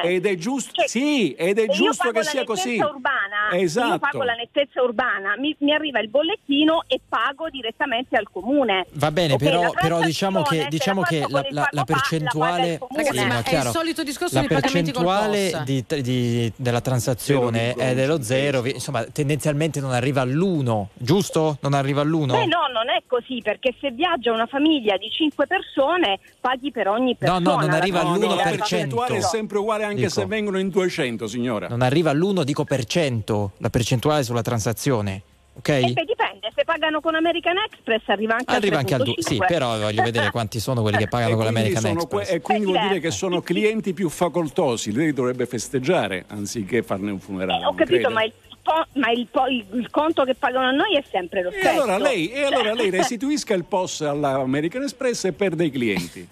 [0.02, 2.76] Ed è giusto, Cioè, sì, ed è giusto che la sia così.
[2.78, 3.98] Urbana, se Io Esatto.
[3.98, 8.86] pago la nettezza urbana, mi, mi arriva il bollettino e pago direttamente al comune.
[8.92, 12.66] Va bene, Ok, però, la però diciamo che, diciamo la che la, la- la percentuale
[12.66, 13.02] la il comune.
[13.04, 13.70] Ragazzi, ma è il chiaro.
[13.70, 20.20] solito discorso la percentuale di- di- della transazione è dello zero, insomma tendenzialmente non arriva
[20.22, 21.58] all'uno, giusto?
[21.60, 22.32] Non arriva all'uno?
[22.34, 26.88] Beh no, non è così, perché se viaggia una famiglia di 5 persone, paghi per
[26.88, 27.38] ogni No, persona.
[27.38, 28.18] no, non la arriva tassa all'1%.
[28.20, 30.08] di La percentuale è sempre uguale anche Dico.
[30.10, 31.68] se vengono in 200, signora.
[31.68, 35.22] Non arriva all'uno, dico per cento, la percentuale sulla transazione,
[35.58, 35.68] ok?
[35.68, 39.14] E beh, dipende, se pagano con American Express arriva anche Arriva al anche al 2,
[39.14, 39.20] 3.5.
[39.20, 42.30] sì, però voglio vedere quanti sono quelli che pagano E con l'American sono que- Express.
[42.36, 44.92] e quindi vuol dire che sono clienti più facoltosi.
[44.92, 47.60] Lei dovrebbe festeggiare anziché farne un funerale.
[47.60, 48.14] Ho non capito, crede?
[48.14, 48.32] ma il,
[48.62, 51.58] po- ma il, po- il- il conto che pagano a noi è sempre lo E
[51.58, 51.68] stesso.
[51.70, 56.26] allora, lei, e allora lei restituisca il POS all'American Express e perde i clienti.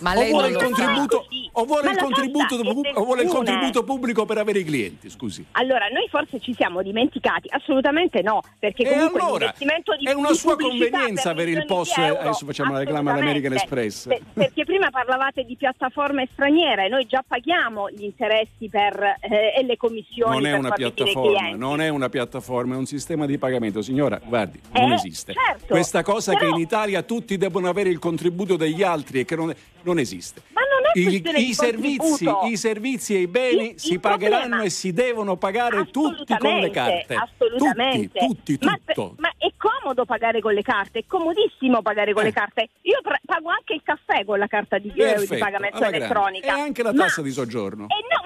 [0.00, 3.22] Ma o lei vuole, non il contributo, o vuole il la contributo, è o vuole
[3.22, 5.44] il contributo pubblico per avere i clienti, scusi.
[5.52, 10.12] Allora, noi forse ci siamo dimenticati, assolutamente no, perché E comunque allora, l'investimento di è
[10.12, 13.52] una di sua convenienza per il milioni di POS, euro, adesso facciamo la reclama all'American.
[13.52, 14.06] Express.
[14.06, 19.62] Per- perché prima parlavate di piattaforme straniere, noi già paghiamo gli interessi per, eh, e
[19.64, 23.38] le commissioni Non è per una piattaforma, non è una piattaforma, è un sistema di
[23.38, 23.82] pagamento.
[23.82, 25.32] Signora, guardi, Eh, non esiste.
[25.34, 29.24] certo, Questa cosa però- che in Italia tutti devono avere il contributo degli altri e
[29.24, 29.52] che non,
[29.82, 30.42] non esiste.
[30.52, 30.98] Ma non è
[31.38, 32.28] I, i servizi.
[32.50, 36.36] I servizi e i beni Il- si il pagheranno problema- e si devono pagare tutti
[36.36, 37.14] con le carte.
[37.14, 38.18] Assolutamente.
[38.18, 39.14] Tutti, tutti, ma, tutto.
[39.18, 42.68] ma è comodo pagare con le carte, è comodissimo pagare con le carte.
[42.82, 46.56] Io pago anche il caffè con la carta di, eh, di Perfetto, pagamento elettronica.
[46.56, 47.84] E anche la Ma- tassa di soggiorno.
[47.84, 48.19] Eh no,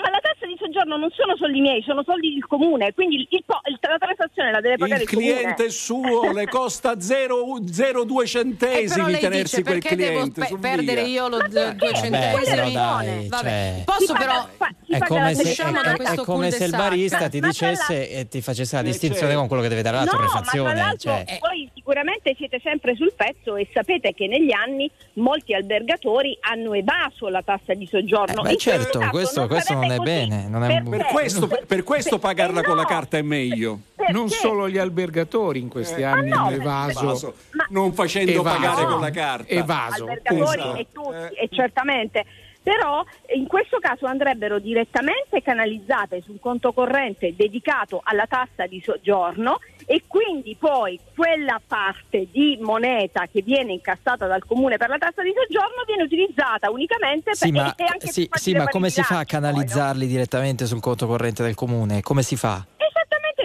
[0.74, 3.98] soggiorno non sono soldi miei, sono soldi del comune, quindi il- il po- il- la
[3.98, 5.70] transazione la deve pagare Il il, cliente comune.
[5.70, 10.40] suo le costa 0,02 Eh, però centesimi lei tenersi dice quel perché devo cliente.
[10.40, 11.12] pe- perdere via.
[11.12, 12.72] io lo d- due Vabbè, centesimi?
[12.72, 13.48] però dai, Vabbè.
[13.48, 14.46] cioè- Posso però
[14.86, 18.76] È come, se, è- questo è come se il barista ti dicesse e ti facesse
[18.76, 19.38] la Eh, distinzione certo.
[19.38, 20.94] con quello che deve dare la No, torrefazione.
[20.98, 21.24] Cioè.
[21.40, 27.28] voi sicuramente siete sempre sul pezzo e sapete che negli anni molti albergatori hanno evaso
[27.28, 28.42] la tassa di soggiorno.
[28.42, 30.00] Eh, beh, certo, questo, questo non è così.
[30.10, 30.46] bene.
[30.48, 33.80] Non è un- Per questo, per questo pagarla con la carta è meglio.
[34.08, 37.00] Non solo gli albergatori in questi Eh, anni no, hanno evaso.
[37.02, 37.34] Evaso,
[37.68, 38.56] non facendo Evaso.
[38.60, 39.52] pagare con la carta.
[39.52, 40.04] Evaso.
[40.06, 41.12] albergatori punto.
[41.14, 42.24] e tutti, e certamente.
[42.64, 48.66] Però eh, in questo caso andrebbero direttamente canalizzate su un conto corrente dedicato alla tassa
[48.66, 54.88] di soggiorno e quindi poi quella parte di moneta che viene incassata dal comune per
[54.88, 58.64] la tassa di soggiorno viene utilizzata unicamente Sì, per ma, e anche sì, sì, ma
[58.64, 59.48] come si fa a bilancio, poi, no?
[59.52, 62.00] canalizzarli direttamente sul conto corrente del comune?
[62.00, 62.64] Come si fa?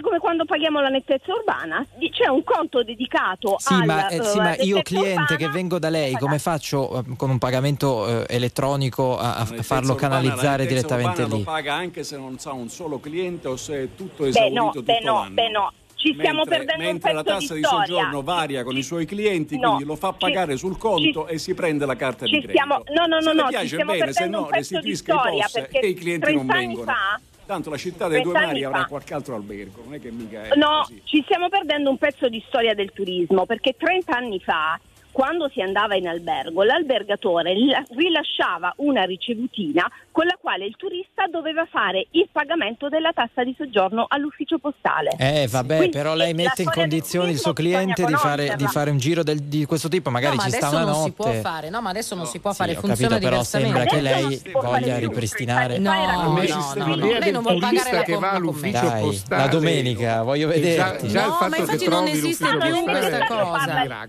[0.10, 4.38] come quando paghiamo la nettezza urbana, c'è un conto dedicato sì, al, ma, eh, sì,
[4.38, 8.26] ma eh, io cliente urbana, che vengo da lei, come faccio eh, con un pagamento
[8.26, 11.30] eh, elettronico a, a farlo urbana, canalizzare direttamente lì?
[11.30, 14.60] lo paga anche se non sa un solo cliente o se è tutto esaurito beh,
[14.60, 15.74] no, tutto beh, no, beh, no.
[15.94, 19.60] Ci stiamo mentre, perdendo mentre la tassa di, di soggiorno varia con i suoi clienti
[19.60, 22.32] no, quindi lo fa pagare ci, sul conto ci, e si prende la carta di
[22.32, 25.50] credito stiamo, no no no, no ci stiamo bene, perdendo no, un pezzo di storia
[25.52, 26.86] perché i clienti non vengono.
[26.86, 27.20] fa
[27.50, 30.56] Tanto la città dei due mari avrà qualche altro albergo, non è che mica è
[30.56, 31.02] No, così.
[31.04, 34.80] ci stiamo perdendo un pezzo di storia del turismo, perché 30 anni fa
[35.12, 37.56] quando si andava in albergo, l'albergatore
[37.90, 39.90] rilasciava una ricevutina
[40.20, 45.12] con la quale il turista doveva fare il pagamento della tassa di soggiorno all'ufficio postale.
[45.18, 48.90] Eh vabbè, Quindi, però lei mette in condizioni il suo cliente di fare, di fare,
[48.90, 50.92] un giro del, di questo tipo, magari no, ma ci sta una notte.
[50.92, 52.30] Non si può fare, no, ma adesso non no.
[52.30, 55.78] si può fare, sì, funziona capito, però sembra che lei voglia ripristinare.
[55.78, 56.34] No, no,
[56.76, 59.42] no, no, lei non vuol pagare la che va all'ufficio Dai, postale.
[59.42, 60.76] La domenica, voglio vedere.
[60.76, 64.08] Già, già no, ma infatti non esiste più questa cosa.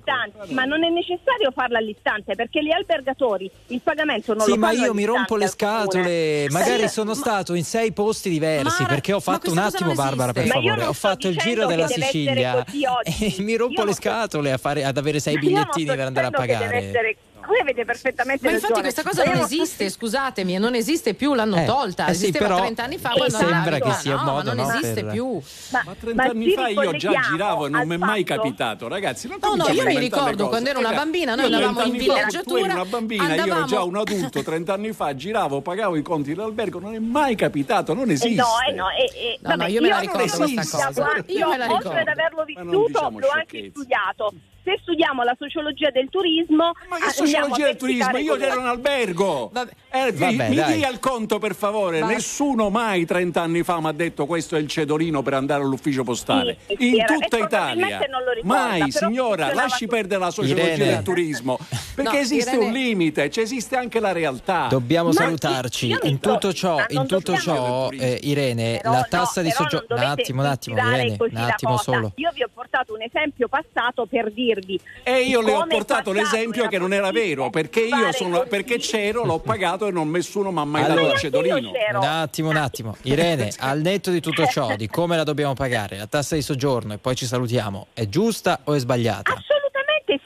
[0.48, 4.76] Ma non è necessario farla all'istante perché gli albergatori il pagamento non lo fanno Sì,
[4.78, 6.46] ma io mi rompo le scatole le...
[6.50, 7.16] magari sì, sono ma...
[7.16, 8.88] stato in sei posti diversi ma...
[8.88, 12.64] perché ho fatto un attimo Barbara per favore, ho fatto il giro della Sicilia.
[12.64, 14.84] e mi rompo io le scatole a fare...
[14.84, 17.16] ad avere sei bigliettini per andare a pagare
[17.50, 18.68] voi avete perfettamente Ma ragione.
[18.68, 22.06] infatti questa cosa non esiste, scusatemi, non esiste più, l'hanno eh, tolta.
[22.06, 24.78] Eh Esisteva però, 30 anni fa, quando sembra che sia no, modo, ma non no,
[24.78, 25.12] esiste per...
[25.12, 25.40] più.
[25.70, 28.88] Ma, ma 30 ma anni fa io già giravo e non mi è mai capitato,
[28.88, 29.28] ragazzi.
[29.28, 32.60] Non no, no, io mi ricordo quando ero una cioè, bambina, noi andavamo in villeggiatura.
[32.60, 36.34] Io una bambina, io ero già un adulto 30 anni fa, giravo, pagavo i conti
[36.34, 38.40] dell'albergo, non è mai capitato, non eh, eh, esiste.
[38.40, 41.24] no, no, eh, no, eh, no, io me la ricordo questa cosa.
[41.26, 41.88] Io me la ricordo.
[41.88, 46.70] Oltre ad averlo diciamo vissuto, l'ho anche studiato se studiamo la sociologia del turismo.
[46.70, 48.16] Eh, ma che sociologia del turismo?
[48.18, 49.50] Io ero un albergo.
[49.52, 50.76] Vabbè, eh, vabbè, mi dai.
[50.76, 52.00] dia il conto, per favore.
[52.00, 52.12] Vabbè.
[52.12, 56.04] Nessuno mai 30 anni fa mi ha detto questo è il cedolino per andare all'ufficio
[56.04, 56.58] postale.
[56.66, 57.98] Sì, in tutta Italia.
[57.98, 59.96] Ricorda, mai, signora, lasci tutto.
[59.96, 60.84] perdere la sociologia Irene.
[60.84, 61.58] del turismo.
[61.94, 64.66] Perché no, esiste un limite, cioè esiste anche la realtà.
[64.68, 65.96] Dobbiamo ma salutarci.
[66.02, 69.96] In tutto ciò, in tutto ciò eh, Irene, però, la tassa no, di soggiorno.
[69.96, 72.12] Un attimo, un attimo, Irene, un attimo solo.
[72.16, 74.80] Io vi ho portato un esempio passato per dirvi.
[75.02, 79.24] E io le ho portato l'esempio che non era vero, perché io sono, perché c'ero,
[79.24, 81.70] l'ho pagato e non nessuno mi ha mai dato il cedolino.
[81.92, 82.96] Un attimo, un attimo.
[83.02, 86.94] Irene, al netto di tutto ciò, di come la dobbiamo pagare, la tassa di soggiorno
[86.94, 89.32] e poi ci salutiamo, è giusta o è sbagliata?
[89.32, 89.59] Assolutamente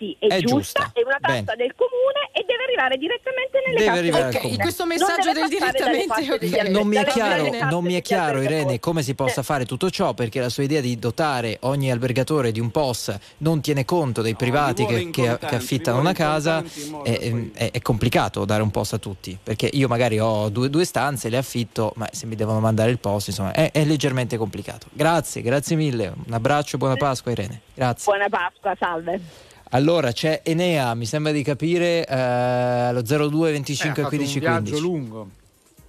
[0.04, 1.56] sì, è, è giusta, giusta, è una tassa Bene.
[1.56, 6.70] del comune e deve arrivare direttamente nelle deve casse okay, Questo messaggio del direttamente okay.
[6.70, 9.44] non, mi è chiaro, non mi è chiaro Irene come si possa eh.
[9.44, 13.60] fare tutto ciò perché la sua idea di dotare ogni albergatore di un POS non
[13.60, 16.62] tiene conto dei privati no, che, che, che, affittano una casa
[17.02, 20.84] è, è, è, complicato dare un POS a tutti perché io magari ho due, due
[20.84, 24.88] stanze, le affitto ma se mi devono mandare il POS insomma è, è leggermente complicato.
[24.92, 27.60] Grazie, grazie mille, un abbraccio e buona Pasqua Irene.
[27.74, 28.04] Grazie.
[28.04, 29.52] Buona Pasqua, salve.
[29.74, 34.80] Allora c'è Enea, mi sembra di capire, eh, lo 02 25 eh, 15 un 15.
[34.80, 35.28] lungo.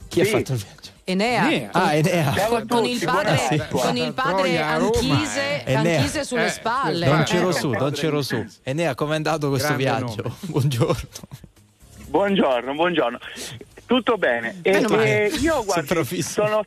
[0.07, 0.33] Chi sì.
[0.33, 0.89] ha fatto il viaggio?
[1.03, 1.45] Enea.
[1.45, 1.69] Enea.
[1.71, 2.31] Ah, Enea.
[2.31, 3.61] Tutti, con il padre, sì.
[3.69, 7.05] con il padre Anchise, Anchise sulle eh, spalle.
[7.05, 7.53] Non c'ero eh.
[7.53, 8.43] su, non c'ero su.
[8.63, 10.23] Enea, com'è andato questo Grande viaggio?
[10.23, 10.35] Nome.
[10.49, 11.09] Buongiorno.
[12.07, 13.19] Buongiorno, buongiorno.
[13.85, 14.61] Tutto bene.
[14.63, 16.63] E, e io guarda, sono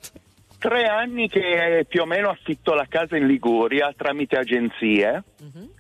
[0.56, 5.24] tre anni che più o meno affitto la casa in Liguria tramite agenzie.
[5.42, 5.77] Mm-hmm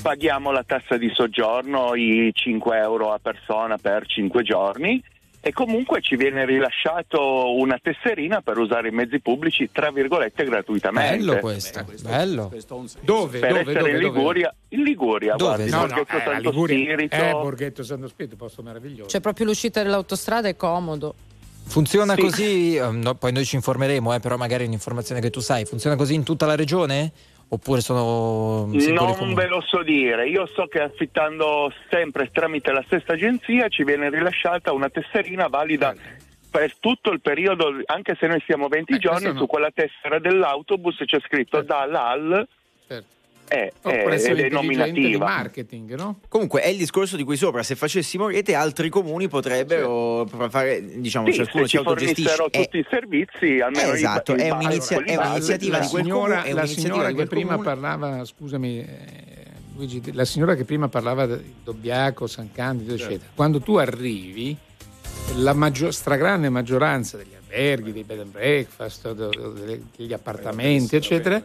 [0.00, 5.02] paghiamo la tassa di soggiorno, i 5 euro a persona per 5 giorni
[5.44, 11.16] e comunque ci viene rilasciato una tesserina per usare i mezzi pubblici, tra virgolette, gratuitamente.
[11.16, 12.48] Bello questo, eh, questo bello.
[12.48, 13.40] Questo dove?
[13.40, 14.80] Per dove, essere dove, in Liguria, dove?
[14.80, 15.54] in Liguria, dove?
[15.56, 17.16] guardi, no, Borghetto eh, no, Santo Liguria, Spirito.
[17.16, 19.08] Eh, Borghetto Santo Spirito, posto meraviglioso.
[19.08, 21.14] C'è proprio l'uscita dell'autostrada, è comodo.
[21.64, 22.20] Funziona sì.
[22.20, 25.64] così, eh, no, poi noi ci informeremo, eh, però magari è un'informazione che tu sai,
[25.64, 27.10] funziona così in tutta la regione?
[27.52, 28.66] Oppure sono...
[28.66, 29.34] Mm, non comuni?
[29.34, 34.08] ve lo so dire, io so che affittando sempre tramite la stessa agenzia ci viene
[34.08, 38.98] rilasciata una tesserina valida eh per tutto il periodo, anche se noi siamo 20 eh,
[38.98, 39.38] giorni, no.
[39.38, 41.72] su quella tessera dell'autobus c'è scritto certo.
[41.72, 42.48] dalla al
[42.86, 43.06] certo
[43.52, 45.26] eh, oh, eh, ed è nominativa.
[45.26, 46.20] marketing, no?
[46.28, 50.48] Comunque è il discorso di qui sopra, se facessimo rete altri comuni potrebbero sì.
[50.48, 52.44] fare, diciamo, sì, ciascuno si autogestisce.
[52.50, 56.36] Eh, tutti i servizi, almeno eh, Esatto, è, un'inizia- è, un'iniziativa la di quel signora,
[56.36, 59.46] comune, La signora che prima parlava, scusami eh,
[59.76, 63.12] Luigi, la signora che prima parlava di Dobbiaco, San Candido, certo.
[63.12, 64.56] eccetera, quando tu arrivi
[65.36, 69.12] la maggior, stragrande maggioranza degli alberghi, dei bed and breakfast,
[69.94, 71.42] degli appartamenti, eccetera,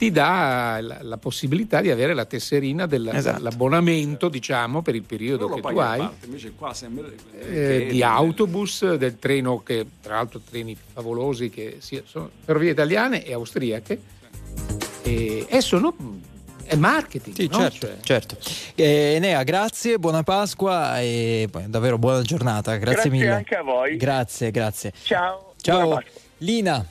[0.00, 5.60] ti dà la, la possibilità di avere la tesserina dell'abbonamento, diciamo, per il periodo che
[5.60, 5.98] tu hai.
[5.98, 7.06] parte, invece qua sembra
[7.38, 13.22] eh, di autobus, del treno che tra l'altro treni favolosi che sia- sono ferrovie italiane
[13.26, 14.00] e austriache
[15.02, 15.94] E, e sono
[16.64, 17.36] è marketing.
[17.36, 17.58] Sì, no?
[17.58, 18.36] certo, Cioè, certo.
[18.76, 22.74] Eh, Enea, grazie, buona Pasqua e davvero buona giornata.
[22.76, 23.30] Grazie, Grazie mille.
[23.32, 23.96] anche a voi.
[23.98, 24.92] Grazie, grazie.
[25.02, 25.52] Ciao.
[25.60, 25.84] Ciao.
[25.84, 26.04] Buona
[26.38, 26.86] Lina.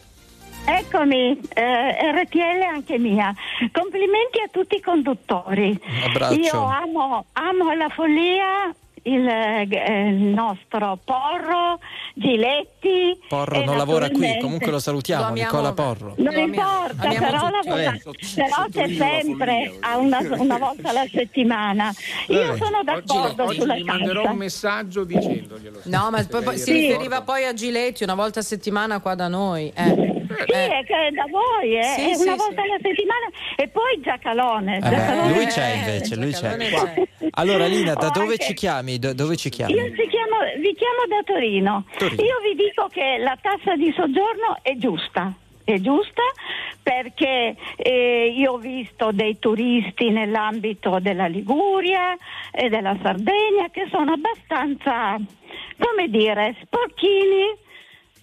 [0.78, 3.34] Eccomi, eh, RTL anche mia.
[3.72, 5.78] Complimenti a tutti i conduttori.
[6.06, 6.36] abbraccio.
[6.40, 8.72] Io amo, amo alla follia
[9.04, 11.80] il, eh, il nostro Porro,
[12.14, 13.18] Giletti.
[13.28, 16.14] Porro non lavora qui, comunque lo salutiamo, Nicola Porro.
[16.18, 18.02] Non importa, Amiamo però, lavora- Vabbè.
[18.36, 21.92] però c'è sempre a una, una volta alla settimana.
[22.28, 22.58] Io Vabbè.
[22.58, 25.80] sono d'accordo oggi, sulla oggi gli manderò un messaggio dicendoglielo.
[25.86, 29.72] No, ma poi, si riferiva poi a Giletti una volta a settimana qua da noi.
[29.76, 30.19] eh.
[30.30, 32.38] Sì, è che è da voi, eh, Sì, è sì, una sì.
[32.38, 34.78] volta alla settimana e poi Giacalone.
[34.78, 36.58] Eh Giacalone- lui c'è invece, lui c'è.
[36.58, 36.70] Giacalone
[37.18, 37.28] c'è.
[37.32, 39.00] Allora Lina, da dove anche- ci chiami?
[39.00, 39.74] Do- dove ci chiami?
[39.74, 40.28] Io ci chiamo-
[40.60, 41.86] vi chiamo da Torino.
[41.98, 42.22] Torino.
[42.24, 45.34] Io vi dico che la tassa di soggiorno è giusta.
[45.64, 46.22] È giusta
[46.82, 52.16] perché eh, io ho visto dei turisti nell'ambito della Liguria
[52.52, 55.18] e della Sardegna che sono abbastanza,
[55.78, 57.68] come dire, sporchini.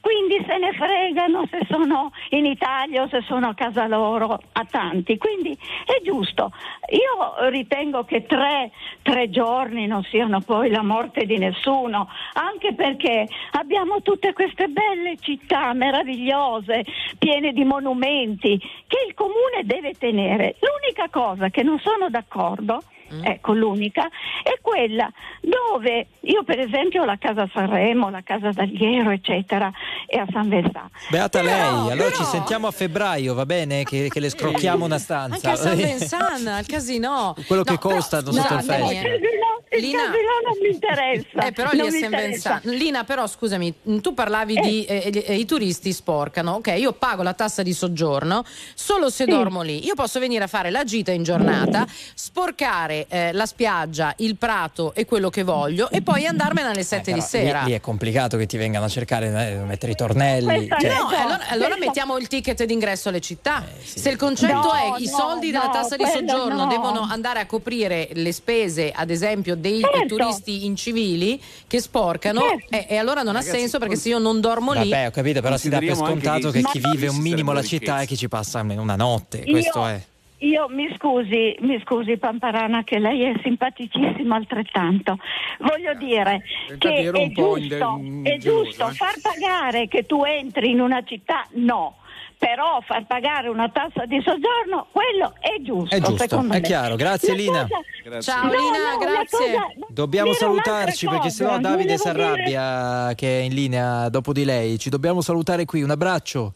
[0.07, 4.65] Quindi se ne fregano se sono in Italia o se sono a casa loro, a
[4.65, 5.19] tanti.
[5.19, 5.51] Quindi
[5.85, 6.53] è giusto.
[6.91, 8.71] Io ritengo che tre,
[9.03, 13.27] tre giorni non siano poi la morte di nessuno, anche perché
[13.59, 16.85] abbiamo tutte queste belle città meravigliose,
[17.19, 18.57] piene di monumenti,
[18.87, 20.55] che il comune deve tenere.
[20.61, 22.81] L'unica cosa che non sono d'accordo
[23.23, 24.09] Ecco, l'unica
[24.43, 25.11] è quella
[25.41, 29.71] dove io per esempio ho la casa a Sanremo, la casa d'Alghero, eccetera,
[30.07, 30.89] e a San Versà.
[31.09, 33.85] Beata Però- lei, allora ci però- sentiamo a febbraio, va bene?
[33.85, 35.51] Che, che le scrocchiamo una Anche stanza.
[35.53, 37.35] a San Vincent, al casino.
[37.47, 38.93] Quello che No, però, costa sotto il scusatemi, festival.
[39.13, 39.35] eh.
[39.69, 40.03] Il casino
[40.45, 41.47] non mi interessa.
[41.47, 42.61] Eh, però lì non è mi interessa.
[42.65, 46.53] Lina, però scusami, tu parlavi di eh, eh, i turisti sporcano.
[46.53, 49.85] Ok, io pago la tassa di soggiorno solo se dormo lì.
[49.85, 51.85] Io posso venire a fare la gita in giornata,
[52.15, 57.13] sporcare eh, la spiaggia, il prato e quello che voglio e poi andarmene alle 7
[57.13, 57.61] di Però sera.
[57.63, 60.69] Lì, lì è complicato che ti vengano a cercare, eh, mettere i tornelli.
[60.69, 63.65] Cioè- no, allora, allora mettiamo il ticket d'ingresso alle città.
[63.83, 66.67] Se il concetto No, è i no, soldi della tassa di soggiorno no.
[66.67, 70.07] devono andare a coprire le spese, ad esempio, dei Certo.
[70.17, 72.75] turisti incivili che sporcano, Certo.
[72.75, 74.89] e, e allora non Ragazzi, ha senso perché se io non dormo lì.
[74.89, 77.53] Vabbè, ho capito, però si dà per scontato che che i chi vive un minimo
[77.53, 79.45] la città e chi ci passa almeno una notte.
[79.45, 80.01] Questo io, è.
[80.39, 85.17] Io mi scusi, mi scusi Pamparana che lei è simpaticissimo altrettanto.
[85.61, 86.43] Voglio dire
[86.79, 88.93] che ero è giusto, è giusto eh.
[88.93, 91.97] far pagare che tu entri in una città, no.
[92.39, 95.95] Però far pagare una tassa di soggiorno, quello è giusto.
[95.97, 96.63] È giusto, secondo è me.
[96.63, 96.95] chiaro.
[96.95, 97.63] Grazie, La Lina.
[97.63, 98.33] cosa- Grazie.
[98.33, 99.39] Ciao No, Lina, no, grazie.
[99.39, 103.55] cosa- Dobbiamo dire un'altra salutarci perché sennò Davide si volevo dire- arrabbia che è in
[103.55, 104.79] linea dopo di lei.
[104.79, 105.81] Ci dobbiamo salutare qui.
[105.83, 106.53] Un abbraccio.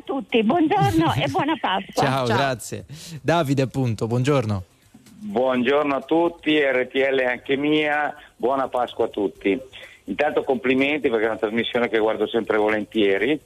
[0.00, 2.02] A tutti, buongiorno e buona Pasqua.
[2.02, 2.86] Ciao, grazie.
[3.20, 4.64] Davide, appunto, buongiorno.
[5.02, 9.60] Buongiorno a tutti, RTL anche mia, buona Pasqua a tutti.
[10.04, 13.38] Intanto complimenti perché è una trasmissione che guardo sempre volentieri.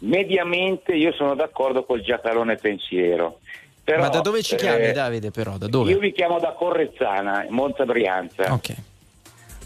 [0.00, 3.40] Mediamente io sono d'accordo col giacalone pensiero.
[3.84, 5.58] Però, Ma da dove ci chiami, eh, Davide, però?
[5.58, 5.90] Da dove?
[5.90, 8.50] Io vi chiamo da Correzzana, Monza Brianza.
[8.50, 8.74] Ok.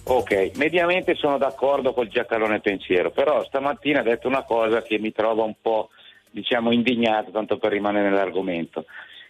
[0.05, 5.13] Ok, mediamente sono d'accordo col giacalone pensiero, però stamattina ha detto una cosa che mi
[5.13, 5.91] trova un po'
[6.33, 8.87] diciamo indignato, tanto per rimanere nell'argomento.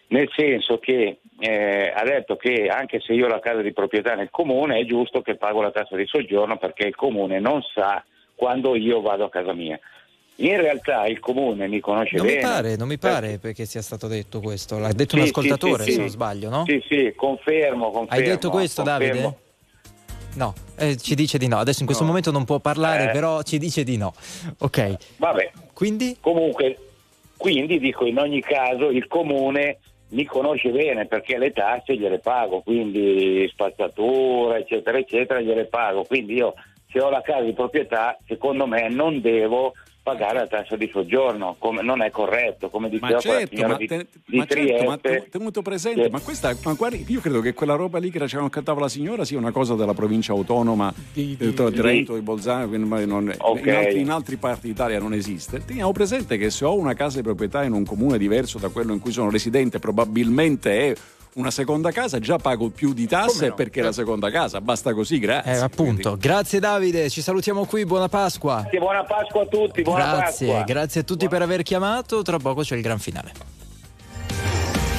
[0.09, 4.15] Nel senso che eh, ha detto che anche se io ho la casa di proprietà
[4.15, 8.05] nel comune è giusto che pago la tassa di soggiorno perché il comune non sa
[8.35, 9.79] quando io vado a casa mia.
[10.37, 12.43] In realtà il comune mi conosce Non mi bene.
[12.47, 14.79] pare, non mi pare perché sia stato detto questo.
[14.79, 16.65] L'ha detto un Sì, ascoltatore, sì, sì, se non sbaglio, no?
[16.67, 18.09] Sì, sì, confermo, confermo.
[18.11, 19.09] Hai detto questo, confermo.
[19.21, 19.37] Davide?
[20.35, 21.59] No, eh, ci dice di no.
[21.59, 22.09] Adesso in questo No.
[22.11, 23.13] momento non può parlare, Eh.
[23.13, 24.13] però ci dice di no.
[24.59, 24.97] Ok.
[25.19, 25.51] Vabbè.
[25.75, 26.17] Quindi?
[26.21, 26.77] Comunque,
[27.43, 29.79] quindi dico in ogni caso il comune
[30.11, 36.05] mi conosce bene perché le tasse gliele pago, quindi spazzatura, eccetera, eccetera, gliele pago.
[36.05, 36.55] Quindi io
[36.89, 39.73] se ho la casa di proprietà, secondo me non devo
[40.03, 43.77] pagare la tassa di soggiorno, come, non è corretto, come Ma diceva quella certo, ma,
[43.77, 44.99] di, te- di ma certo, ma
[45.31, 48.81] tenuto presente, ma questa, ma guardi, io credo che quella roba lì che la- cantava
[48.81, 53.61] la signora sia una cosa della provincia autonoma di, Trento, di Bolzano, non- Ok.
[53.65, 55.65] in, altri, in altri parti d'Italia non esiste.
[55.65, 58.93] Teniamo presente che se ho una casa di proprietà in un comune diverso da quello
[58.93, 60.95] in cui sono residente, probabilmente è
[61.35, 65.19] una seconda casa, già pago più di tasse perché è la seconda casa, basta così,
[65.19, 65.53] grazie.
[65.53, 66.17] Eh, appunto.
[66.19, 68.61] Grazie Davide, ci salutiamo qui, buona Pasqua.
[68.61, 70.65] Grazie, buona Pasqua a tutti, buona Grazie, Pasqua.
[70.65, 72.23] grazie a tutti per aver chiamato.
[72.23, 73.33] Tra poco c'è il gran finale.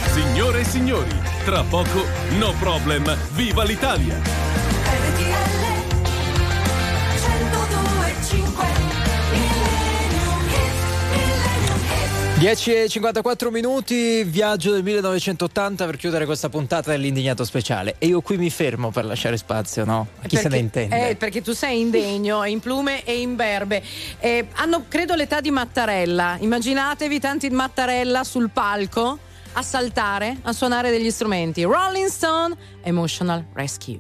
[0.08, 1.10] Signore e signori,
[1.44, 2.06] tra poco
[2.38, 4.16] No Problem, viva l'Italia!
[4.16, 5.62] RTL
[7.16, 8.93] 102.5
[12.44, 12.74] Millennium Hit, Millennium Hit.
[12.74, 17.96] 10 e 54 minuti, viaggio del 1980 per chiudere questa puntata dell'indignato speciale.
[18.00, 20.08] E io qui mi fermo per lasciare spazio, no?
[20.22, 21.10] A chi se ne intende.
[21.10, 23.82] Eh, perché tu sei indegno, in plume e in berbe.
[24.20, 26.36] Eh, hanno, credo, l'età di Mattarella.
[26.38, 29.18] Immaginatevi tanti Mattarella sul palco
[29.54, 31.64] a saltare, a suonare degli strumenti.
[31.64, 34.00] Rolling Stone, Emotional Rescue.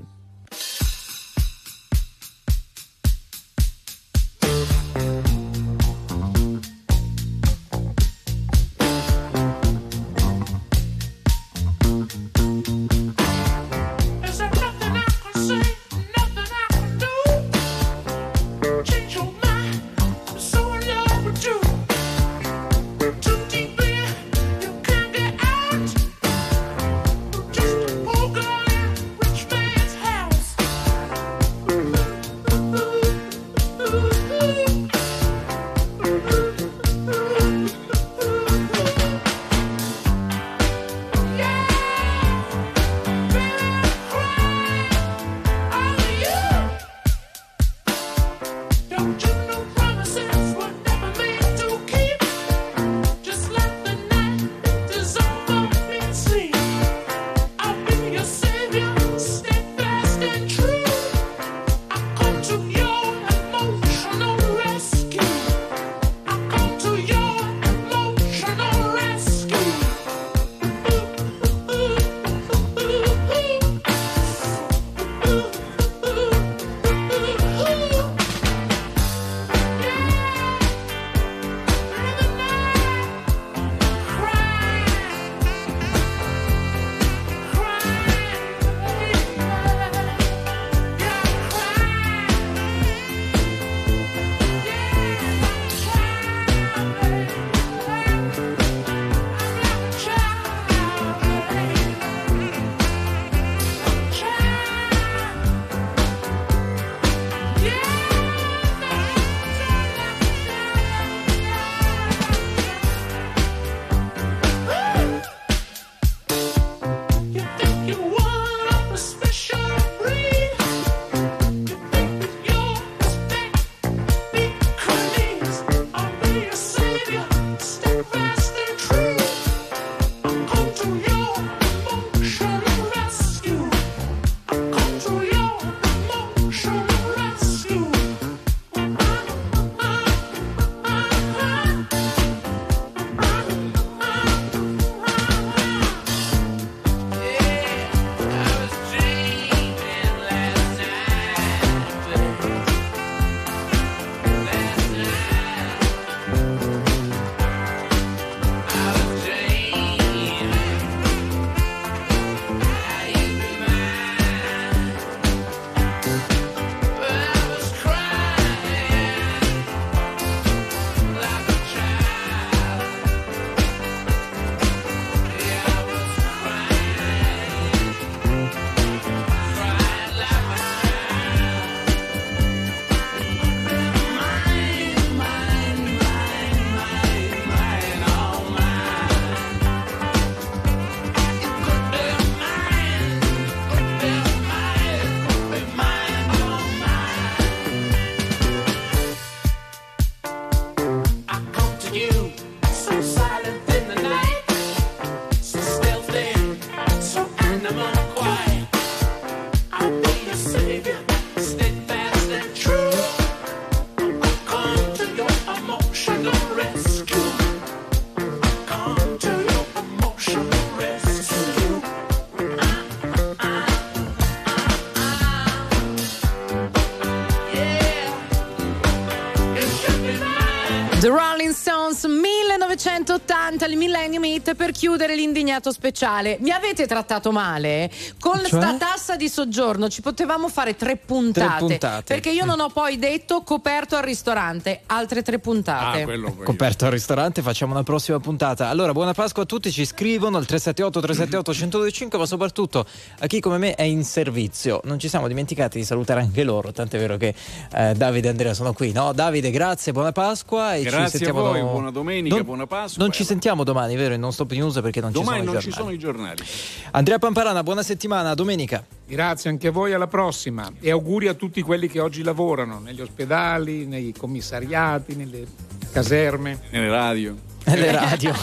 [233.03, 236.37] 1980, il Millennium Hit per chiudere l'indignato speciale.
[236.39, 237.91] Mi avete trattato male?
[238.33, 238.61] Con Cioè?
[238.61, 241.47] sta tassa di soggiorno ci potevamo fare tre puntate.
[241.49, 242.03] Tre puntate.
[242.15, 246.05] Perché io non ho poi detto coperto al ristorante, altre tre puntate.
[246.43, 248.69] Coperto al ristorante, facciamo una prossima puntata.
[248.69, 252.85] Allora, buona Pasqua a tutti, ci scrivono al 378 378 1025, ma soprattutto
[253.19, 254.81] a chi come me è in servizio.
[254.85, 257.35] Non ci siamo dimenticati di salutare anche loro, tant'è vero che
[257.75, 259.13] eh, Davide e Andrea sono qui, no?
[259.13, 262.65] Davide, grazie, buona Pasqua e ci Grazie a sentiamo voi, do- buona domenica, Non- buona
[262.65, 263.03] Pasqua.
[263.03, 264.15] Non ci sentiamo domani, vero?
[264.15, 266.43] In non stop news perché non Domani ci sono non i ci sono i giornali.
[266.91, 268.85] Andrea Pamparana, buona settimana, a domenica.
[269.05, 273.01] Grazie anche a voi, alla prossima e auguri a tutti quelli che oggi lavorano negli
[273.01, 275.45] ospedali, nei commissariati, nelle
[275.91, 276.59] caserme.
[276.71, 277.51] Nelle radio.
[277.65, 278.33] E le radio.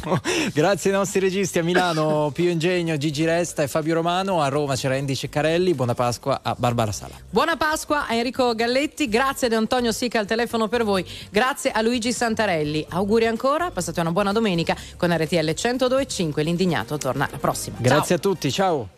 [0.54, 4.40] Grazie ai nostri registi a Milano, Pio Ingegno, Gigi Resta e Fabio Romano.
[4.40, 5.74] A Roma c'era Andy Ceccarelli.
[5.74, 7.14] Buona Pasqua a Barbara Sala.
[7.28, 11.82] Buona Pasqua a Enrico Galletti, grazie ad Antonio Sica al telefono per voi, grazie a
[11.82, 12.86] Luigi Santarelli.
[12.88, 16.42] Auguri ancora, passate una buona domenica con RTL 102.5.
[16.42, 17.76] L'indignato torna la prossima.
[17.76, 17.84] Ciao.
[17.84, 18.88] Grazie a tutti, ciao.